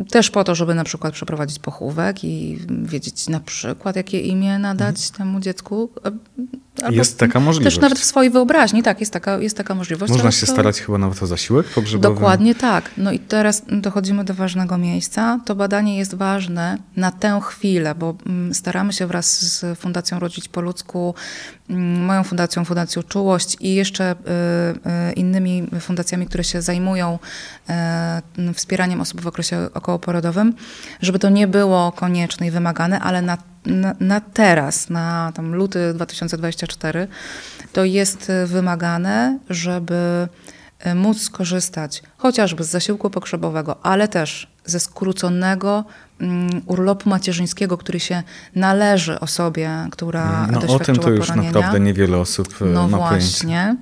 y, 0.04 0.06
też 0.10 0.32
po 0.32 0.44
to, 0.44 0.56
żeby 0.56 0.76
na 0.76 0.84
przykład 0.84 1.14
przeprowadzić 1.14 1.60
pochówek 1.60 2.24
i 2.24 2.60
wiedzieć 2.70 3.30
na 3.30 3.40
przykład, 3.40 3.96
jakie 3.96 4.20
imię 4.20 4.60
nadać 4.60 4.96
mhm. 4.96 5.18
temu 5.18 5.40
dziecku. 5.40 5.90
Albo 6.84 6.98
jest 6.98 7.20
taka 7.20 7.40
możliwość. 7.40 7.76
Też 7.76 7.82
nawet 7.82 8.00
w 8.00 8.04
swojej 8.04 8.32
wyobraźni, 8.32 8.84
tak, 8.84 9.00
jest 9.00 9.14
taka, 9.14 9.38
jest 9.38 9.58
taka 9.58 9.76
możliwość. 9.76 10.14
Można 10.14 10.32
się 10.32 10.46
to... 10.46 10.52
starać 10.52 10.82
chyba 10.82 10.98
nawet 10.98 11.24
o 11.24 11.28
zasiłek 11.28 11.68
pogrzebowy. 11.68 12.16
Dokładnie 12.16 12.56
tak. 12.56 12.92
No 12.98 13.12
i 13.12 13.20
teraz 13.20 13.62
dochodzimy 13.68 14.24
do 14.24 14.34
ważnego 14.34 14.78
miejsca. 14.78 15.40
To 15.46 15.56
badanie 15.56 15.98
jest 15.98 16.16
ważne 16.16 16.78
na 16.96 17.12
tę 17.12 17.40
chwilę, 17.44 17.96
bo 17.96 18.16
mm, 18.26 18.54
staramy 18.54 18.94
się 18.94 19.08
wraz 19.08 19.42
z 19.42 19.80
Fundacją 19.80 20.20
Rodzić 20.20 20.48
po 20.48 20.62
ludzku, 20.62 21.16
mm, 21.70 22.06
moją 22.06 22.24
fundacją, 22.24 22.66
Fundacją 22.66 23.04
Czułość 23.04 23.58
i 23.60 23.76
jeszcze 23.76 24.12
y, 24.12 25.10
y, 25.10 25.14
innymi 25.14 25.68
fundacjami, 25.80 26.26
które 26.26 26.44
się 26.44 26.62
zajmują 26.62 27.20
y, 28.50 28.54
wspieraniem 28.54 29.02
osób 29.02 29.22
w 29.22 29.28
okresie 29.28 29.70
okołoporodowym, 29.74 30.54
żeby 31.02 31.20
to 31.20 31.30
nie 31.30 31.48
było 31.48 31.92
konieczne 31.92 32.48
i 32.48 32.52
wymagane, 32.52 33.00
ale 33.00 33.22
na 33.22 33.38
na, 33.66 33.96
na, 34.00 34.22
teraz, 34.22 34.90
na 34.90 35.32
tam 35.36 35.56
luty 35.56 35.94
2024, 35.94 37.08
to 37.74 37.84
jest 37.84 38.32
wymagane, 38.46 39.40
żeby 39.50 40.28
e, 40.80 40.96
móc 40.96 41.22
skorzystać 41.22 42.04
chociażby 42.18 42.64
z 42.64 42.70
zasiłku 42.70 43.10
pogrzebowego, 43.10 43.86
ale 43.86 44.08
też 44.08 44.48
ze 44.66 44.80
skróconego 44.80 45.84
um, 46.22 46.50
urlopu 46.66 47.10
macierzyńskiego, 47.10 47.78
który 47.78 48.00
się 48.00 48.24
należy 48.56 49.20
osobie, 49.20 49.88
która 49.92 50.48
no, 50.52 50.60
doświadczyła 50.60 50.76
o 50.76 50.86
tym 50.86 50.96
to 50.96 51.10
już 51.10 51.28
poronienia. 51.28 51.52
naprawdę 51.52 51.80
niewiele 51.80 52.18
osób 52.18 52.48
e, 52.62 52.66
no 52.66 52.88
ma 52.88 52.98
właśnie. 52.98 53.76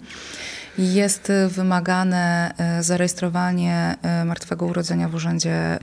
Jest 0.78 1.32
wymagane 1.48 2.54
e, 2.58 2.84
zarejestrowanie 2.84 3.96
martwego 4.26 4.66
urodzenia 4.66 5.10
w 5.10 5.16
Urzędzie 5.16 5.80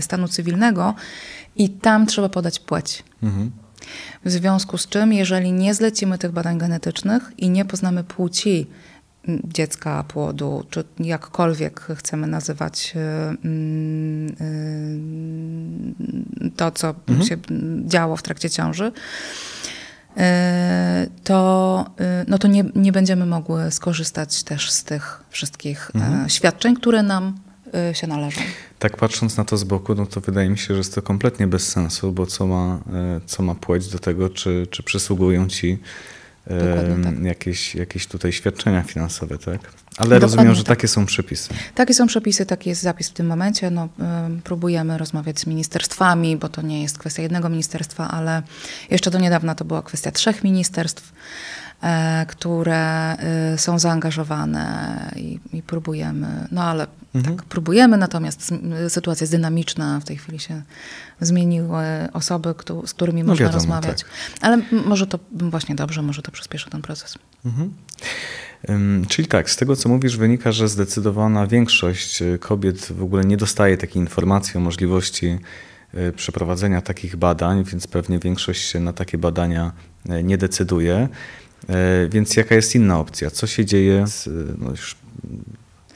Stanu 0.00 0.28
Cywilnego 0.28 0.94
i 1.56 1.70
tam 1.70 2.06
trzeba 2.06 2.28
podać 2.28 2.60
płeć. 2.60 3.04
Mhm. 3.22 3.50
W 4.24 4.30
związku 4.30 4.78
z 4.78 4.88
czym, 4.88 5.12
jeżeli 5.12 5.52
nie 5.52 5.74
zlecimy 5.74 6.18
tych 6.18 6.32
badań 6.32 6.58
genetycznych 6.58 7.32
i 7.38 7.50
nie 7.50 7.64
poznamy 7.64 8.04
płci 8.04 8.66
dziecka, 9.44 10.04
płodu, 10.08 10.64
czy 10.70 10.84
jakkolwiek 10.98 11.80
chcemy 11.96 12.26
nazywać 12.26 12.94
to, 16.56 16.70
co 16.70 16.94
mhm. 17.08 17.28
się 17.28 17.36
działo 17.86 18.16
w 18.16 18.22
trakcie 18.22 18.50
ciąży, 18.50 18.92
to, 21.24 21.86
no 22.28 22.38
to 22.38 22.48
nie, 22.48 22.64
nie 22.74 22.92
będziemy 22.92 23.26
mogły 23.26 23.70
skorzystać 23.70 24.42
też 24.42 24.70
z 24.70 24.84
tych 24.84 25.24
wszystkich 25.30 25.90
mhm. 25.94 26.28
świadczeń, 26.28 26.76
które 26.76 27.02
nam 27.02 27.38
się 27.92 28.06
należą. 28.06 28.40
Tak 28.78 28.96
patrząc 28.96 29.36
na 29.36 29.44
to 29.44 29.56
z 29.56 29.64
boku, 29.64 29.94
no 29.94 30.06
to 30.06 30.20
wydaje 30.20 30.50
mi 30.50 30.58
się, 30.58 30.66
że 30.74 30.78
jest 30.78 30.94
to 30.94 31.02
kompletnie 31.02 31.46
bez 31.46 31.68
sensu, 31.68 32.12
bo 32.12 32.26
co 32.26 32.46
ma, 32.46 32.78
co 33.26 33.42
ma 33.42 33.54
płeć 33.54 33.88
do 33.88 33.98
tego, 33.98 34.30
czy, 34.30 34.66
czy 34.70 34.82
przysługują 34.82 35.48
ci 35.48 35.78
tak. 37.02 37.24
jakieś, 37.24 37.74
jakieś 37.74 38.06
tutaj 38.06 38.32
świadczenia 38.32 38.82
finansowe, 38.82 39.38
tak? 39.38 39.48
Ale 39.54 39.60
Dokładnie 39.96 40.18
rozumiem, 40.18 40.54
że 40.54 40.64
tak. 40.64 40.76
takie 40.76 40.88
są 40.88 41.06
przepisy. 41.06 41.48
Takie 41.74 41.94
są 41.94 42.06
przepisy, 42.06 42.46
taki 42.46 42.68
jest 42.68 42.82
zapis 42.82 43.08
w 43.08 43.12
tym 43.12 43.26
momencie. 43.26 43.70
No, 43.70 43.88
próbujemy 44.44 44.98
rozmawiać 44.98 45.40
z 45.40 45.46
ministerstwami, 45.46 46.36
bo 46.36 46.48
to 46.48 46.62
nie 46.62 46.82
jest 46.82 46.98
kwestia 46.98 47.22
jednego 47.22 47.48
ministerstwa, 47.48 48.10
ale 48.10 48.42
jeszcze 48.90 49.10
do 49.10 49.18
niedawna 49.18 49.54
to 49.54 49.64
była 49.64 49.82
kwestia 49.82 50.10
trzech 50.10 50.44
ministerstw. 50.44 51.12
E, 51.82 52.26
które 52.28 53.16
e, 53.18 53.58
są 53.58 53.78
zaangażowane 53.78 55.12
i, 55.16 55.38
i 55.52 55.62
próbujemy, 55.62 56.46
no 56.52 56.62
ale 56.62 56.86
mhm. 57.14 57.36
tak, 57.36 57.46
próbujemy, 57.46 57.96
natomiast 57.96 58.54
sytuacja 58.88 59.24
jest 59.24 59.32
dynamiczna, 59.32 60.00
w 60.00 60.04
tej 60.04 60.16
chwili 60.16 60.38
się 60.38 60.62
zmieniły 61.20 61.84
osoby, 62.12 62.54
z 62.86 62.94
którymi 62.94 63.22
no 63.22 63.28
można 63.28 63.46
wiadomo, 63.46 63.58
rozmawiać. 63.58 64.02
Tak. 64.02 64.10
Ale 64.40 64.62
może 64.86 65.06
to 65.06 65.18
właśnie 65.32 65.74
dobrze, 65.74 66.02
może 66.02 66.22
to 66.22 66.32
przyspieszy 66.32 66.70
ten 66.70 66.82
proces. 66.82 67.18
Mhm. 67.44 67.74
Czyli 69.08 69.28
tak, 69.28 69.50
z 69.50 69.56
tego 69.56 69.76
co 69.76 69.88
mówisz, 69.88 70.16
wynika, 70.16 70.52
że 70.52 70.68
zdecydowana 70.68 71.46
większość 71.46 72.22
e, 72.22 72.38
kobiet 72.38 72.92
w 72.92 73.02
ogóle 73.02 73.24
nie 73.24 73.36
dostaje 73.36 73.76
takiej 73.76 74.02
informacji 74.02 74.56
o 74.56 74.60
możliwości 74.60 75.38
przeprowadzenia 76.16 76.82
takich 76.82 77.16
badań, 77.16 77.64
więc 77.64 77.86
pewnie 77.86 78.18
większość 78.18 78.70
się 78.70 78.80
na 78.80 78.92
takie 78.92 79.18
badania 79.18 79.72
nie 80.24 80.38
decyduje. 80.38 81.08
E, 81.68 82.08
więc 82.08 82.36
jaka 82.36 82.54
jest 82.54 82.74
inna 82.74 82.98
opcja? 82.98 83.30
Co 83.30 83.46
się 83.46 83.64
dzieje 83.64 84.06
z, 84.06 84.28
no 84.58 84.70
już 84.70 84.96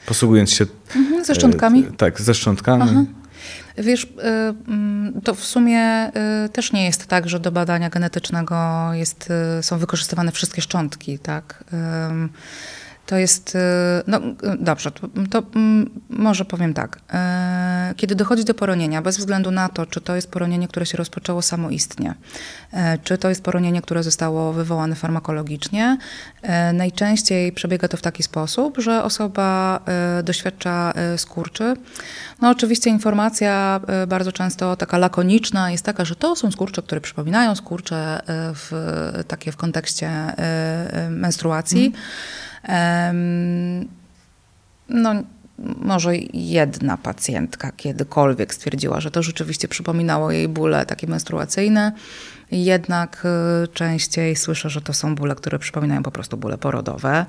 posługując 0.05 0.51
się... 0.51 0.65
Mhm, 0.95 1.25
ze 1.25 1.35
szczątkami? 1.35 1.79
E, 1.79 1.91
tak, 1.97 2.21
ze 2.21 2.33
szczątkami. 2.33 2.83
Aha. 2.83 3.03
Wiesz, 3.77 4.07
e, 4.23 4.53
mm, 4.67 5.21
to 5.21 5.35
w 5.35 5.43
sumie 5.43 6.11
też 6.53 6.73
nie 6.73 6.85
jest 6.85 7.05
tak, 7.05 7.29
że 7.29 7.39
do 7.39 7.51
badania 7.51 7.89
genetycznego 7.89 8.55
jest, 8.93 9.29
są 9.61 9.77
wykorzystywane 9.77 10.31
wszystkie 10.31 10.61
szczątki, 10.61 11.19
tak? 11.19 11.63
To 13.05 13.17
jest, 13.17 13.55
y, 13.55 13.59
no 14.07 14.19
dobrze, 14.59 14.91
to, 14.91 15.07
to, 15.29 15.43
mm, 15.55 15.89
może 16.09 16.45
powiem 16.45 16.73
tak. 16.73 16.99
E, 17.13 17.93
kiedy 17.97 18.15
dochodzi 18.15 18.43
do 18.43 18.53
poronienia, 18.53 19.01
bez 19.01 19.17
względu 19.17 19.51
na 19.51 19.69
to, 19.69 19.85
czy 19.85 20.01
to 20.01 20.15
jest 20.15 20.31
poronienie, 20.31 20.67
które 20.67 20.85
się 20.85 20.97
rozpoczęło 20.97 21.41
samoistnie, 21.41 22.13
e, 22.71 22.97
czy 22.97 23.17
to 23.17 23.29
jest 23.29 23.43
poronienie, 23.43 23.81
które 23.81 24.03
zostało 24.03 24.53
wywołane 24.53 24.95
farmakologicznie, 24.95 25.97
najczęściej 26.73 27.51
przebiega 27.51 27.87
to 27.87 27.97
w 27.97 28.01
taki 28.01 28.23
sposób, 28.23 28.77
że 28.77 29.03
osoba 29.03 29.79
doświadcza 30.23 30.93
skurczy. 31.17 31.75
No 32.41 32.49
oczywiście 32.49 32.89
informacja 32.89 33.79
bardzo 34.07 34.31
często 34.31 34.75
taka 34.75 34.97
lakoniczna 34.97 35.71
jest 35.71 35.85
taka, 35.85 36.05
że 36.05 36.15
to 36.15 36.35
są 36.35 36.51
skurcze, 36.51 36.81
które 36.81 37.01
przypominają 37.01 37.55
skurcze 37.55 38.21
w, 38.27 38.71
takie 39.27 39.51
w 39.51 39.57
kontekście 39.57 40.11
menstruacji. 41.09 41.85
Mm. 41.85 41.99
No, 44.89 45.13
może 45.59 46.15
jedna 46.33 46.97
pacjentka 46.97 47.71
kiedykolwiek 47.71 48.53
stwierdziła, 48.53 48.99
że 48.99 49.11
to 49.11 49.23
rzeczywiście 49.23 49.67
przypominało 49.67 50.31
jej 50.31 50.47
bóle 50.47 50.85
takie 50.85 51.07
menstruacyjne, 51.07 51.91
jednak 52.51 53.23
y, 53.63 53.67
częściej 53.67 54.35
słyszę, 54.35 54.69
że 54.69 54.81
to 54.81 54.93
są 54.93 55.15
bóle, 55.15 55.35
które 55.35 55.59
przypominają 55.59 56.03
po 56.03 56.11
prostu 56.11 56.37
bóle 56.37 56.57
porodowe. 56.57 57.25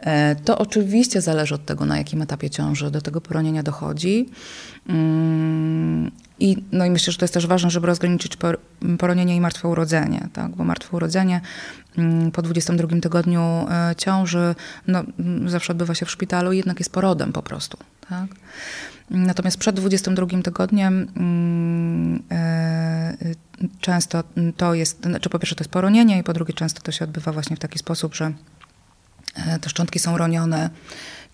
E, 0.00 0.36
to 0.36 0.58
oczywiście 0.58 1.20
zależy 1.20 1.54
od 1.54 1.64
tego, 1.64 1.84
na 1.84 1.98
jakim 1.98 2.22
etapie 2.22 2.50
ciąży 2.50 2.90
do 2.90 3.00
tego 3.00 3.20
poronienia 3.20 3.62
dochodzi. 3.62 4.28
Mm, 4.88 6.10
I, 6.38 6.56
no 6.72 6.84
i 6.84 6.90
myślę, 6.90 7.12
że 7.12 7.18
to 7.18 7.24
jest 7.24 7.34
też 7.34 7.46
ważne, 7.46 7.70
żeby 7.70 7.86
rozgraniczyć 7.86 8.36
poronienie 8.98 9.36
i 9.36 9.40
martwe 9.40 9.68
urodzenie, 9.68 10.28
tak? 10.32 10.50
bo 10.50 10.64
martwe 10.64 10.96
urodzenie 10.96 11.40
mm, 11.98 12.30
po 12.30 12.42
22 12.42 13.00
tygodniu 13.00 13.40
e, 13.40 13.94
ciąży 13.96 14.54
no, 14.86 15.04
mm, 15.18 15.48
zawsze 15.48 15.72
odbywa 15.72 15.94
się 15.94 16.06
w 16.06 16.10
szpitalu 16.10 16.52
i 16.52 16.56
jednak 16.56 16.78
jest 16.78 16.92
porodem 16.92 17.32
po 17.32 17.42
prostu. 17.42 17.78
Tak? 18.08 18.26
Natomiast 19.10 19.58
przed 19.58 19.76
22 19.76 20.26
tygodniem 20.42 21.06
e, 22.30 23.16
często 23.80 24.24
to 24.56 24.74
jest, 24.74 25.02
znaczy 25.04 25.30
po 25.30 25.38
pierwsze 25.38 25.56
to 25.56 25.62
jest 25.62 25.70
poronienie 25.70 26.18
i 26.18 26.22
po 26.22 26.32
drugie 26.32 26.54
często 26.54 26.80
to 26.82 26.92
się 26.92 27.04
odbywa 27.04 27.32
właśnie 27.32 27.56
w 27.56 27.58
taki 27.58 27.78
sposób, 27.78 28.14
że 28.14 28.32
te 29.60 29.70
szczątki 29.70 29.98
są 29.98 30.18
ronione 30.18 30.70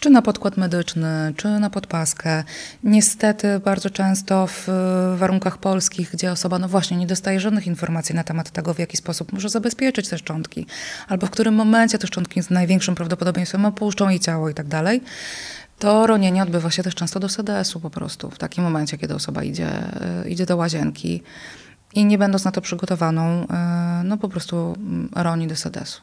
czy 0.03 0.11
na 0.11 0.23
podkład 0.23 0.57
medyczny, 0.57 1.35
czy 1.37 1.49
na 1.49 1.71
podpaskę. 1.71 2.45
Niestety 2.85 3.61
bardzo 3.65 3.91
często 3.91 4.47
w 4.47 4.69
warunkach 5.17 5.59
polskich, 5.59 6.11
gdzie 6.11 6.33
osoba 6.33 6.59
no 6.59 6.69
właśnie 6.69 6.97
nie 6.97 7.07
dostaje 7.07 7.41
żadnych 7.41 7.67
informacji 7.67 8.15
na 8.15 8.25
temat 8.25 8.51
tego, 8.51 8.75
w 8.75 8.79
jaki 8.79 8.97
sposób 8.97 9.33
może 9.33 9.49
zabezpieczyć 9.49 10.09
te 10.09 10.19
szczątki, 10.19 10.67
albo 11.09 11.27
w 11.27 11.31
którym 11.31 11.55
momencie 11.55 11.99
te 11.99 12.07
szczątki 12.07 12.43
z 12.43 12.51
największym 12.51 12.95
prawdopodobieństwem 12.95 13.65
opuszczą 13.65 14.09
jej 14.09 14.21
ciało 14.21 14.49
i 14.49 14.55
tak 14.55 14.67
dalej, 14.67 15.01
to 15.79 16.07
ronienie 16.07 16.43
odbywa 16.43 16.71
się 16.71 16.83
też 16.83 16.95
często 16.95 17.21
do 17.21 17.29
sedesu 17.29 17.81
po 17.81 17.91
prostu, 17.91 18.31
w 18.31 18.39
takim 18.39 18.65
momencie, 18.65 18.99
kiedy 18.99 19.15
osoba 19.15 19.43
idzie, 19.43 19.69
e, 20.25 20.29
idzie 20.29 20.47
do 20.47 20.57
łazienki 20.57 21.23
i 21.95 22.05
nie 22.05 22.19
będąc 22.19 22.45
na 22.45 22.53
to 22.53 22.61
przygotowaną, 22.61 23.47
e, 23.49 24.03
no 24.05 24.17
po 24.17 24.29
prostu 24.29 24.75
mm, 24.79 25.09
roni 25.15 25.47
do 25.47 25.57
sedesu. 25.57 26.03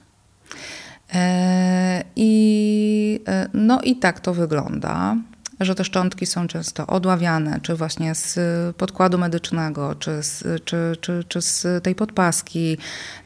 E, 1.13 2.04
I, 2.15 3.19
e, 3.28 3.50
no 3.54 3.82
i 3.84 3.95
tak 3.95 4.19
to 4.19 4.34
wygląda 4.34 5.17
że 5.60 5.76
te 5.76 5.84
szczątki 5.84 6.26
są 6.26 6.48
często 6.48 6.88
odławiane, 6.88 7.60
czy 7.62 7.76
właśnie 7.76 8.15
z 8.15 8.39
podkładu 8.76 9.17
medycznego, 9.17 9.95
czy 9.95 10.24
z, 10.24 10.43
czy, 10.65 10.95
czy, 11.02 11.24
czy 11.28 11.41
z 11.41 11.84
tej 11.84 11.95
podpaski, 11.95 12.78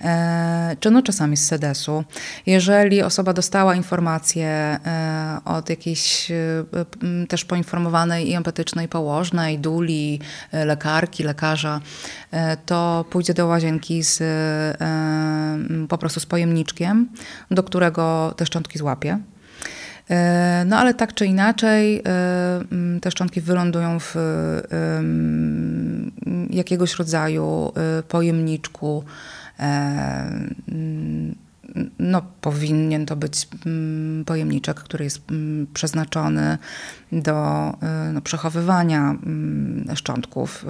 e, 0.02 0.76
czy 0.80 0.92
no 0.92 1.02
czasami 1.02 1.38
z 1.38 1.48
sedesu. 1.48 2.04
Jeżeli 2.46 3.02
osoba 3.02 3.34
dostała 3.34 3.76
informację 3.76 4.48
e, 4.48 5.40
od 5.46 5.70
jakiejś 5.70 6.32
e, 6.32 7.26
też 7.28 7.46
poinformowanej 7.46 8.30
i 8.30 8.34
empatycznej 8.34 8.88
położnej, 8.88 9.60
duli, 9.60 10.20
lekarki, 10.54 11.24
lekarza, 11.24 11.82
to 12.66 13.06
pójdzie 13.10 13.34
do 13.34 13.48
łazienki 13.48 14.04
z, 14.04 14.24
po 15.90 15.98
prostu 15.98 16.20
z 16.20 16.26
pojemniczkiem, 16.26 17.10
do 17.52 17.64
którego 17.64 18.34
te 18.38 18.46
szczątki 18.46 18.80
złapie 18.80 19.20
no 20.66 20.78
ale 20.78 20.94
tak 20.94 21.14
czy 21.14 21.26
inaczej, 21.26 22.02
mm, 22.72 23.00
te 23.00 23.12
szczątki 23.12 23.42
wylądują 23.42 24.00
w 24.00 24.16
jakiegoś 26.50 26.96
rodzaju 26.96 27.72
pojemniczku. 28.08 29.04
No, 32.00 32.22
powinien 32.42 33.06
to 33.06 33.16
być 33.16 33.48
pojemniczek, 34.26 34.80
który 34.80 35.04
jest 35.04 35.22
przeznaczony 35.74 36.58
do 37.12 37.72
no, 38.14 38.22
przechowywania 38.22 39.16
szczątków, 39.96 40.66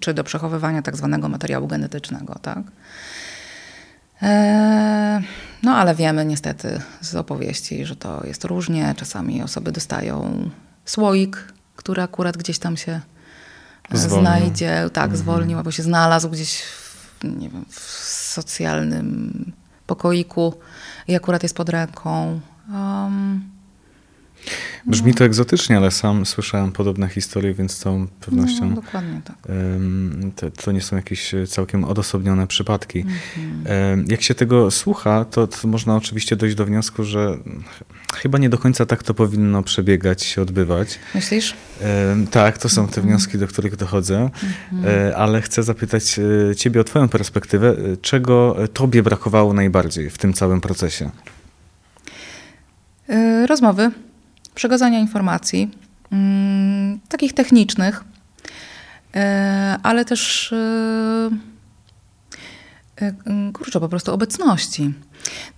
czy 0.00 0.14
do 0.14 0.24
przechowywania 0.24 0.82
tak 0.82 0.96
zwanego 0.96 1.28
materiału 1.28 1.66
genetycznego, 1.66 2.38
tak? 2.42 2.62
E, 4.22 5.22
no, 5.62 5.76
ale 5.76 5.94
wiemy 5.94 6.24
niestety 6.24 6.80
z 7.00 7.14
opowieści, 7.14 7.86
że 7.86 7.96
to 7.96 8.26
jest 8.26 8.44
różnie. 8.44 8.94
Czasami 8.96 9.42
osoby 9.42 9.72
dostają 9.72 10.50
słoik, 10.84 11.52
który 11.76 12.02
akurat 12.02 12.36
gdzieś 12.36 12.58
tam 12.58 12.76
się 12.76 13.00
e, 13.90 13.96
zwolnił. 13.96 14.20
znajdzie, 14.20 14.90
tak, 14.92 15.04
mhm. 15.04 15.16
zwolnił, 15.16 15.58
albo 15.58 15.70
się 15.70 15.82
znalazł 15.82 16.30
gdzieś 16.30 16.62
w, 16.62 17.24
nie 17.24 17.48
wiem, 17.48 17.64
w 17.68 17.80
socjalnym 18.32 19.52
pokoiku 19.86 20.54
i 21.08 21.14
akurat 21.14 21.42
jest 21.42 21.56
pod 21.56 21.68
ręką. 21.68 22.40
Um, 22.72 23.51
Brzmi 24.86 25.14
to 25.14 25.24
egzotycznie, 25.24 25.76
ale 25.76 25.90
sam 25.90 26.26
słyszałem 26.26 26.72
podobne 26.72 27.08
historie, 27.08 27.54
więc 27.54 27.72
z 27.72 27.78
całą 27.78 28.06
pewnością. 28.06 28.68
No, 28.68 28.76
dokładnie 28.76 29.20
tak. 29.24 29.36
To, 30.36 30.50
to, 30.50 30.72
nie 30.72 30.80
są 30.80 30.96
jakieś 30.96 31.34
całkiem 31.48 31.84
odosobnione 31.84 32.46
przypadki. 32.46 33.04
Mhm. 33.36 34.04
Jak 34.08 34.22
się 34.22 34.34
tego 34.34 34.70
słucha, 34.70 35.24
to, 35.24 35.46
to, 35.46 35.68
można 35.68 35.96
oczywiście 35.96 36.36
dojść 36.36 36.56
do 36.56 36.64
wniosku, 36.64 37.04
że 37.04 37.38
chyba 38.14 38.38
nie 38.38 38.48
do 38.48 38.58
końca 38.58 38.86
tak 38.86 39.02
to 39.02 39.14
powinno 39.14 39.62
przebiegać, 39.62 40.22
się 40.22 40.42
odbywać. 40.42 40.98
Myślisz? 41.14 41.54
Tak, 42.30 42.58
to 42.58 42.68
są 42.68 42.82
te 42.88 42.96
mhm. 42.96 43.06
wnioski, 43.06 43.38
do 43.38 43.46
których 43.46 43.76
dochodzę, 43.76 44.30
mhm. 44.72 45.08
E, 45.08 45.16
ale 45.16 45.42
chcę 45.42 45.62
zapytać 45.62 46.18
e, 46.50 46.56
Ciebie 46.56 46.80
o 46.80 46.84
Twoją 46.84 47.08
perspektywę. 47.08 47.68
E, 47.68 47.96
czego 47.96 48.56
Tobie 48.72 49.02
brakowało 49.02 49.52
najbardziej 49.52 50.10
w 50.10 50.18
tym 50.18 50.32
całym 50.32 50.60
procesie? 50.60 51.10
Rozmowy 53.46 53.90
przekazania 54.54 54.98
informacji, 54.98 55.70
mm, 56.12 57.00
takich 57.08 57.32
technicznych, 57.32 58.04
e, 59.14 59.76
ale 59.82 60.04
też 60.04 60.52
e, 60.52 61.30
e, 62.96 63.12
kurczę, 63.52 63.80
po 63.80 63.88
prostu 63.88 64.12
obecności. 64.12 64.94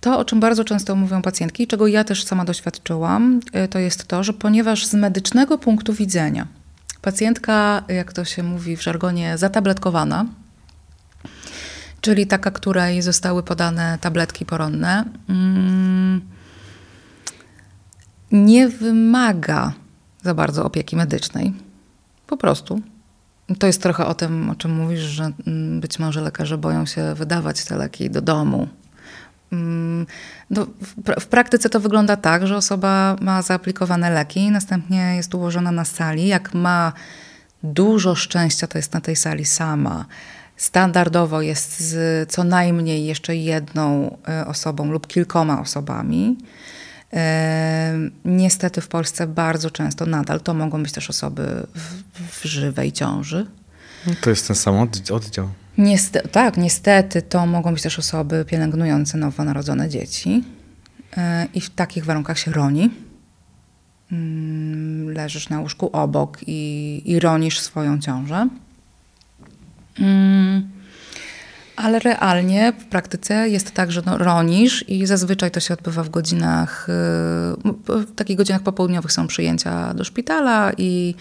To, 0.01 0.19
o 0.19 0.25
czym 0.25 0.41
bardzo 0.41 0.65
często 0.65 0.97
mówią 0.97 1.23
pacjentki, 1.23 1.67
czego 1.67 1.87
ja 1.87 2.05
też 2.05 2.25
sama 2.25 2.45
doświadczyłam, 2.45 3.41
to 3.71 3.79
jest 3.79 4.05
to, 4.05 4.25
że 4.25 4.33
ponieważ 4.33 4.87
z 4.87 4.95
medycznego 4.95 5.59
punktu 5.59 5.93
widzenia 5.93 6.47
pacjentka, 7.03 7.85
jak 7.89 8.13
to 8.13 8.25
się 8.25 8.43
mówi 8.43 8.77
w 8.77 8.83
żargonie, 8.83 9.39
zatabletkowana, 9.39 10.27
czyli 12.01 12.27
taka, 12.27 12.51
której 12.51 13.03
zostały 13.03 13.43
podane 13.43 13.99
tabletki 14.01 14.47
poronne, 14.47 15.05
mm, 15.29 16.21
nie 18.35 18.69
wymaga 18.69 19.73
za 20.23 20.35
bardzo 20.35 20.65
opieki 20.65 20.97
medycznej. 20.97 21.53
Po 22.27 22.37
prostu. 22.37 22.81
To 23.59 23.67
jest 23.67 23.83
trochę 23.83 24.07
o 24.07 24.15
tym, 24.15 24.51
o 24.51 24.55
czym 24.55 24.75
mówisz, 24.75 25.01
że 25.01 25.33
mm, 25.47 25.81
być 25.81 25.99
może 25.99 26.21
lekarze 26.21 26.59
boją 26.59 26.87
się 26.87 27.15
wydawać 27.15 27.65
te 27.65 27.77
leki 27.77 28.11
do 28.11 28.21
domu. 28.21 28.69
Mm, 29.53 30.07
no, 30.51 30.67
w 31.21 31.27
praktyce 31.27 31.71
to 31.71 31.81
wygląda 31.81 32.17
tak, 32.17 32.47
że 32.47 32.57
osoba 32.57 33.17
ma 33.21 33.43
zaaplikowane 33.43 34.11
leki, 34.11 34.51
następnie 34.51 35.17
jest 35.17 35.35
ułożona 35.35 35.73
na 35.73 35.85
sali. 35.85 36.27
Jak 36.27 36.55
ma 36.55 36.93
dużo 37.63 38.15
szczęścia, 38.15 38.67
to 38.67 38.79
jest 38.79 38.93
na 38.93 39.01
tej 39.01 39.17
sali 39.17 39.45
sama. 39.45 40.05
Standardowo 40.57 41.43
jest 41.43 41.81
z 41.81 42.31
co 42.33 42.45
najmniej 42.45 43.07
jeszcze 43.07 43.37
jedną 43.37 44.17
e, 44.29 44.47
osobą 44.47 44.91
lub 44.91 45.07
kilkoma 45.07 45.61
osobami. 45.61 46.37
Niestety 48.25 48.81
w 48.81 48.89
Polsce 48.89 49.27
bardzo 49.27 49.71
często 49.71 50.07
nadal 50.07 50.41
to 50.41 50.55
mogą 50.55 50.83
być 50.83 50.93
też 50.93 51.11
osoby 51.11 51.67
w, 51.75 52.41
w 52.41 52.45
żywej 52.45 52.93
ciąży. 52.93 53.47
To 54.21 54.31
jest 54.31 54.47
ten 54.47 54.57
sam 54.57 54.75
oddział. 55.11 55.49
Niestety, 55.79 56.29
tak, 56.29 56.57
niestety 56.57 57.23
to 57.23 57.47
mogą 57.47 57.73
być 57.73 57.83
też 57.83 57.99
osoby 57.99 58.45
pielęgnujące 58.45 59.19
nowonarodzone 59.19 59.89
dzieci. 59.89 60.45
E, 61.17 61.47
I 61.55 61.61
w 61.61 61.71
takich 61.71 62.05
warunkach 62.05 62.39
się 62.39 62.53
roni. 62.53 62.91
Mm, 64.13 65.11
leżysz 65.13 65.49
na 65.49 65.61
łóżku 65.61 65.91
obok 65.93 66.39
i, 66.47 67.03
i 67.05 67.21
ronisz 67.21 67.61
swoją 67.61 68.01
ciążę. 68.01 68.49
Mm, 69.99 70.71
ale 71.77 71.99
realnie 71.99 72.73
w 72.79 72.85
praktyce 72.85 73.49
jest 73.49 73.71
tak, 73.71 73.93
że 73.93 74.03
no, 74.07 74.19
ronisz 74.19 74.89
i 74.89 75.07
zazwyczaj 75.07 75.51
to 75.51 75.61
się 75.61 75.75
odbywa 75.75 76.03
w 76.03 76.09
godzinach, 76.09 76.89
y, 76.89 76.93
w 77.89 78.15
takich 78.17 78.37
godzinach 78.37 78.63
popołudniowych 78.63 79.13
są 79.13 79.27
przyjęcia 79.27 79.95
do 79.95 80.05
szpitala 80.05 80.73
i 80.79 81.15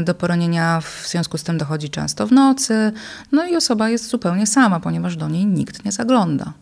y, 0.00 0.04
do 0.04 0.14
poronienia 0.14 0.80
w 0.80 1.08
związku 1.08 1.38
z 1.38 1.42
tym 1.42 1.58
dochodzi 1.58 1.90
często 1.90 2.26
w 2.26 2.32
nocy. 2.32 2.92
No 3.32 3.46
i 3.46 3.56
osoba 3.56 3.88
jest 3.88 4.08
zupełnie 4.08 4.46
sama, 4.46 4.80
ponieważ 4.80 5.16
do 5.16 5.28
niej 5.28 5.46
nikt 5.46 5.84
nie 5.84 5.92
zagląda. 5.92 6.52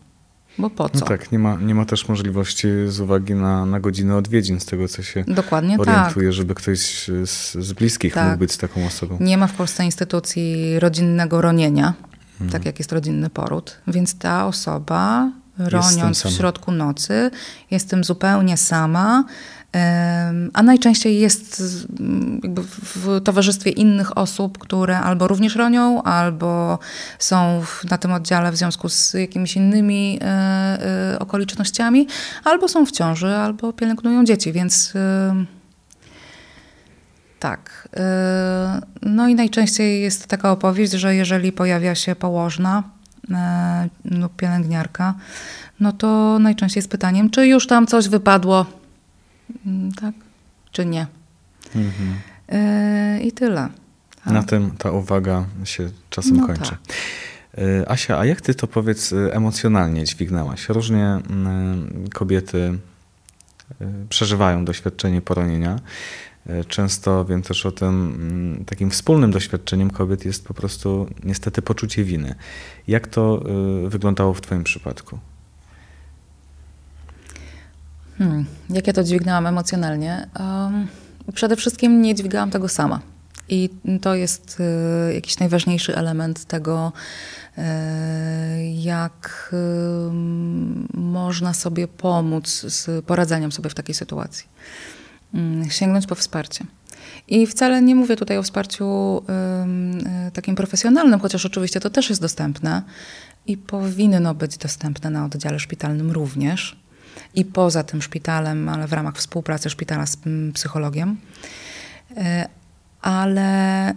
Bo 0.57 0.69
po 0.69 0.89
co? 0.89 0.99
No 0.99 1.05
tak, 1.05 1.31
nie 1.31 1.39
ma, 1.39 1.55
nie 1.55 1.75
ma 1.75 1.85
też 1.85 2.07
możliwości 2.07 2.67
z 2.87 2.99
uwagi 2.99 3.33
na, 3.33 3.65
na 3.65 3.79
godzinę 3.79 4.15
odwiedzin, 4.15 4.59
z 4.59 4.65
tego 4.65 4.87
co 4.87 5.03
się 5.03 5.23
Dokładnie 5.27 5.77
orientuje, 5.77 6.27
tak. 6.27 6.33
żeby 6.33 6.55
ktoś 6.55 6.79
z, 7.25 7.53
z 7.53 7.73
bliskich 7.73 8.13
tak. 8.13 8.25
mógł 8.25 8.39
być 8.39 8.57
taką 8.57 8.85
osobą. 8.85 9.17
Nie 9.19 9.37
ma 9.37 9.47
w 9.47 9.53
Polsce 9.53 9.85
instytucji 9.85 10.79
rodzinnego 10.79 11.41
ronienia 11.41 11.93
mhm. 12.41 12.49
tak 12.51 12.65
jak 12.65 12.79
jest 12.79 12.91
rodzinny 12.91 13.29
poród. 13.29 13.77
Więc 13.87 14.17
ta 14.17 14.45
osoba, 14.45 15.31
roniąc 15.57 16.23
w 16.23 16.29
środku 16.29 16.71
nocy, 16.71 17.31
jest 17.71 17.89
tym 17.89 18.03
zupełnie 18.03 18.57
sama, 18.57 19.23
a 20.53 20.63
najczęściej 20.63 21.19
jest 21.19 21.63
w 22.95 23.21
towarzystwie 23.23 23.71
innych 23.71 24.17
osób, 24.17 24.57
które 24.57 24.99
albo 24.99 25.27
również 25.27 25.55
ronią, 25.55 26.03
albo 26.03 26.79
są 27.19 27.63
na 27.89 27.97
tym 27.97 28.13
oddziale 28.13 28.51
w 28.51 28.55
związku 28.55 28.89
z 28.89 29.13
jakimiś 29.13 29.55
innymi 29.55 30.19
e, 30.21 30.25
e, 31.13 31.19
okolicznościami, 31.19 32.07
albo 32.43 32.67
są 32.67 32.85
w 32.85 32.91
ciąży, 32.91 33.35
albo 33.35 33.73
pielęgnują 33.73 34.25
dzieci, 34.25 34.51
więc 34.51 34.93
tak. 37.39 37.89
Y, 37.93 37.99
no 39.01 39.27
i 39.27 39.35
najczęściej 39.35 40.01
jest 40.01 40.27
taka 40.27 40.51
opowieść, 40.51 40.91
że 40.91 41.15
jeżeli 41.15 41.51
pojawia 41.51 41.95
się 41.95 42.15
położna 42.15 42.83
y, 43.23 44.19
lub 44.19 44.35
pielęgniarka, 44.35 45.13
no 45.79 45.91
to 45.91 46.39
najczęściej 46.39 46.79
jest 46.79 46.91
pytaniem, 46.91 47.29
czy 47.29 47.47
już 47.47 47.67
tam 47.67 47.87
coś 47.87 48.07
wypadło, 48.07 48.65
mm, 49.65 49.91
tak, 49.91 50.13
czy 50.71 50.85
nie. 50.85 51.07
Mhm. 51.75 52.15
Y, 53.17 53.21
I 53.21 53.31
tyle. 53.31 53.69
Tak. 54.23 54.33
Na 54.33 54.43
tym 54.43 54.71
ta 54.71 54.91
uwaga 54.91 55.45
się 55.63 55.89
czasem 56.09 56.37
no 56.37 56.47
kończy. 56.47 56.71
Tak. 56.71 56.79
Asia, 57.87 58.19
a 58.19 58.25
jak 58.25 58.41
ty 58.41 58.55
to 58.55 58.67
powiedz 58.67 59.13
emocjonalnie 59.31 60.03
dźwignęłaś? 60.03 60.69
Różnie 60.69 61.05
mm, 61.05 62.09
kobiety 62.13 62.79
przeżywają 64.09 64.65
doświadczenie 64.65 65.21
poronienia. 65.21 65.79
E, 66.47 66.63
często 66.63 67.25
wiem 67.25 67.41
też 67.41 67.65
o 67.65 67.71
tym, 67.71 67.87
mm, 67.89 68.65
takim 68.65 68.89
wspólnym 68.89 69.31
doświadczeniem 69.31 69.91
kobiet 69.91 70.25
jest 70.25 70.47
po 70.47 70.53
prostu 70.53 71.07
niestety 71.23 71.61
poczucie 71.61 72.03
winy. 72.03 72.35
Jak 72.87 73.07
to 73.07 73.43
e, 73.85 73.89
wyglądało 73.89 74.33
w 74.33 74.41
Twoim 74.41 74.63
przypadku? 74.63 75.19
Hmm, 78.17 78.45
jak 78.69 78.87
ja 78.87 78.93
to 78.93 79.03
dźwignęłam 79.03 79.47
emocjonalnie? 79.47 80.29
Um, 80.39 80.87
przede 81.33 81.55
wszystkim 81.55 82.01
nie 82.01 82.15
dźwigałam 82.15 82.51
tego 82.51 82.67
sama. 82.67 82.99
I 83.49 83.69
to 84.01 84.15
jest 84.15 84.57
y, 85.09 85.13
jakiś 85.13 85.39
najważniejszy 85.39 85.95
element 85.95 86.45
tego, 86.45 86.93
y, 87.57 87.61
jak 88.73 89.49
y, 89.53 89.57
można 90.93 91.53
sobie 91.53 91.87
pomóc 91.87 92.47
z 92.47 93.05
poradzeniem 93.05 93.51
sobie 93.51 93.69
w 93.69 93.75
takiej 93.75 93.95
sytuacji. 93.95 94.47
Mm, 95.33 95.69
sięgnąć 95.69 96.07
po 96.07 96.15
wsparcie. 96.15 96.65
I 97.27 97.47
wcale 97.47 97.81
nie 97.81 97.95
mówię 97.95 98.15
tutaj 98.15 98.37
o 98.37 98.43
wsparciu 98.43 99.17
y, 100.27 100.31
takim 100.31 100.55
profesjonalnym, 100.55 101.19
chociaż 101.19 101.45
oczywiście 101.45 101.79
to 101.79 101.89
też 101.89 102.09
jest 102.09 102.21
dostępne 102.21 102.83
i 103.47 103.57
powinno 103.57 104.35
być 104.35 104.57
dostępne 104.57 105.09
na 105.09 105.25
oddziale 105.25 105.59
szpitalnym 105.59 106.11
również. 106.11 106.79
I 107.35 107.45
poza 107.45 107.83
tym 107.83 108.01
szpitalem, 108.01 108.69
ale 108.69 108.87
w 108.87 108.93
ramach 108.93 109.15
współpracy 109.15 109.69
szpitala 109.69 110.05
z 110.05 110.17
psychologiem. 110.53 111.17
Y, 112.11 112.15
ale 113.01 113.89
y, 113.91 113.95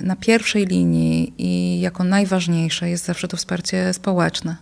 na 0.00 0.16
pierwszej 0.16 0.66
linii 0.66 1.34
i 1.38 1.80
jako 1.80 2.04
najważniejsze 2.04 2.90
jest 2.90 3.04
zawsze 3.04 3.28
to 3.28 3.36
wsparcie 3.36 3.92
społeczne. 3.92 4.56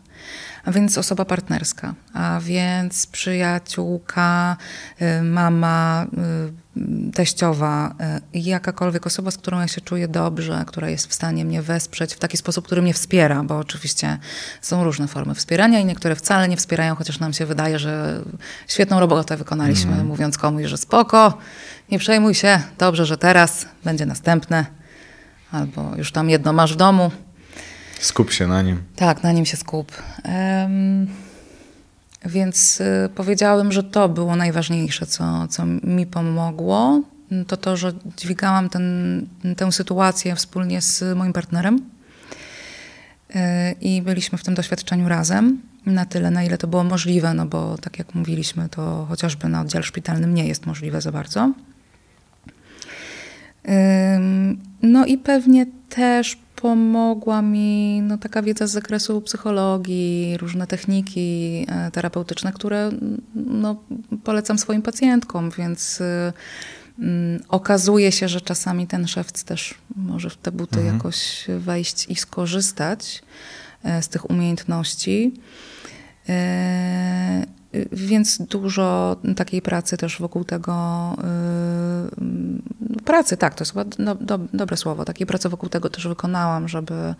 A 0.65 0.73
więc 0.73 0.99
osoba 0.99 1.25
partnerska, 1.25 1.95
a 2.15 2.41
więc 2.43 3.07
przyjaciółka, 3.07 4.57
y, 5.03 5.23
mama, 5.23 6.07
y, 6.77 7.13
teściowa, 7.13 7.95
y, 8.35 8.39
jakakolwiek 8.39 9.07
osoba, 9.07 9.31
z 9.31 9.37
którą 9.37 9.61
ja 9.61 9.69
się 9.69 9.81
czuję 9.81 10.09
dobrze, 10.09 10.65
która 10.67 10.89
jest 10.91 11.07
w 11.07 11.15
stanie 11.15 11.45
mnie 11.45 11.63
wesprzeć 11.63 12.15
w 12.15 12.19
taki 12.19 12.37
sposób, 12.37 12.67
który 12.67 12.83
mnie 12.83 12.95
wspiera, 12.95 13.43
bo 13.43 13.59
oczywiście 13.59 14.19
są 14.61 14.85
różne 14.85 15.09
formy 15.09 15.35
wspierania 15.35 15.81
i 15.81 15.85
niektóre 15.85 16.17
wcale 16.17 16.49
nie 16.49 16.57
wspierają, 16.57 16.95
chociaż 16.95 17.19
nam 17.19 17.33
się 17.33 17.47
wydaje, 17.47 17.79
że 17.79 18.23
świetną 18.69 19.01
robotę 19.01 19.37
wykonaliśmy, 19.37 19.93
mm. 19.93 20.07
mówiąc 20.07 20.39
komuś, 20.39 20.65
że 20.65 20.79
spoko, 20.79 21.39
nie 21.91 21.99
przejmuj 21.99 22.35
się, 22.35 22.61
dobrze, 22.79 23.07
że 23.07 23.19
teraz 23.19 23.67
będzie 23.85 24.07
następne, 24.07 24.67
albo 25.53 25.97
już 25.97 26.13
tam 26.13 26.31
jedno 26.31 26.53
masz 26.53 26.73
w 26.73 26.77
domu. 26.77 27.11
Skup 28.03 28.33
się 28.33 28.47
na 28.47 28.63
nim. 28.63 28.83
Tak, 28.97 29.23
na 29.23 29.33
nim 29.33 29.47
się 29.47 29.57
skup. 29.57 30.03
Um, 30.25 31.07
więc 32.27 32.81
y, 32.81 33.73
że 33.73 33.83
to 33.83 34.09
było 34.09 34.37
najważniejsze, 34.37 35.07
co, 35.07 35.49
co 35.49 35.67
mi 35.67 36.07
pomogło. 36.07 37.01
To 37.47 37.57
to, 37.57 37.77
że 37.77 37.93
dźwigałam 38.17 38.69
ten, 38.69 39.27
tę 39.57 39.73
sytuację 39.73 40.37
wspólnie 40.37 40.81
z 40.81 41.17
moim 41.17 41.33
partnerem. 41.33 41.77
Y, 43.31 43.39
I 43.81 44.03
byliśmy 44.03 44.39
w 44.39 44.45
tym 44.45 44.55
doświadczeniu 44.55 45.09
razem 45.09 45.61
na 45.87 46.07
tyle, 46.07 46.31
na 46.31 46.43
ile 46.43 46.59
to 46.59 46.67
było 46.67 46.85
możliwe, 46.85 47.35
no 47.35 47.47
bo 47.47 47.79
tak 47.79 47.99
jak 47.99 48.15
mówiliśmy, 48.15 48.69
to 48.69 49.07
chociażby 49.09 49.49
na 49.49 49.61
oddziale 49.61 49.85
szpitalnym 49.85 50.35
nie 50.35 50.49
jest 50.49 50.67
możliwe 50.67 51.01
za 51.01 51.13
bardzo. 51.13 51.53
No 54.83 55.07
i 55.07 55.19
pewnie 55.19 55.67
też 55.89 56.42
pomogła 56.63 57.43
mi 57.43 58.03
no, 58.03 58.19
taka 58.19 58.43
wiedza 58.43 58.67
z 58.67 58.71
zakresu 58.71 59.21
psychologii, 59.21 60.37
różne 60.37 60.67
techniki 60.67 61.67
e, 61.69 61.91
terapeutyczne, 61.91 62.53
które 62.53 62.91
no, 63.35 63.83
polecam 64.25 64.59
swoim 64.59 64.83
pacjentkom, 64.83 65.51
więc 65.51 66.01
y, 66.01 66.33
mm, 66.99 67.43
okazuje 67.49 68.13
się, 68.13 68.29
że 68.29 68.41
czasami 68.41 68.87
ten 68.87 69.07
szewc 69.07 69.45
też 69.45 69.75
może 69.97 70.31
w 70.31 70.37
te 70.37 70.53
buty 70.53 70.79
mhm. 70.79 70.97
jakoś 70.97 71.47
wejść 71.59 72.07
i 72.09 72.17
skorzystać 72.17 73.23
e, 73.83 74.03
z 74.03 74.09
tych 74.09 74.31
umiejętności. 74.31 75.35
E, 77.75 77.97
więc 77.97 78.43
dużo 78.43 79.17
takiej 79.37 79.63
pracy 79.63 79.97
też 79.97 80.19
wokół 80.19 80.45
tego, 80.45 81.17
yy, 82.19 83.03
pracy, 83.05 83.37
tak, 83.37 83.55
to 83.55 83.63
jest 83.63 83.73
chyba 83.73 83.85
do, 83.85 84.15
do, 84.15 84.39
dobre 84.55 84.77
słowo, 84.77 85.05
takiej 85.05 85.27
pracy 85.27 85.49
wokół 85.49 85.69
tego 85.69 85.91
też 85.91 86.09
wykonałam, 86.09 86.69
żeby, 86.69 87.15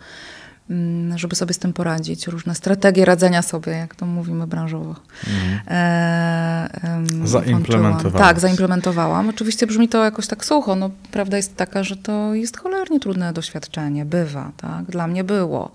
yy, 0.69 0.75
żeby 1.15 1.35
sobie 1.35 1.53
z 1.53 1.59
tym 1.59 1.73
poradzić. 1.73 2.27
Różne 2.27 2.55
strategie 2.55 3.05
radzenia 3.05 3.41
sobie, 3.41 3.71
jak 3.71 3.95
to 3.95 4.05
mówimy 4.05 4.47
branżowo. 4.47 4.95
Mhm. 5.27 5.59
E, 5.67 7.27
Zaimplementowałam. 7.27 8.27
Tak, 8.27 8.39
zaimplementowałam. 8.39 9.29
Oczywiście 9.29 9.67
brzmi 9.67 9.89
to 9.89 10.03
jakoś 10.03 10.27
tak 10.27 10.45
sucho. 10.45 10.75
No, 10.75 10.89
prawda 11.11 11.37
jest 11.37 11.55
taka, 11.55 11.83
że 11.83 11.97
to 11.97 12.33
jest 12.33 12.57
cholernie 12.57 12.99
trudne 12.99 13.33
doświadczenie. 13.33 14.05
Bywa, 14.05 14.51
tak? 14.57 14.85
Dla 14.85 15.07
mnie 15.07 15.23
było. 15.23 15.71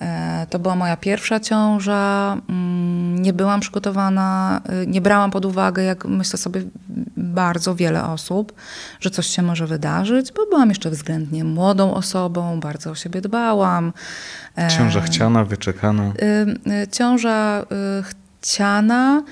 E, 0.00 0.46
to 0.50 0.58
była 0.58 0.76
moja 0.76 0.96
pierwsza 0.96 1.40
ciąża. 1.40 2.36
Mm, 2.48 3.22
nie 3.22 3.32
byłam 3.32 3.60
przygotowana, 3.60 4.60
y, 4.82 4.86
nie 4.86 5.00
brałam 5.00 5.30
pod 5.30 5.44
uwagę, 5.44 5.82
jak 5.82 6.04
myślę 6.04 6.38
sobie 6.38 6.62
bardzo 7.16 7.74
wiele 7.74 8.04
osób, 8.04 8.52
że 9.00 9.10
coś 9.10 9.26
się 9.26 9.42
może 9.42 9.66
wydarzyć, 9.66 10.32
bo 10.32 10.46
byłam 10.46 10.68
jeszcze 10.68 10.90
względnie 10.90 11.44
młodą 11.44 11.94
osobą, 11.94 12.60
bardzo 12.60 12.90
o 12.90 12.94
siebie 12.94 13.20
dbałam. 13.20 13.92
E, 14.58 14.68
ciąża 14.68 15.00
chciana, 15.00 15.44
wyczekana? 15.44 16.02
Y, 16.02 16.70
y, 16.82 16.88
ciąża 16.88 17.66
chciana. 18.02 19.22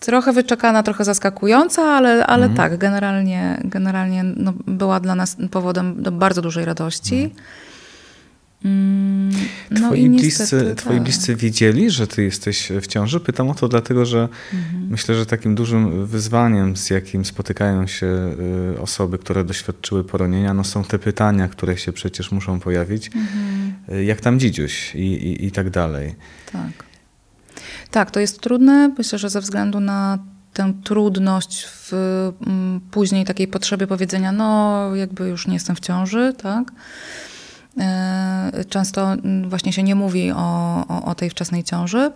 Trochę 0.00 0.32
wyczekana, 0.32 0.82
trochę 0.82 1.04
zaskakująca, 1.04 1.82
ale, 1.82 2.26
ale 2.26 2.46
mhm. 2.46 2.56
tak, 2.56 2.78
generalnie, 2.78 3.60
generalnie 3.64 4.24
no, 4.24 4.52
była 4.66 5.00
dla 5.00 5.14
nas 5.14 5.36
powodem 5.50 6.02
do 6.02 6.12
bardzo 6.12 6.42
dużej 6.42 6.64
radości. 6.64 7.24
Mhm. 7.24 7.40
Mm, 8.64 9.30
no 9.70 9.80
twoi, 9.80 10.10
bliscy, 10.10 10.64
tak. 10.64 10.74
twoi 10.74 11.00
bliscy 11.00 11.36
wiedzieli, 11.36 11.90
że 11.90 12.06
ty 12.06 12.22
jesteś 12.22 12.72
w 12.82 12.86
ciąży? 12.86 13.20
Pytam 13.20 13.50
o 13.50 13.54
to 13.54 13.68
dlatego, 13.68 14.06
że 14.06 14.28
mhm. 14.54 14.88
myślę, 14.90 15.14
że 15.14 15.26
takim 15.26 15.54
dużym 15.54 16.06
wyzwaniem, 16.06 16.76
z 16.76 16.90
jakim 16.90 17.24
spotykają 17.24 17.86
się 17.86 18.06
y, 18.76 18.80
osoby, 18.80 19.18
które 19.18 19.44
doświadczyły 19.44 20.04
poronienia, 20.04 20.54
no 20.54 20.64
są 20.64 20.84
te 20.84 20.98
pytania, 20.98 21.48
które 21.48 21.76
się 21.76 21.92
przecież 21.92 22.32
muszą 22.32 22.60
pojawić. 22.60 23.06
Mhm. 23.06 23.74
Y, 23.98 24.04
jak 24.04 24.20
tam 24.20 24.40
dzidziuś 24.40 24.94
i, 24.94 24.98
i, 24.98 25.46
i 25.46 25.50
tak 25.50 25.70
dalej. 25.70 26.14
Tak. 26.52 26.88
Tak, 27.90 28.10
to 28.10 28.20
jest 28.20 28.40
trudne. 28.40 28.94
Myślę, 28.98 29.18
że 29.18 29.30
ze 29.30 29.40
względu 29.40 29.80
na 29.80 30.18
tę 30.52 30.72
trudność 30.84 31.66
w 31.66 31.92
m, 32.46 32.80
później 32.90 33.24
takiej 33.24 33.48
potrzebie 33.48 33.86
powiedzenia, 33.86 34.32
no 34.32 34.90
jakby 34.94 35.28
już 35.28 35.46
nie 35.46 35.54
jestem 35.54 35.76
w 35.76 35.80
ciąży, 35.80 36.34
tak? 36.42 36.72
E, 37.78 38.64
często 38.68 39.16
właśnie 39.48 39.72
się 39.72 39.82
nie 39.82 39.94
mówi 39.94 40.32
o, 40.32 40.84
o, 40.88 41.04
o 41.04 41.14
tej 41.14 41.30
wczesnej 41.30 41.64
ciąży. 41.64 42.12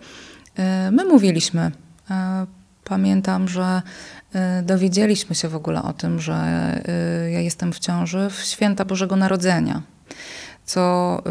E, 0.55 0.91
my 0.91 1.05
mówiliśmy. 1.05 1.71
E, 2.11 2.45
pamiętam, 2.83 3.47
że 3.47 3.81
dowiedzieliśmy 4.63 5.35
się 5.35 5.49
w 5.49 5.55
ogóle 5.55 5.83
o 5.83 5.93
tym, 5.93 6.19
że 6.19 6.33
ja 7.31 7.39
jestem 7.39 7.73
w 7.73 7.79
ciąży 7.79 8.29
w 8.29 8.41
święta 8.41 8.85
Bożego 8.85 9.15
Narodzenia 9.15 9.81
co 10.65 11.21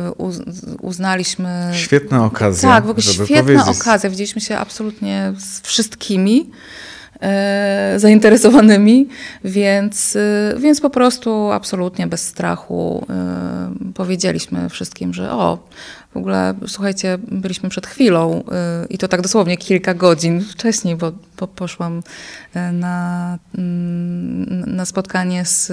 uznaliśmy. 0.80 1.70
Świetna 1.72 2.24
okazja. 2.24 2.68
Tak, 2.68 2.86
w 2.86 2.90
ogóle 2.90 3.02
świetna 3.02 3.42
powiedzieć. 3.42 3.80
okazja. 3.80 4.10
Widzieliśmy 4.10 4.40
się 4.40 4.58
absolutnie 4.58 5.32
z 5.38 5.60
wszystkimi. 5.60 6.50
E, 7.20 7.94
zainteresowanymi, 7.96 9.08
więc, 9.44 10.16
e, 10.16 10.54
więc 10.58 10.80
po 10.80 10.90
prostu 10.90 11.50
absolutnie 11.50 12.06
bez 12.06 12.26
strachu 12.26 13.06
e, 13.10 13.92
powiedzieliśmy 13.94 14.68
wszystkim, 14.68 15.14
że 15.14 15.32
o, 15.32 15.58
w 16.12 16.16
ogóle 16.16 16.54
słuchajcie, 16.66 17.18
byliśmy 17.28 17.68
przed 17.68 17.86
chwilą 17.86 18.44
i 18.90 18.98
to 18.98 19.08
tak 19.08 19.22
dosłownie 19.22 19.56
kilka 19.56 19.94
godzin 19.94 20.40
wcześniej, 20.40 20.96
bo, 20.96 21.12
bo 21.40 21.46
poszłam 21.46 22.02
na, 22.72 23.38
mm, 23.58 24.76
na 24.76 24.84
spotkanie 24.84 25.44
z 25.44 25.72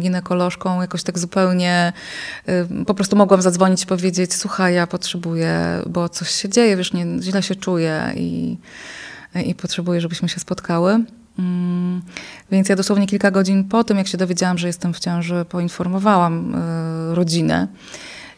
ginekolożką, 0.00 0.80
jakoś 0.80 1.02
tak 1.02 1.18
zupełnie 1.18 1.92
po 2.86 2.94
prostu 2.94 3.16
mogłam 3.16 3.42
zadzwonić 3.42 3.82
i 3.82 3.86
powiedzieć, 3.86 4.34
słuchaj, 4.34 4.74
ja 4.74 4.86
potrzebuję, 4.86 5.58
bo 5.86 6.08
coś 6.08 6.30
się 6.30 6.48
dzieje, 6.48 6.76
wiesz, 6.76 6.92
nie, 6.92 7.06
źle 7.20 7.42
się 7.42 7.54
czuję 7.54 8.12
i 8.16 8.56
i 9.42 9.54
potrzebuję, 9.54 10.00
żebyśmy 10.00 10.28
się 10.28 10.40
spotkały. 10.40 11.04
Mm, 11.38 12.02
więc 12.50 12.68
ja 12.68 12.76
dosłownie 12.76 13.06
kilka 13.06 13.30
godzin 13.30 13.64
po 13.64 13.84
tym, 13.84 13.98
jak 13.98 14.08
się 14.08 14.18
dowiedziałam, 14.18 14.58
że 14.58 14.66
jestem 14.66 14.94
w 14.94 15.00
ciąży, 15.00 15.44
poinformowałam 15.48 16.54
e, 16.54 17.14
rodzinę, 17.14 17.68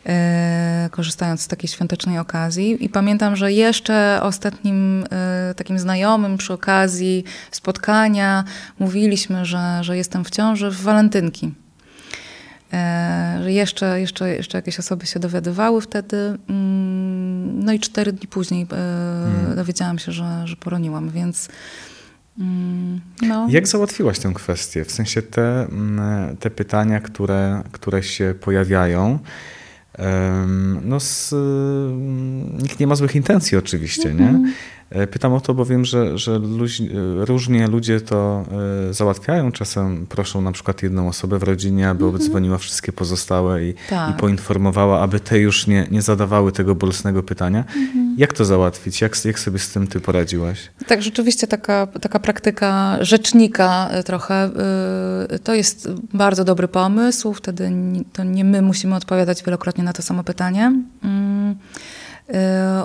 e, 0.07 0.89
korzystając 0.91 1.41
z 1.41 1.49
takiej 1.49 1.69
świątecznej 1.69 2.19
okazji. 2.19 2.85
I 2.85 2.89
pamiętam, 2.89 3.37
że 3.37 3.53
jeszcze 3.53 4.21
ostatnim 4.23 5.05
e, 5.11 5.55
takim 5.55 5.79
znajomym 5.79 6.37
przy 6.37 6.53
okazji 6.53 7.25
spotkania 7.51 8.45
mówiliśmy, 8.79 9.45
że, 9.45 9.79
że 9.81 9.97
jestem 9.97 10.25
w 10.25 10.31
ciąży 10.31 10.71
w 10.71 10.83
walentynki. 10.83 11.53
Że 13.43 13.53
jeszcze, 13.53 14.01
jeszcze, 14.01 14.29
jeszcze 14.29 14.59
jakieś 14.59 14.79
osoby 14.79 15.07
się 15.07 15.21
dowiadywały 15.21 15.81
wtedy. 15.81 16.39
Mm, 16.49 17.65
no 17.65 17.73
i 17.73 17.81
cztery 17.81 18.13
dni 18.13 18.29
później 18.29 18.67
hmm. 19.25 19.57
dowiedziałam 19.57 19.99
się, 19.99 20.13
że, 20.13 20.43
że 20.45 20.57
poroniłam, 20.57 21.11
więc. 21.11 21.49
Mm, 22.39 23.01
no. 23.23 23.47
Jak 23.51 23.69
załatwiłaś 23.69 24.19
tę 24.19 24.33
kwestię? 24.35 24.85
W 24.85 24.93
sensie 24.93 25.23
te, 25.23 25.65
mm, 25.65 26.37
te 26.37 26.51
pytania, 26.51 27.01
które, 27.01 27.63
które 27.73 28.03
się 28.03 28.35
pojawiają. 28.41 29.19
No 30.85 31.01
z, 31.01 31.35
nikt 32.63 32.81
nie 32.81 32.87
ma 32.87 32.95
złych 32.95 33.15
intencji 33.15 33.59
oczywiście, 33.59 34.15
nie? 34.15 34.29
Mhm. 34.29 34.53
E, 34.91 35.07
pytam 35.07 35.33
o 35.33 35.41
to, 35.41 35.55
bo 35.55 35.65
wiem, 35.65 35.85
że, 35.85 36.19
że 36.19 36.39
luź, 36.39 36.81
e, 36.81 36.85
różnie 37.15 37.67
ludzie 37.67 38.01
to 38.01 38.45
e, 38.89 38.95
załatwiają. 38.95 39.53
Czasem 39.53 40.07
proszą 40.07 40.41
na 40.41 40.53
przykład 40.53 40.83
jedną 40.83 41.09
osobę 41.09 41.39
w 41.39 41.43
rodzinie, 41.43 41.89
aby 41.89 42.05
mhm. 42.05 42.23
odzwoniła 42.23 42.59
wszystkie 42.59 42.93
pozostałe 42.93 43.65
i, 43.65 43.75
tak. 43.91 44.15
i 44.15 44.21
poinformowała, 44.21 45.01
aby 45.01 45.21
te 45.21 45.39
już 45.39 45.67
nie, 45.67 45.87
nie 45.91 46.03
zadawały 46.03 46.53
tego 46.53 46.75
bolesnego 46.75 47.23
pytania. 47.23 47.65
Mhm. 47.77 48.08
Jak 48.19 48.33
to 48.33 48.45
załatwić? 48.45 49.01
Jak, 49.01 49.25
jak 49.25 49.39
sobie 49.39 49.59
z 49.59 49.69
tym 49.69 49.87
ty 49.87 50.01
poradziłaś? 50.01 50.71
Tak, 50.87 51.03
rzeczywiście 51.03 51.47
taka, 51.47 51.87
taka 51.87 52.19
praktyka 52.19 52.99
rzecznika 53.01 53.91
trochę 54.05 54.51
to 55.45 55.55
jest 55.55 55.89
bardzo 56.15 56.45
dobry 56.45 56.69
pomysł. 56.69 57.35
Wtedy 57.35 57.73
to 58.13 58.25
nie 58.25 58.45
my 58.45 58.63
musimy 58.63 58.95
odpowiadać 58.95 59.43
wielokrotnie 59.43 59.85
na 59.85 59.93
to 59.93 60.03
samo 60.03 60.25
pytanie. 60.25 60.73
Mm. 61.03 61.57
Y, 62.29 62.35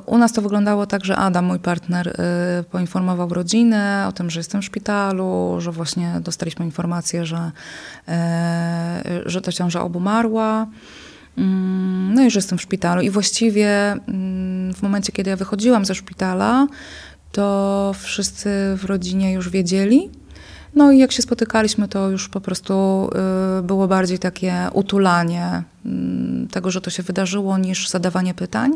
u 0.06 0.18
nas 0.18 0.34
to 0.34 0.42
wyglądało 0.42 0.86
tak, 0.86 1.06
że 1.06 1.16
Adam, 1.16 1.46
mój 1.46 1.60
partner, 1.60 2.08
y, 2.08 2.64
poinformował 2.64 3.30
rodzinę 3.30 4.06
o 4.10 4.12
tym, 4.12 4.30
że 4.30 4.40
jestem 4.40 4.62
w 4.62 4.66
szpitalu, 4.66 5.56
że 5.60 5.72
właśnie 5.72 6.16
dostaliśmy 6.22 6.66
informację, 6.66 7.26
że, 7.26 7.52
że 9.26 9.42
ta 9.42 9.52
ciąża 9.52 9.82
obumarła. 9.82 10.56
Mm, 10.62 11.03
no 12.16 12.24
i 12.24 12.32
że 12.32 12.38
jestem 12.38 12.58
w 12.58 12.62
szpitalu. 12.62 13.02
I 13.02 13.10
właściwie 13.10 13.70
mm, 13.92 14.74
w 14.74 14.82
momencie, 14.82 15.12
kiedy 15.12 15.30
ja 15.30 15.36
wychodziłam 15.36 15.86
ze 15.86 15.96
szpitala, 15.96 16.68
to 17.32 17.96
wszyscy 18.00 18.50
w 18.78 18.86
rodzinie 18.86 19.34
już 19.34 19.50
wiedzieli. 19.50 20.10
No 20.76 20.92
i 20.92 21.00
jak 21.00 21.12
się 21.12 21.22
spotykaliśmy, 21.22 21.88
to 21.88 22.10
już 22.10 22.30
po 22.30 22.42
prostu 22.42 23.10
y, 23.60 23.64
było 23.64 23.88
bardziej 23.88 24.20
takie 24.20 24.68
utulanie 24.74 25.64
mm, 25.86 26.48
tego, 26.48 26.72
że 26.72 26.82
to 26.82 26.90
się 26.90 27.04
wydarzyło, 27.04 27.58
niż 27.58 27.90
zadawanie 27.90 28.34
pytań. 28.34 28.72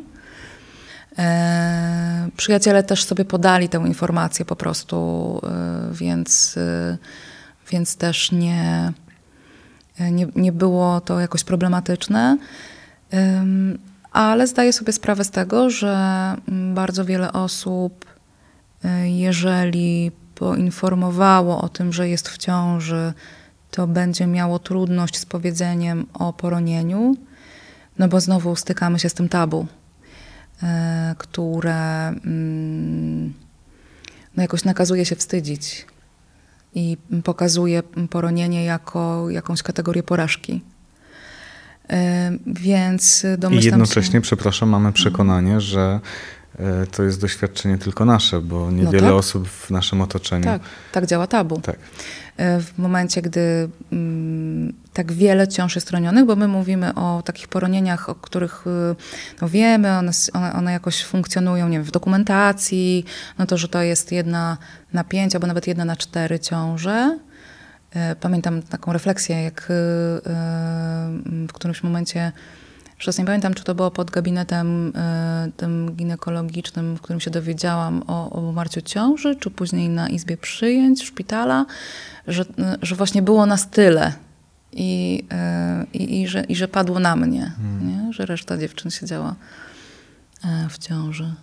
E, 1.18 2.30
przyjaciele 2.38 2.84
też 2.84 3.04
sobie 3.04 3.26
podali 3.26 3.70
tę 3.70 3.78
informację 3.78 4.46
po 4.46 4.56
prostu, 4.56 5.42
y, 5.92 5.94
więc, 5.94 6.58
y, 6.58 6.98
więc 7.72 7.96
też 7.96 8.32
nie, 8.32 8.94
nie, 10.00 10.28
nie 10.36 10.52
było 10.52 11.02
to 11.02 11.20
jakoś 11.20 11.44
problematyczne. 11.44 12.38
Ale 14.12 14.48
zdaję 14.48 14.74
sobie 14.74 14.94
sprawę 14.94 15.24
z 15.24 15.32
tego, 15.32 15.70
że 15.70 15.96
mm, 16.48 16.76
bardzo 16.76 17.06
wiele 17.06 17.34
osób, 17.34 18.06
jeżeli 19.04 20.12
poinformowało 20.36 21.62
o 21.62 21.70
tym, 21.70 21.94
że 21.94 22.10
jest 22.10 22.30
w 22.30 22.38
ciąży, 22.38 23.14
to 23.72 23.88
będzie 23.88 24.28
miało 24.28 24.60
trudność 24.60 25.18
z 25.18 25.26
powiedzeniem 25.26 26.06
o 26.14 26.34
poronieniu, 26.34 27.16
no 28.00 28.08
bo 28.08 28.20
znowu 28.20 28.56
stykamy 28.56 29.00
się 29.00 29.10
z 29.10 29.14
tym 29.14 29.30
tabu, 29.30 29.68
e, 30.64 31.16
które 31.18 32.08
mm, 32.08 33.34
no 34.38 34.42
jakoś 34.42 34.64
nakazuje 34.64 35.06
się 35.06 35.16
wstydzić 35.16 35.86
i 36.78 36.98
pokazuje 37.24 37.84
poronienie 38.10 38.66
jako 38.66 39.30
jakąś 39.30 39.64
kategorię 39.64 40.04
porażki. 40.04 40.62
E, 41.90 42.32
więc 42.46 43.26
domyślam 43.38 43.64
I 43.64 43.66
jednocześnie, 43.66 44.18
się... 44.18 44.22
przepraszam, 44.22 44.70
mamy 44.70 44.94
przekonanie, 44.94 45.62
że 45.62 46.00
E, 46.60 46.88
to 46.88 47.04
jest 47.04 47.22
doświadczenie 47.22 47.78
tylko 47.78 48.06
nasze, 48.06 48.42
bo 48.42 48.72
niewiele 48.72 49.08
no 49.08 49.10
tak. 49.10 49.20
osób 49.20 49.48
w 49.50 49.72
naszym 49.72 50.02
otoczeniu. 50.02 50.44
Tak, 50.44 50.62
tak 50.92 51.06
działa 51.06 51.28
tabu. 51.28 51.62
Tak. 51.62 51.80
E, 52.38 52.60
w 52.60 52.78
momencie, 52.78 53.22
gdy 53.22 53.70
mm, 53.92 54.74
tak 54.94 55.12
wiele 55.12 55.48
ciąż 55.48 55.76
jest 55.76 55.92
ronionych, 55.92 56.26
bo 56.26 56.36
my 56.36 56.48
mówimy 56.48 56.94
o 56.96 57.22
takich 57.26 57.48
poronieniach, 57.48 58.10
o 58.10 58.16
których 58.16 58.68
y, 58.68 58.96
no 59.42 59.50
wiemy, 59.50 59.92
one, 59.98 60.12
one, 60.34 60.54
one, 60.54 60.72
jakoś 60.72 61.04
funkcjonują, 61.04 61.70
nie 61.70 61.78
wiem, 61.78 61.84
w 61.84 61.92
dokumentacji, 61.92 63.06
no 63.38 63.46
to, 63.46 63.58
że 63.58 63.68
to 63.68 63.82
jest 63.82 64.12
jedna 64.12 64.58
na 64.94 65.04
pięć 65.04 65.36
albo 65.36 65.48
nawet 65.48 65.68
jedna 65.68 65.86
na 65.86 65.96
cztery 65.96 66.40
ciąże. 66.40 67.20
E, 67.92 68.16
pamiętam 68.16 68.62
taką 68.62 68.94
refleksję, 68.94 69.44
jak 69.44 69.62
y, 69.62 69.74
y, 69.74 71.48
w 71.48 71.54
którymś 71.54 71.84
momencie 71.84 72.32
Teraz 73.00 73.18
nie 73.18 73.26
pamiętam, 73.26 73.54
czy 73.54 73.64
to 73.64 73.76
było 73.76 73.92
pod 73.92 74.12
gabinetem 74.12 74.88
y, 74.88 74.92
tym 75.58 75.96
ginekologicznym, 75.96 76.96
w 76.96 77.02
którym 77.02 77.20
się 77.20 77.32
dowiedziałam 77.32 78.04
o, 78.08 78.30
o 78.30 78.42
umarciu 78.42 78.82
ciąży, 78.82 79.36
czy 79.36 79.52
później 79.52 79.90
na 79.90 80.10
izbie 80.10 80.38
przyjęć 80.38 81.04
szpitala, 81.04 81.66
że, 82.28 82.46
że 82.82 82.96
właśnie 82.96 83.22
było 83.22 83.46
nas 83.46 83.70
tyle 83.70 84.14
i, 84.72 85.24
y, 85.94 85.98
i, 85.98 86.28
że, 86.28 86.44
i 86.44 86.56
że 86.56 86.68
padło 86.68 87.00
na 87.00 87.16
mnie, 87.16 87.52
hmm. 87.58 87.88
nie? 87.88 88.14
że 88.14 88.26
reszta 88.26 88.58
dziewczyn 88.58 88.92
siedziała 88.92 89.36
w 90.70 90.78
ciąży. 90.78 91.34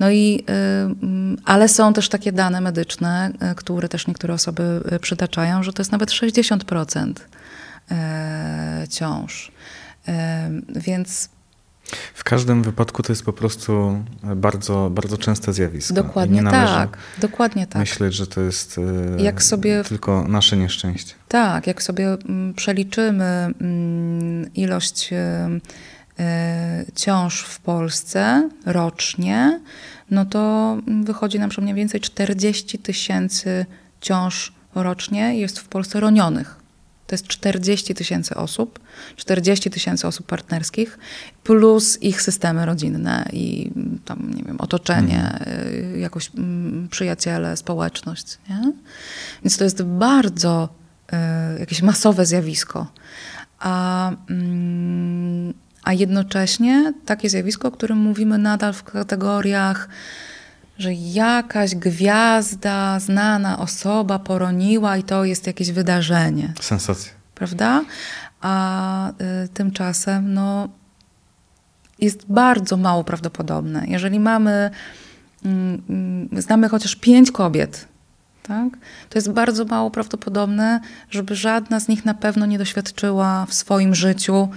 No 0.00 0.10
i, 0.10 0.44
mm, 0.46 1.36
ale 1.44 1.68
są 1.68 1.92
też 1.92 2.08
takie 2.08 2.32
dane 2.32 2.60
medyczne, 2.60 3.30
które 3.56 3.88
też 3.88 4.06
niektóre 4.06 4.34
osoby 4.34 4.80
przytaczają, 5.00 5.62
że 5.62 5.72
to 5.72 5.80
jest 5.80 5.92
nawet 5.92 6.10
60% 6.10 7.12
ciąż. 8.90 9.52
Więc 10.68 11.28
w 12.14 12.24
każdym 12.24 12.62
wypadku 12.62 13.02
to 13.02 13.12
jest 13.12 13.24
po 13.24 13.32
prostu 13.32 14.04
bardzo, 14.36 14.90
bardzo 14.90 15.18
częste 15.18 15.52
zjawisko. 15.52 15.94
Dokładnie 15.94 16.42
tak. 16.42 16.98
Dokładnie 17.18 17.66
tak. 17.66 17.80
Myśleć, 17.80 18.14
że 18.14 18.26
to 18.26 18.40
jest 18.40 18.78
e, 19.18 19.22
jak 19.22 19.42
sobie, 19.42 19.84
tylko 19.84 20.24
nasze 20.28 20.56
nieszczęście. 20.56 21.14
Tak, 21.28 21.66
jak 21.66 21.82
sobie 21.82 22.08
mm, 22.08 22.54
przeliczymy 22.54 23.24
mm, 23.24 24.54
ilość 24.54 25.12
e, 25.12 25.48
e, 26.18 26.84
ciąż 26.94 27.42
w 27.42 27.60
Polsce 27.60 28.48
rocznie, 28.66 29.60
no 30.10 30.24
to 30.24 30.76
wychodzi 31.04 31.38
nam, 31.38 31.50
mniej 31.58 31.74
więcej 31.74 32.00
40 32.00 32.78
tysięcy 32.78 33.66
ciąż 34.00 34.52
rocznie 34.74 35.38
jest 35.38 35.58
w 35.58 35.68
Polsce 35.68 36.00
ronionych. 36.00 36.63
To 37.06 37.14
jest 37.14 37.26
40 37.26 37.94
tysięcy 37.94 38.34
osób, 38.34 38.78
40 39.16 39.70
tysięcy 39.70 40.06
osób 40.06 40.26
partnerskich, 40.26 40.98
plus 41.42 42.02
ich 42.02 42.22
systemy 42.22 42.66
rodzinne 42.66 43.28
i 43.32 43.70
tam, 44.04 44.34
nie 44.34 44.42
wiem, 44.42 44.60
otoczenie, 44.60 45.32
mhm. 45.32 46.00
jakoś 46.00 46.30
mm, 46.34 46.88
przyjaciele, 46.88 47.56
społeczność. 47.56 48.38
Nie? 48.50 48.72
Więc 49.44 49.56
to 49.56 49.64
jest 49.64 49.82
bardzo 49.82 50.68
y, 51.56 51.60
jakieś 51.60 51.82
masowe 51.82 52.26
zjawisko. 52.26 52.86
A, 53.58 54.10
mm, 54.30 55.54
a 55.82 55.92
jednocześnie 55.92 56.92
takie 57.06 57.30
zjawisko, 57.30 57.68
o 57.68 57.70
którym 57.70 57.98
mówimy 57.98 58.38
nadal 58.38 58.72
w 58.72 58.82
kategoriach 58.82 59.88
że 60.78 60.94
jakaś 60.94 61.74
gwiazda, 61.74 63.00
znana 63.00 63.58
osoba 63.58 64.18
poroniła 64.18 64.96
i 64.96 65.02
to 65.02 65.24
jest 65.24 65.46
jakieś 65.46 65.72
wydarzenie. 65.72 66.52
Sensacja. 66.60 67.12
Prawda? 67.34 67.84
A 68.40 69.10
y, 69.44 69.48
tymczasem 69.48 70.34
no, 70.34 70.68
jest 71.98 72.24
bardzo 72.28 72.76
mało 72.76 73.04
prawdopodobne. 73.04 73.84
Jeżeli 73.86 74.20
mamy, 74.20 74.70
y, 76.36 76.42
znamy 76.42 76.68
chociaż 76.68 76.96
pięć 76.96 77.30
kobiet, 77.30 77.88
tak? 78.42 78.68
to 79.08 79.18
jest 79.18 79.32
bardzo 79.32 79.64
mało 79.64 79.90
prawdopodobne, 79.90 80.80
żeby 81.10 81.36
żadna 81.36 81.80
z 81.80 81.88
nich 81.88 82.04
na 82.04 82.14
pewno 82.14 82.46
nie 82.46 82.58
doświadczyła 82.58 83.46
w 83.46 83.54
swoim 83.54 83.94
życiu 83.94 84.48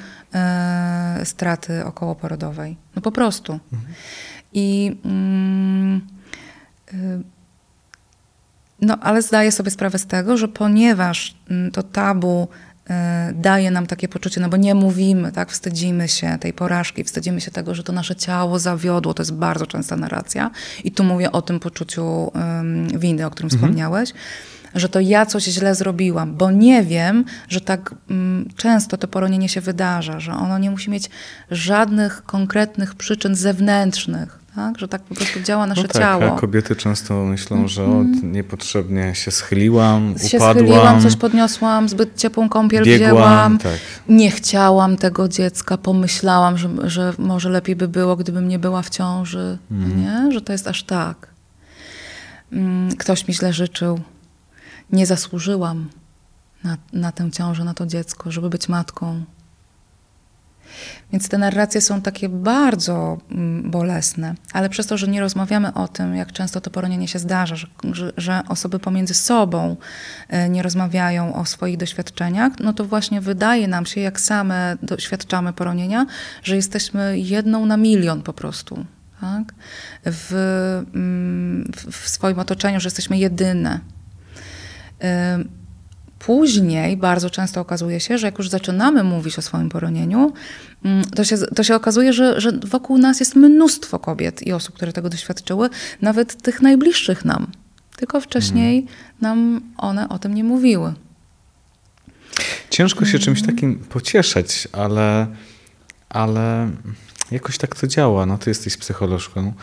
y, 1.22 1.26
straty 1.26 1.86
okołoporodowej. 1.86 2.78
No 2.95 3.01
po 3.01 3.11
prostu. 3.11 3.59
Mhm. 3.74 3.93
I 4.54 4.98
mm, 5.06 6.02
y, 6.93 7.24
no, 8.82 8.98
ale 9.02 9.22
zdaję 9.22 9.52
sobie 9.52 9.72
sprawę 9.72 10.00
z 10.00 10.06
tego, 10.06 10.38
że 10.38 10.48
ponieważ 10.48 11.36
mm, 11.50 11.72
to 11.72 11.84
tabu 11.84 12.48
daje 13.34 13.72
nam 13.72 13.88
takie 13.88 14.08
poczucie, 14.08 14.42
no 14.42 14.50
bo 14.50 14.58
nie 14.58 14.76
mówimy, 14.76 15.32
tak, 15.32 15.52
wstydzimy 15.52 16.08
się 16.08 16.38
tej 16.40 16.54
porażki, 16.54 17.04
wstydzimy 17.04 17.42
się 17.42 17.52
tego, 17.52 17.76
że 17.76 17.84
to 17.84 17.94
nasze 17.94 18.16
ciało 18.16 18.60
zawiodło, 18.60 19.14
to 19.14 19.22
jest 19.22 19.34
bardzo 19.34 19.68
częsta 19.68 19.98
narracja 19.98 20.52
i 20.84 20.92
tu 20.92 21.04
mówię 21.04 21.32
o 21.32 21.42
tym 21.42 21.60
poczuciu 21.60 22.32
winy, 22.96 23.26
o 23.26 23.30
którym 23.30 23.48
mhm. 23.48 23.60
wspomniałeś, 23.62 24.14
że 24.76 24.90
to 24.90 25.00
ja 25.00 25.26
coś 25.26 25.44
źle 25.44 25.76
zrobiłam, 25.76 26.36
bo 26.36 26.52
nie 26.52 26.84
wiem, 26.84 27.26
że 27.50 27.62
tak 27.62 27.96
mm, 28.10 28.50
często 28.56 28.98
to 28.98 29.08
poronienie 29.08 29.50
się 29.50 29.62
wydarza, 29.62 30.20
że 30.20 30.34
ono 30.34 30.58
nie 30.58 30.72
musi 30.72 30.90
mieć 30.90 31.10
żadnych 31.52 32.24
konkretnych 32.24 32.96
przyczyn 32.96 33.36
zewnętrznych, 33.36 34.40
tak? 34.58 34.80
że 34.80 34.88
tak 34.88 35.01
po 35.01 35.16
prostu 35.16 35.39
działa 35.39 35.66
nasze 35.66 35.82
no 35.82 35.88
tak, 35.88 36.01
ciało. 36.01 36.36
A 36.36 36.39
kobiety 36.39 36.76
często 36.76 37.26
myślą, 37.26 37.68
że 37.68 37.84
mm 37.84 38.14
-hmm. 38.14 38.24
niepotrzebnie 38.24 39.16
się 39.16 39.32
schyliłam, 39.32 40.16
się 40.28 40.38
upadłam. 40.38 40.68
Schyliłam, 40.68 41.01
coś 41.01 41.16
podniosłam, 41.16 41.89
zbyt 41.89 42.16
ciepłą 42.16 42.49
kąpiel 42.49 42.84
biegłam, 42.86 43.12
wzięłam, 43.12 43.58
tak. 43.58 43.80
nie 44.10 44.32
chciałam 44.32 44.97
tego 44.97 45.28
dziecka, 45.28 45.78
pomyślałam, 45.78 46.58
że, 46.58 46.70
że 46.84 47.14
może 47.18 47.49
lepiej 47.49 47.76
by 47.76 47.88
było, 47.88 48.16
gdybym 48.16 48.47
nie 48.47 48.60
była 48.60 48.82
w 48.82 48.89
ciąży, 48.89 49.58
mm. 49.72 50.01
nie? 50.01 50.32
że 50.32 50.41
to 50.41 50.51
jest 50.51 50.68
aż 50.68 50.84
tak. 50.84 51.28
Mm, 52.51 52.95
ktoś 52.95 53.28
mi 53.28 53.34
źle 53.34 53.53
życzył, 53.53 53.99
nie 54.91 55.05
zasłużyłam 55.05 55.89
na, 56.64 56.78
na 56.93 57.12
tę 57.12 57.32
ciążę, 57.32 57.64
na 57.64 57.74
to 57.74 57.86
dziecko, 57.86 58.32
żeby 58.32 58.49
być 58.49 58.70
matką. 58.70 59.24
Więc 61.12 61.30
te 61.30 61.38
narracje 61.38 61.82
są 61.82 62.01
takie 62.01 62.30
bardzo 62.30 63.18
mm, 63.32 63.72
bolesne, 63.72 64.36
ale 64.53 64.70
przez 64.70 64.88
to, 64.88 64.97
że 64.97 65.08
nie 65.08 65.22
rozmawiamy 65.22 65.74
o 65.74 65.88
tym, 65.88 66.16
jak 66.16 66.32
często 66.32 66.62
to 66.62 66.72
poronienie 66.72 67.08
się 67.08 67.20
zdarza, 67.20 67.55
że, 67.55 67.68
że, 68.18 68.41
osoby 68.49 68.80
pomiędzy 68.80 69.14
sobą 69.14 69.78
e, 70.30 70.49
nie 70.49 70.64
rozmawiają 70.64 71.36
o 71.36 71.45
swoich 71.45 71.78
doświadczeniach, 71.78 72.53
no 72.60 72.74
to 72.74 72.86
właśnie 72.86 73.22
wydaje 73.22 73.68
nam 73.68 73.86
się, 73.86 74.01
jak 74.01 74.20
same 74.20 74.78
doświadczamy 74.84 75.53
poronienia, 75.53 76.05
że 76.43 76.55
jesteśmy 76.55 77.20
jedną 77.20 77.66
na 77.66 77.78
milion 77.78 78.22
po 78.22 78.34
prostu. 78.34 78.86
Tak? 79.22 79.53
W, 80.05 80.34
mm, 80.95 81.72
w 81.91 82.10
swoim 82.10 82.39
otoczeniu, 82.39 82.80
że 82.80 82.88
jesteśmy 82.88 83.18
jedyne. 83.18 83.80
Później 86.20 86.97
bardzo 86.97 87.30
często 87.30 87.61
okazuje 87.61 87.99
się, 87.99 88.18
że 88.18 88.28
jak 88.28 88.38
już 88.38 88.49
zaczynamy 88.49 89.03
mówić 89.03 89.39
o 89.39 89.41
swoim 89.41 89.70
poronieniu, 89.70 90.34
mm, 90.86 91.03
to 91.03 91.24
się, 91.24 91.38
to 91.38 91.63
się 91.63 91.76
okazuje, 91.76 92.13
że, 92.13 92.41
że 92.41 92.51
wokół 92.51 92.97
nas 92.97 93.20
jest 93.20 93.36
mnóstwo 93.36 93.99
kobiet 93.99 94.47
i 94.47 94.53
osób, 94.53 94.76
które 94.76 94.93
tego 94.93 95.09
doświadczyły, 95.09 95.70
nawet 96.01 96.41
tych 96.41 96.61
najbliższych 96.61 97.26
nam. 97.26 97.47
Tylko 97.95 98.22
wcześniej 98.22 98.86
nam 99.22 99.61
one 99.78 100.09
o 100.09 100.20
tym 100.20 100.34
nie 100.34 100.43
mówiły. 100.43 100.93
Ciężko 102.70 103.05
się 103.05 103.20
czymś 103.20 103.41
takim 103.41 103.80
pocieszać, 103.80 104.68
ale, 104.72 105.28
ale 106.09 106.70
jakoś 107.32 107.57
tak 107.57 107.76
to 107.76 107.88
działa. 107.88 108.26
No 108.26 108.38
ty 108.38 108.49
jesteś 108.49 108.78
psycholożką. 108.78 109.53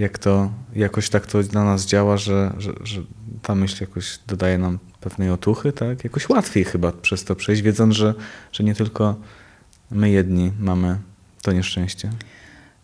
Jak 0.00 0.18
to, 0.18 0.50
jakoś 0.76 1.08
tak 1.08 1.26
to 1.26 1.38
na 1.52 1.64
nas 1.64 1.86
działa, 1.86 2.16
że, 2.16 2.52
że, 2.58 2.72
że 2.84 3.02
ta 3.42 3.54
myśl 3.54 3.76
jakoś 3.80 4.18
dodaje 4.26 4.58
nam 4.58 4.78
pewnej 5.00 5.30
otuchy, 5.30 5.72
tak? 5.72 6.04
Jakoś 6.04 6.28
łatwiej 6.28 6.64
chyba 6.64 6.92
przez 6.92 7.24
to 7.24 7.36
przejść, 7.36 7.62
wiedząc, 7.62 7.94
że, 7.94 8.14
że 8.52 8.64
nie 8.64 8.74
tylko 8.74 9.16
my 9.90 10.10
jedni 10.10 10.52
mamy 10.60 10.98
to 11.42 11.52
nieszczęście. 11.52 12.10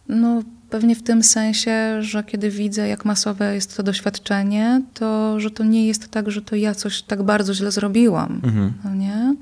No, 0.08 0.42
pewnie 0.70 0.96
w 0.96 1.02
tym 1.02 1.22
sensie, 1.22 2.02
że 2.02 2.24
kiedy 2.24 2.50
widzę, 2.50 2.88
jak 2.88 3.04
masowe 3.04 3.54
jest 3.54 3.76
to 3.76 3.82
doświadczenie, 3.82 4.82
to 4.94 5.40
że 5.40 5.50
to 5.50 5.64
nie 5.64 5.86
jest 5.86 6.08
tak, 6.10 6.30
że 6.30 6.42
to 6.42 6.56
ja 6.56 6.74
coś 6.74 7.02
tak 7.02 7.22
bardzo 7.22 7.54
źle 7.54 7.72
zrobiłam. 7.72 8.40
Mhm. 8.44 8.72
No 8.84 8.94
nie? 8.94 9.36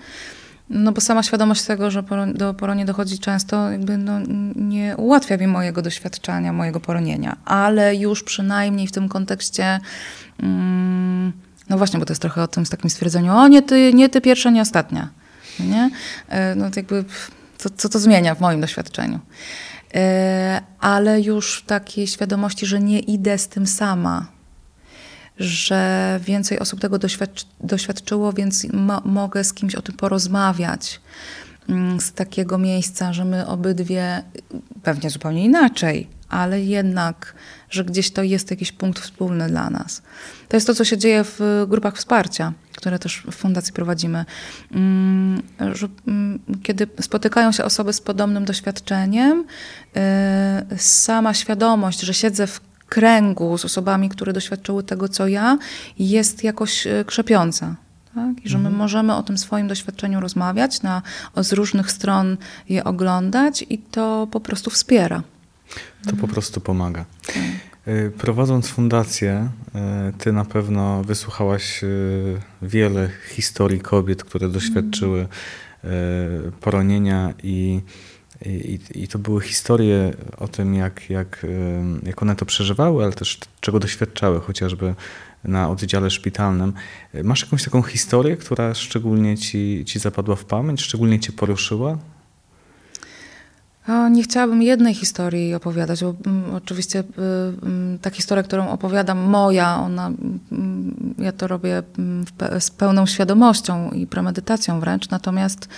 No 0.71 0.93
bo 0.93 1.01
sama 1.01 1.23
świadomość 1.23 1.63
tego, 1.63 1.91
że 1.91 2.05
do 2.35 2.55
poronie 2.55 2.85
dochodzi 2.85 3.19
często, 3.19 3.71
jakby 3.71 3.99
no, 3.99 4.13
nie 4.57 4.97
ułatwia 4.97 5.37
mi 5.37 5.47
mojego 5.47 5.83
doświadczenia, 5.83 6.53
mojego 6.53 6.81
poronienia, 6.81 7.37
ale 7.45 7.97
już 7.97 8.23
przynajmniej 8.23 8.87
w 8.87 8.93
tym 8.93 9.09
kontekście, 9.09 9.81
mm, 10.43 11.33
no 11.69 11.79
właśnie, 11.79 12.01
bo 12.01 12.07
to 12.07 12.13
jest 12.13 12.23
trochę 12.23 12.43
o 12.43 12.49
tym 12.49 12.67
z 12.67 12.71
takim 12.71 12.91
stwierdzeniem, 12.91 13.35
o 13.35 13.49
nie 13.49 13.63
ty, 13.63 13.95
nie 13.95 14.09
ty 14.09 14.21
pierwsza, 14.21 14.51
nie 14.51 14.63
ostatnia. 14.63 15.09
Nie? 15.61 15.91
E, 16.29 16.55
no 16.55 16.71
to 16.71 16.81
jakby, 16.81 17.05
co, 17.59 17.71
co 17.71 17.89
to 17.89 17.99
zmienia 17.99 18.35
w 18.35 18.41
moim 18.41 18.61
doświadczeniu? 18.61 19.21
E, 19.95 20.63
ale 20.81 21.21
już 21.21 21.57
w 21.57 21.67
takiej 21.67 22.07
świadomości, 22.07 22.67
że 22.67 22.81
nie 22.81 23.01
idę 23.01 23.39
z 23.39 23.49
tym 23.49 23.67
sama, 23.67 24.27
że 25.39 26.21
więcej 26.25 26.59
osób 26.59 26.81
tego 26.81 26.99
doświadczy, 26.99 27.45
doświadczyło, 27.61 28.33
więc 28.33 28.67
mo 28.73 29.03
mogę 29.05 29.45
z 29.45 29.55
kimś 29.55 29.75
o 29.75 29.83
tym 29.83 29.97
porozmawiać. 29.97 31.01
Mm, 31.69 32.01
z 32.01 32.13
takiego 32.13 32.59
miejsca, 32.59 33.13
że 33.13 33.25
my 33.25 33.47
obydwie, 33.47 34.23
pewnie 34.83 35.11
zupełnie 35.11 35.45
inaczej, 35.45 36.09
ale 36.29 36.61
jednak, 36.63 37.35
że 37.71 37.85
gdzieś 37.85 38.11
to 38.11 38.23
jest 38.23 38.51
jakiś 38.51 38.73
punkt 38.73 38.99
wspólny 38.99 39.49
dla 39.49 39.71
nas. 39.71 40.03
To 40.49 40.57
jest 40.57 40.67
to, 40.67 40.75
co 40.75 40.85
się 40.85 40.99
dzieje 40.99 41.25
w 41.25 41.67
grupach 41.69 41.97
wsparcia, 41.97 42.53
które 42.77 42.99
też 42.99 43.23
w 43.31 43.35
fundacji 43.35 43.73
prowadzimy. 43.73 44.25
Mm, 44.73 45.43
że, 45.73 45.89
mm, 46.07 46.39
kiedy 46.63 46.87
spotykają 47.01 47.53
się 47.53 47.65
osoby 47.65 47.93
z 47.93 48.01
podobnym 48.01 48.45
doświadczeniem, 48.45 49.45
y, 50.73 50.79
sama 50.79 51.35
świadomość, 51.35 52.01
że 52.01 52.15
siedzę 52.15 52.47
w 52.47 52.61
kręgu 52.89 53.59
z 53.59 53.65
osobami, 53.65 54.09
które 54.09 54.33
doświadczyły 54.33 54.83
tego, 54.83 55.09
co 55.09 55.29
ja, 55.29 55.59
jest 55.99 56.45
jakoś 56.45 56.87
e, 56.87 57.05
krzepiąca. 57.05 57.77
Tak? 58.15 58.45
I 58.45 58.49
że 58.49 58.59
my 58.59 58.65
mhm. 58.65 58.77
możemy 58.77 59.15
o 59.15 59.23
tym 59.23 59.39
swoim 59.39 59.69
doświadczeniu 59.69 60.21
rozmawiać, 60.21 60.83
na, 60.83 61.03
z 61.37 61.53
różnych 61.53 61.91
stron 61.91 62.37
je 62.69 62.85
oglądać 62.85 63.65
i 63.71 63.79
to 63.79 64.29
po 64.31 64.41
prostu 64.41 64.71
wspiera. 64.71 65.23
To 66.03 66.11
mhm. 66.11 66.19
po 66.19 66.29
prostu 66.29 66.61
pomaga. 66.61 67.05
Tak. 67.27 67.37
E, 67.87 68.11
prowadząc 68.11 68.69
fundację, 68.69 69.49
e, 69.75 70.13
ty 70.19 70.33
na 70.33 70.45
pewno 70.45 71.03
wysłuchałaś 71.03 71.81
wiele 72.63 73.11
historii 73.31 73.81
kobiet, 73.81 74.25
które 74.25 74.49
doświadczyły 74.49 75.29
poronienia 76.61 77.35
i 77.43 77.81
i, 78.47 78.79
I, 78.95 79.09
to 79.09 79.19
były 79.19 79.43
historie 79.43 80.15
o 80.39 80.49
tym, 80.49 80.75
jak, 80.75 81.11
jak, 81.11 81.47
jak 82.03 82.23
one 82.23 82.37
to 82.37 82.45
przeżywały, 82.45 83.05
ale 83.05 83.13
też 83.13 83.39
czego 83.61 83.81
doświadczały, 83.81 84.41
chociażby 84.41 84.95
na 85.45 85.71
oddziale 85.71 86.11
szpitalnym. 86.11 86.73
Masz 87.25 87.43
jakąś 87.43 87.65
taką 87.65 87.83
historię, 87.83 88.37
która 88.37 88.75
szczególnie 88.75 89.39
ci, 89.39 89.85
ci 89.87 89.99
zapadła 89.99 90.37
w 90.37 90.45
pamięć, 90.45 90.83
szczególnie 90.83 91.21
cię 91.21 91.33
poruszyła? 91.33 91.99
Nie 94.11 94.23
chciałabym 94.23 94.63
jednej 94.63 94.95
historii 94.95 95.55
opowiadać, 95.55 96.05
bo 96.05 96.15
mm, 96.27 96.55
oczywiście 96.55 97.01
y, 97.01 97.03
y, 97.95 97.99
ta 97.99 98.11
historia, 98.11 98.43
którą 98.43 98.69
opowiadam, 98.69 99.19
moja, 99.19 99.77
ona, 99.77 100.11
y, 100.11 101.23
ja 101.23 101.33
to 101.33 101.47
robię 101.47 101.83
z 102.61 102.71
pełną 102.71 103.07
świadomością 103.07 103.91
i 103.91 104.07
premedytacją 104.07 104.81
wręcz, 104.81 105.11
natomiast 105.11 105.69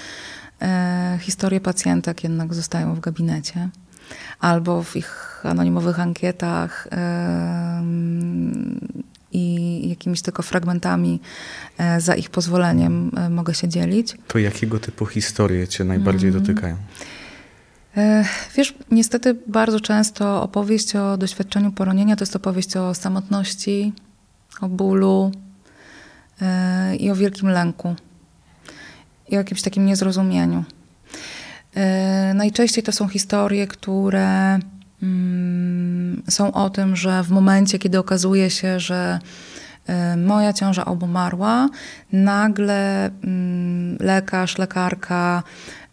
historie 1.21 1.61
pacjentek 1.61 2.25
jednak 2.25 2.55
zostają 2.55 2.95
w 2.95 3.01
gabinecie 3.01 3.69
albo 4.41 4.83
w 4.83 4.97
ich 4.97 5.41
anonimowych 5.45 6.01
ankietach 6.01 6.89
e, 6.93 7.83
i 9.33 9.89
jakimiś 9.89 10.23
tylko 10.23 10.43
fragmentami 10.43 11.21
e, 11.79 12.01
za 12.01 12.15
ich 12.15 12.31
pozwoleniem 12.31 13.11
e, 13.17 13.31
mogę 13.31 13.55
się 13.55 13.69
dzielić. 13.69 14.17
To 14.29 14.39
jakiego 14.39 14.79
typu 14.79 15.07
historie 15.07 15.69
cię 15.69 15.85
najbardziej 15.85 16.31
mm. 16.31 16.43
dotykają? 16.43 16.77
E, 17.97 18.25
wiesz, 18.57 18.75
niestety 18.91 19.37
bardzo 19.47 19.81
często 19.81 20.43
opowieść 20.43 20.97
o 20.97 21.17
doświadczeniu 21.17 21.73
poronienia 21.73 22.17
to 22.17 22.23
jest 22.23 22.37
opowieść 22.37 22.77
o 22.77 22.95
samotności, 22.95 23.93
o 24.61 24.69
bólu 24.69 25.33
e, 26.43 26.97
i 26.97 27.11
o 27.11 27.17
wielkim 27.17 27.49
lęku 27.49 27.97
jakimś 29.31 29.63
takim 29.63 29.87
niezrozumieniu. 29.87 30.65
E, 31.75 32.35
najczęściej 32.35 32.85
to 32.85 32.93
są 32.93 33.09
historie, 33.09 33.67
które 33.67 34.59
mm, 35.03 36.23
są 36.29 36.53
o 36.53 36.71
tym, 36.71 36.97
że 36.97 37.23
w 37.23 37.31
momencie, 37.31 37.79
kiedy 37.79 37.99
okazuje 37.99 38.51
się, 38.51 38.81
że 38.81 39.19
e, 39.87 40.17
moja 40.17 40.53
ciąża 40.53 40.85
obumarła, 40.85 41.69
nagle 42.13 43.07
mm, 43.07 43.97
lekarz, 44.01 44.59
lekarka, 44.59 45.43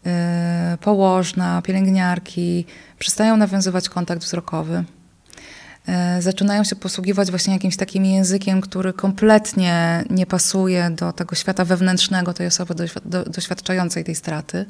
e, 0.06 0.78
położna, 0.80 1.62
pielęgniarki 1.62 2.66
przestają 2.98 3.36
nawiązywać 3.36 3.88
kontakt 3.88 4.22
wzrokowy 4.22 4.84
zaczynają 6.20 6.64
się 6.64 6.76
posługiwać 6.76 7.30
właśnie 7.30 7.52
jakimś 7.52 7.76
takim 7.76 8.04
językiem, 8.04 8.60
który 8.60 8.92
kompletnie 8.92 10.04
nie 10.10 10.26
pasuje 10.26 10.90
do 10.90 11.12
tego 11.12 11.34
świata 11.34 11.64
wewnętrznego 11.64 12.34
tej 12.34 12.46
osoby 12.46 12.74
doświadczającej 13.26 14.04
tej 14.04 14.14
straty. 14.14 14.66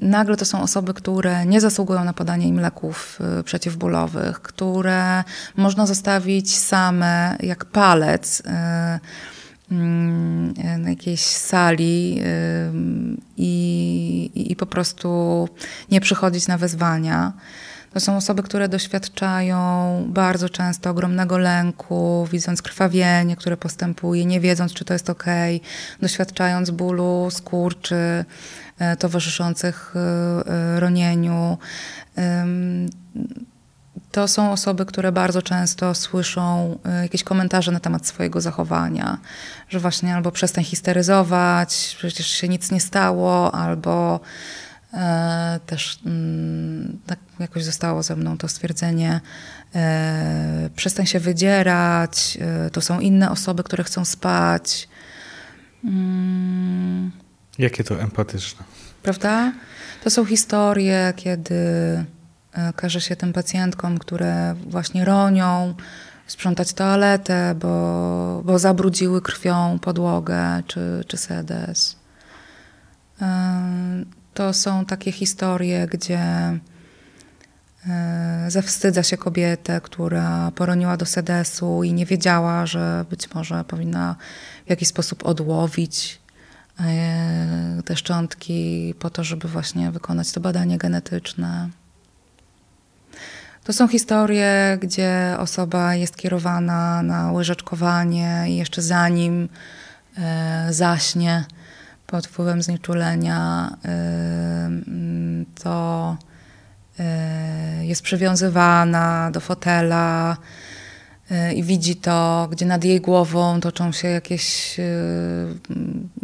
Nagle 0.00 0.36
to 0.36 0.44
są 0.44 0.62
osoby, 0.62 0.94
które 0.94 1.46
nie 1.46 1.60
zasługują 1.60 2.04
na 2.04 2.12
podanie 2.12 2.48
im 2.48 2.60
leków 2.60 3.18
y, 3.40 3.42
przeciwbólowych, 3.42 4.40
które 4.42 5.24
można 5.56 5.86
zostawić 5.86 6.56
same 6.56 7.36
jak 7.40 7.64
palec 7.64 8.40
y, 8.40 8.44
mm, 9.72 10.54
na 10.78 10.90
jakiejś 10.90 11.20
sali 11.20 12.22
i, 13.36 14.30
i 14.34 14.56
po 14.56 14.66
prostu 14.66 15.48
nie 15.90 16.00
przychodzić 16.00 16.46
na 16.46 16.58
wezwania. 16.58 17.32
To 17.92 18.00
są 18.00 18.16
osoby, 18.16 18.42
które 18.42 18.68
doświadczają 18.68 19.58
bardzo 20.08 20.48
często 20.48 20.90
ogromnego 20.90 21.38
lęku, 21.38 22.28
widząc 22.30 22.62
krwawienie, 22.62 23.36
które 23.36 23.56
postępuje, 23.56 24.24
nie 24.24 24.40
wiedząc, 24.40 24.72
czy 24.72 24.84
to 24.84 24.92
jest 24.92 25.10
ok, 25.10 25.24
doświadczając 26.00 26.70
bólu, 26.70 27.28
skurczy 27.30 28.24
e, 28.78 28.96
towarzyszących 28.96 29.94
e, 29.96 30.00
e, 30.46 30.80
ronieniu. 30.80 31.58
To 34.12 34.28
są 34.28 34.52
osoby, 34.52 34.86
które 34.86 35.12
bardzo 35.12 35.42
często 35.42 35.94
słyszą 35.94 36.78
jakieś 37.02 37.24
komentarze 37.24 37.72
na 37.72 37.80
temat 37.80 38.06
swojego 38.06 38.40
zachowania, 38.40 39.18
że 39.68 39.80
właśnie 39.80 40.14
albo 40.14 40.30
przestań 40.32 40.64
histeryzować, 40.64 41.94
przecież 41.98 42.26
się 42.26 42.48
nic 42.48 42.70
nie 42.70 42.80
stało, 42.80 43.54
albo 43.54 44.20
też 45.66 45.98
mm, 46.06 46.98
tak 47.06 47.18
jakoś 47.42 47.64
zostało 47.64 48.02
ze 48.02 48.16
mną 48.16 48.38
to 48.38 48.48
stwierdzenie, 48.48 49.20
e, 49.74 50.70
przestań 50.76 51.06
się 51.06 51.20
wydzierać, 51.20 52.38
e, 52.40 52.70
to 52.70 52.80
są 52.80 53.00
inne 53.00 53.30
osoby, 53.30 53.62
które 53.62 53.84
chcą 53.84 54.04
spać. 54.04 54.88
Mm. 55.84 57.10
Jakie 57.58 57.84
to 57.84 58.00
empatyczne. 58.00 58.64
Prawda? 59.02 59.52
To 60.04 60.10
są 60.10 60.24
historie, 60.24 61.12
kiedy 61.16 61.54
każe 62.76 63.00
się 63.00 63.16
tym 63.16 63.32
pacjentkom, 63.32 63.98
które 63.98 64.54
właśnie 64.66 65.04
ronią, 65.04 65.74
sprzątać 66.26 66.72
toaletę, 66.72 67.54
bo, 67.54 68.42
bo 68.44 68.58
zabrudziły 68.58 69.22
krwią 69.22 69.78
podłogę 69.78 70.62
czy, 70.66 71.04
czy 71.06 71.16
sedes 71.16 71.96
to 74.34 74.52
są 74.52 74.84
takie 74.84 75.12
historie, 75.12 75.86
gdzie 75.86 76.18
e, 76.18 76.58
zawstydza 78.48 79.02
się 79.02 79.16
kobietę, 79.16 79.80
która 79.80 80.50
poroniła 80.54 80.96
do 80.96 81.06
sedesu 81.06 81.82
i 81.84 81.92
nie 81.92 82.06
wiedziała, 82.06 82.66
że 82.66 83.04
być 83.10 83.34
może 83.34 83.64
powinna 83.64 84.16
w 84.66 84.70
jakiś 84.70 84.88
sposób 84.88 85.26
odłowić 85.26 86.20
e, 86.80 87.82
te 87.84 87.96
szczątki 87.96 88.94
po 88.98 89.10
to, 89.10 89.24
żeby 89.24 89.48
właśnie 89.48 89.90
wykonać 89.90 90.32
to 90.32 90.40
badanie 90.40 90.78
genetyczne. 90.78 91.68
To 93.64 93.72
są 93.72 93.88
historie, 93.88 94.78
gdzie 94.80 95.36
osoba 95.38 95.94
jest 95.94 96.16
kierowana 96.16 97.02
na 97.02 97.32
łyżeczkowanie 97.32 98.44
i 98.48 98.56
jeszcze 98.56 98.82
zanim 98.82 99.48
e, 100.18 100.66
zaśnie 100.70 101.44
pod 102.06 102.26
wpływem 102.26 102.62
znieczulenia, 102.62 103.70
to 105.62 106.16
jest 107.82 108.02
przywiązywana 108.02 109.30
do 109.30 109.40
fotela 109.40 110.36
i 111.54 111.62
widzi 111.62 111.96
to, 111.96 112.48
gdzie 112.50 112.66
nad 112.66 112.84
jej 112.84 113.00
głową 113.00 113.60
toczą 113.60 113.92
się 113.92 114.08
jakieś 114.08 114.76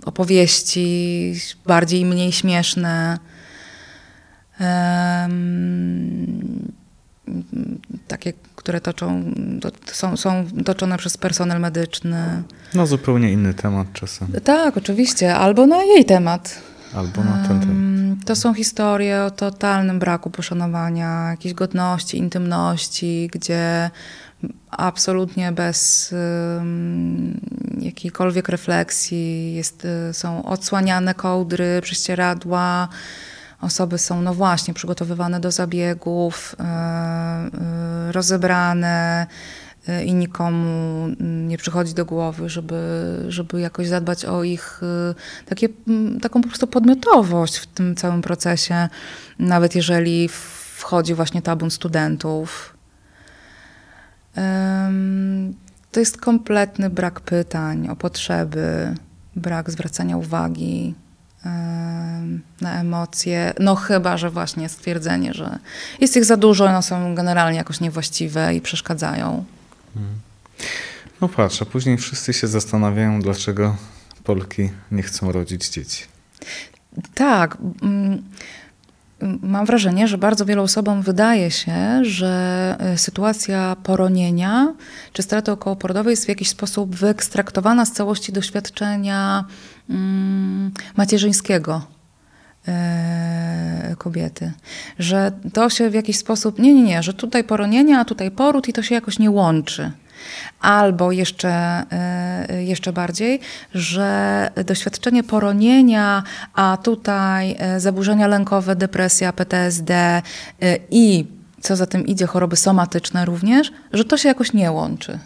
opowieści 0.05 1.35
bardziej 1.67 2.01
i 2.01 2.05
mniej 2.05 2.33
śmieszne 2.33 3.19
takie, 8.09 8.33
które 8.57 8.81
toczą, 8.81 9.23
są, 9.93 10.17
są 10.17 10.47
toczone 10.65 10.99
przez 10.99 11.17
personel 11.17 11.61
medyczny. 11.61 12.43
No 12.75 12.87
zupełnie 12.87 13.33
inny 13.33 13.55
temat 13.55 13.93
czasem. 13.93 14.29
Tak, 14.45 14.77
oczywiście, 14.77 15.35
albo 15.35 15.67
na 15.67 15.83
jej 15.83 16.05
temat. 16.05 16.61
Albo 16.95 17.25
na 17.25 17.49
ten 17.49 17.61
temat. 17.61 18.25
To 18.27 18.37
są 18.37 18.55
historie 18.55 19.25
o 19.25 19.31
totalnym 19.31 19.99
braku 19.99 20.31
poszanowania, 20.31 21.31
jakiejś 21.31 21.55
godności, 21.55 22.19
intymności, 22.19 23.31
gdzie 23.33 23.91
absolutnie 24.71 25.53
bez 25.53 26.15
jakiejkolwiek 27.79 28.49
refleksji 28.49 29.55
jest, 29.55 29.85
y, 29.85 30.15
są 30.15 30.45
odsłaniane 30.45 31.15
kołdry, 31.15 31.81
prześcieradła, 31.83 32.89
Osoby 33.61 33.99
są, 33.99 34.23
no 34.23 34.35
właśnie, 34.35 34.75
przygotowywane 34.75 35.41
do 35.41 35.51
zabiegów, 35.51 36.57
e, 36.59 36.63
e, 36.63 38.13
rozebrane 38.13 39.27
i 40.05 40.15
nikomu 40.15 41.09
nie 41.21 41.59
przychodzi 41.59 41.95
do 41.95 42.05
głowy, 42.05 42.49
żeby, 42.49 42.81
żeby 43.29 43.61
jakoś 43.61 43.89
zadbać 43.89 44.25
o 44.25 44.43
ich 44.43 44.81
takie, 45.47 45.69
taką 46.23 46.43
po 46.43 46.49
prostu 46.49 46.67
podmiotowość 46.67 47.57
w 47.57 47.67
tym 47.67 47.97
całym 47.97 48.23
procesie, 48.23 48.89
nawet 49.39 49.75
jeżeli 49.75 50.29
wchodzi 50.77 51.15
właśnie 51.15 51.43
tabun 51.43 51.71
studentów. 51.71 52.77
To 55.93 56.01
jest 56.01 56.17
kompletny 56.17 56.91
brak 56.91 57.21
pytań 57.21 57.89
o 57.89 57.97
potrzeby, 57.97 58.95
brak 59.37 59.71
zwracania 59.71 60.17
uwagi 60.17 60.95
na 62.61 62.81
emocje. 62.81 63.53
No 63.61 63.75
chyba, 63.75 64.17
że 64.17 64.31
właśnie 64.31 64.69
stwierdzenie, 64.69 65.35
że 65.35 65.59
jest 66.01 66.17
ich 66.17 66.25
za 66.25 66.37
dużo, 66.37 66.65
one 66.65 66.83
są 66.83 67.15
generalnie 67.15 67.59
jakoś 67.59 67.81
niewłaściwe 67.81 68.55
i 68.55 68.61
przeszkadzają. 68.61 69.45
No 71.21 71.29
patrz, 71.29 71.63
a 71.63 71.65
później 71.65 71.97
wszyscy 71.99 72.33
się 72.33 72.47
zastanawiają, 72.47 73.23
dlaczego 73.23 73.77
Polki 74.25 74.71
nie 74.91 75.03
chcą 75.03 75.33
rodzić 75.33 75.69
dzieci. 75.69 76.05
Tak. 77.15 77.59
Mm, 77.83 78.23
mam 79.43 79.67
wrażenie, 79.67 80.09
że 80.09 80.19
bardzo 80.19 80.45
wielu 80.45 80.63
osobom 80.63 81.03
wydaje 81.03 81.51
się, 81.51 82.05
że 82.05 82.77
e, 82.79 82.99
sytuacja 82.99 83.77
poronienia 83.83 84.75
czy 85.13 85.23
straty 85.23 85.53
okołoporodowej 85.53 86.11
jest 86.13 86.25
w 86.25 86.29
jakiś 86.29 86.49
sposób 86.49 86.97
wyekstraktowana 86.97 87.87
z 87.87 87.93
całości 87.93 88.33
doświadczenia 88.33 89.45
mm, 89.91 90.71
macierzyńskiego 90.97 91.98
kobiety. 93.99 94.53
Że 94.99 95.33
to 95.53 95.71
się 95.71 95.91
w 95.91 95.95
jakiś 95.95 96.17
sposób, 96.19 96.59
nie, 96.59 96.75
nie, 96.75 96.83
nie, 96.83 97.03
że 97.03 97.15
tutaj 97.15 97.45
poronienie, 97.45 97.99
a 97.99 98.05
tutaj 98.05 98.31
poród 98.31 98.69
i 98.69 98.73
to 98.73 98.83
się 98.83 98.95
jakoś 98.95 99.19
nie 99.19 99.31
łączy. 99.31 99.93
Albo 100.61 101.13
jeszcze, 101.13 101.51
e, 101.91 102.65
jeszcze 102.65 102.93
bardziej, 102.93 103.41
że 103.75 104.51
doświadczenie 104.67 105.23
poronienia, 105.23 106.23
a 106.55 106.79
tutaj 106.83 107.57
e, 107.59 107.81
zaburzenia 107.81 108.27
lękowe, 108.27 108.77
depresja, 108.77 109.33
PTSD 109.33 110.23
i 110.91 111.27
co 111.61 111.77
za 111.77 111.87
tym 111.87 112.07
idzie, 112.07 112.27
choroby 112.27 112.57
somatyczne 112.57 113.25
również, 113.25 113.73
że 113.93 114.05
to 114.05 114.17
się 114.17 114.29
jakoś 114.29 114.53
nie 114.53 114.73
łączy. 114.73 115.19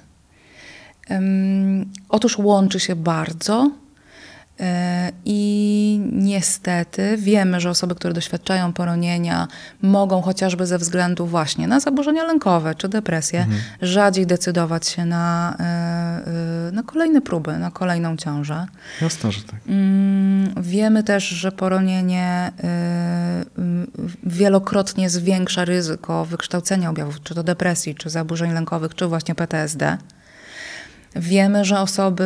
Otóż 2.09 2.39
łączy 2.39 2.81
się 2.81 2.97
bardzo, 2.97 3.71
E, 3.71 3.82
I 5.25 6.01
niestety 6.13 7.17
wiemy, 7.17 7.61
że 7.61 7.71
osoby, 7.71 7.95
które 7.95 8.15
doświadczają 8.15 8.73
poronienia, 8.73 9.49
mogą 9.83 10.23
chociażby 10.23 10.67
ze 10.67 10.79
względu 10.79 11.27
właśnie 11.27 11.69
na 11.69 11.81
zaburzenia 11.81 12.25
lękowe 12.25 12.75
czy 12.75 12.89
depresję, 12.89 13.41
mhm. 13.41 13.61
rzadziej 13.83 14.27
decydować 14.27 14.89
się 14.89 15.05
na, 15.05 15.57
e, 15.61 16.69
e, 16.69 16.73
na 16.73 16.83
kolejne 16.83 17.21
próby, 17.21 17.59
na 17.59 17.71
kolejną 17.71 18.17
ciążę. 18.17 18.67
Jasne, 19.03 19.33
że 19.33 19.43
tak. 19.43 19.61
Mm, 19.69 20.55
wiemy 20.63 21.03
też, 21.03 21.25
że 21.25 21.53
poronienie 21.53 22.53
wielokrotnie 24.23 25.11
zwiększa 25.11 25.65
ryzyko 25.65 26.25
wykształcenia 26.25 26.91
objawów, 26.91 27.23
czy 27.23 27.35
to 27.35 27.43
depresji, 27.43 27.95
czy 27.95 28.11
zaburzeń 28.11 28.53
lękowych, 28.53 28.95
czy 28.95 29.07
właśnie 29.07 29.35
PTSD. 29.35 29.99
Wiemy, 31.17 31.65
że 31.65 31.81
osoby, 31.81 32.25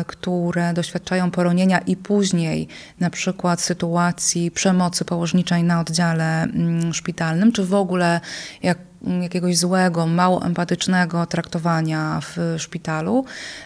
y, 0.00 0.04
które 0.04 0.74
doświadczają 0.74 1.30
poronienia 1.30 1.78
i 1.78 1.96
później 1.96 2.68
na 3.00 3.10
przykład 3.10 3.60
sytuacji 3.60 4.50
przemocy 4.50 5.04
położniczej 5.04 5.62
na 5.64 5.80
oddziale 5.80 6.42
mm, 6.42 6.94
szpitalnym, 6.94 7.52
czy 7.52 7.64
w 7.64 7.74
ogóle 7.74 8.20
jak 8.62 8.78
jakiegoś 9.22 9.56
złego, 9.56 10.06
mało 10.06 10.42
empatycznego 10.42 11.26
traktowania 11.26 12.20
w 12.22 12.54
szpitalu, 12.58 13.24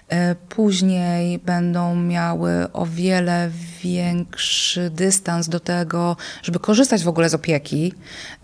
e, 0.08 0.34
później 0.34 1.38
będą 1.38 1.94
miały 1.94 2.72
o 2.72 2.86
wiele 2.86 3.50
większy 3.82 4.90
dystans 4.90 5.48
do 5.48 5.60
tego, 5.60 6.16
żeby 6.42 6.58
korzystać 6.58 7.04
w 7.04 7.08
ogóle 7.08 7.28
z 7.28 7.34
opieki 7.34 7.92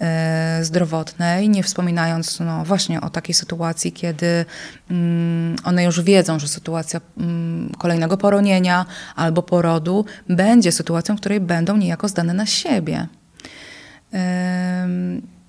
e, 0.01 0.59
zdrowotnej, 0.63 1.49
nie 1.49 1.63
wspominając 1.63 2.41
no, 2.41 2.65
właśnie 2.65 3.01
o 3.01 3.11
takiej 3.11 3.35
sytuacji, 3.35 3.93
kiedy 3.93 4.45
mm, 4.91 5.57
one 5.65 5.85
już 5.85 6.01
wiedzą, 6.01 6.39
że 6.39 6.49
sytuacja 6.49 7.01
mm, 7.19 7.73
kolejnego 7.79 8.17
poronienia 8.17 8.87
albo 9.17 9.43
porodu 9.43 10.05
będzie 10.29 10.73
sytuacją, 10.73 11.17
w 11.17 11.21
której 11.21 11.41
będą 11.41 11.77
niejako 11.77 12.09
zdane 12.09 12.35
na 12.35 12.47
siebie. 12.47 13.07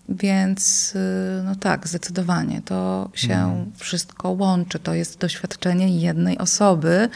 Więc 0.10 0.94
y, 0.96 1.44
no 1.46 1.56
tak, 1.56 1.88
zdecydowanie 1.88 2.62
to 2.62 3.10
się 3.14 3.34
mhm. 3.34 3.72
wszystko 3.76 4.30
łączy. 4.30 4.80
To 4.80 4.94
jest 4.94 5.20
doświadczenie 5.20 6.00
jednej 6.00 6.38
osoby 6.38 7.10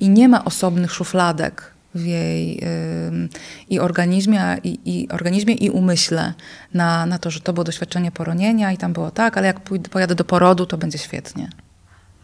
i 0.00 0.08
nie 0.08 0.28
ma 0.28 0.44
osobnych 0.44 0.92
szufladek 0.92 1.72
w 1.94 2.04
jej 2.04 2.58
y, 2.58 3.28
i 3.68 3.80
organizmie, 3.80 4.58
i, 4.64 4.78
i, 4.84 5.08
organizmie, 5.08 5.54
i 5.54 5.70
umyśle 5.70 6.34
na, 6.74 7.06
na 7.06 7.18
to, 7.18 7.30
że 7.30 7.40
to 7.40 7.52
było 7.52 7.64
doświadczenie 7.64 8.10
poronienia 8.10 8.72
i 8.72 8.76
tam 8.76 8.92
było 8.92 9.10
tak, 9.10 9.36
ale 9.36 9.46
jak 9.46 9.60
pójdę, 9.60 9.88
pojadę 9.88 10.14
do 10.14 10.24
porodu, 10.24 10.66
to 10.66 10.78
będzie 10.78 10.98
świetnie. 10.98 11.50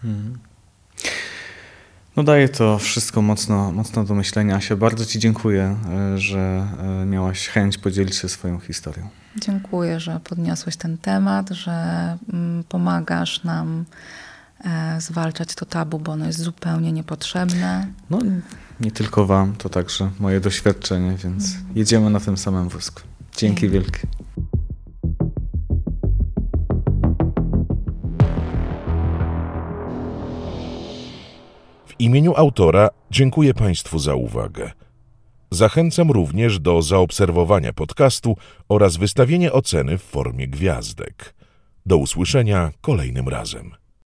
Mhm. 0.05 0.39
No 2.17 2.23
daje 2.23 2.49
to 2.49 2.79
wszystko 2.79 3.23
mocno, 3.23 3.73
mocno 3.73 4.05
do 4.05 4.15
myślenia. 4.15 4.61
Się 4.61 4.77
bardzo 4.77 5.07
Ci 5.07 5.19
dziękuję, 5.19 5.77
e, 5.91 6.19
że 6.19 6.67
e, 7.03 7.07
miałaś 7.07 7.49
chęć 7.49 7.79
podzielić 7.79 8.17
się 8.17 8.29
swoją 8.29 8.59
historią. 8.59 9.09
Dziękuję, 9.37 10.01
że 10.01 10.21
podniosłeś 10.25 10.77
ten 10.77 10.99
temat, 10.99 11.51
że 11.51 11.73
mm, 12.33 12.65
pomagasz 12.65 13.45
nam 13.45 13.85
e, 14.65 15.01
zwalczać 15.01 15.55
to 15.55 15.67
tabu, 15.67 15.99
bo 15.99 16.13
ono 16.13 16.27
jest 16.27 16.39
zupełnie 16.39 16.93
niepotrzebne. 16.93 17.87
No, 18.11 18.19
nie 18.81 18.91
tylko 18.91 19.27
Wam, 19.27 19.55
to 19.57 19.69
także 19.69 20.11
moje 20.21 20.41
doświadczenie, 20.41 21.17
więc 21.17 21.47
mhm. 21.47 21.65
jedziemy 21.75 22.11
na 22.11 22.21
tym 22.21 22.37
samym 22.37 22.69
wózku. 22.69 23.01
Dzięki 23.37 23.69
wielkie. 23.69 24.07
Imieniu 32.03 32.35
autora 32.37 32.89
dziękuję 33.11 33.55
Państwu 33.55 33.99
za 33.99 34.15
uwagę. 34.15 34.71
Zachęcam 35.51 36.11
również 36.11 36.61
do 36.61 36.83
zaobserwowania 36.83 37.73
podcastu 37.73 38.37
oraz 38.69 38.97
wystawienia 38.97 39.53
oceny 39.53 39.99
w 39.99 40.03
formie 40.03 40.49
gwiazdek. 40.49 41.35
Do 41.87 41.97
usłyszenia 41.97 42.73
kolejnym 42.81 43.29
razem. 43.29 43.82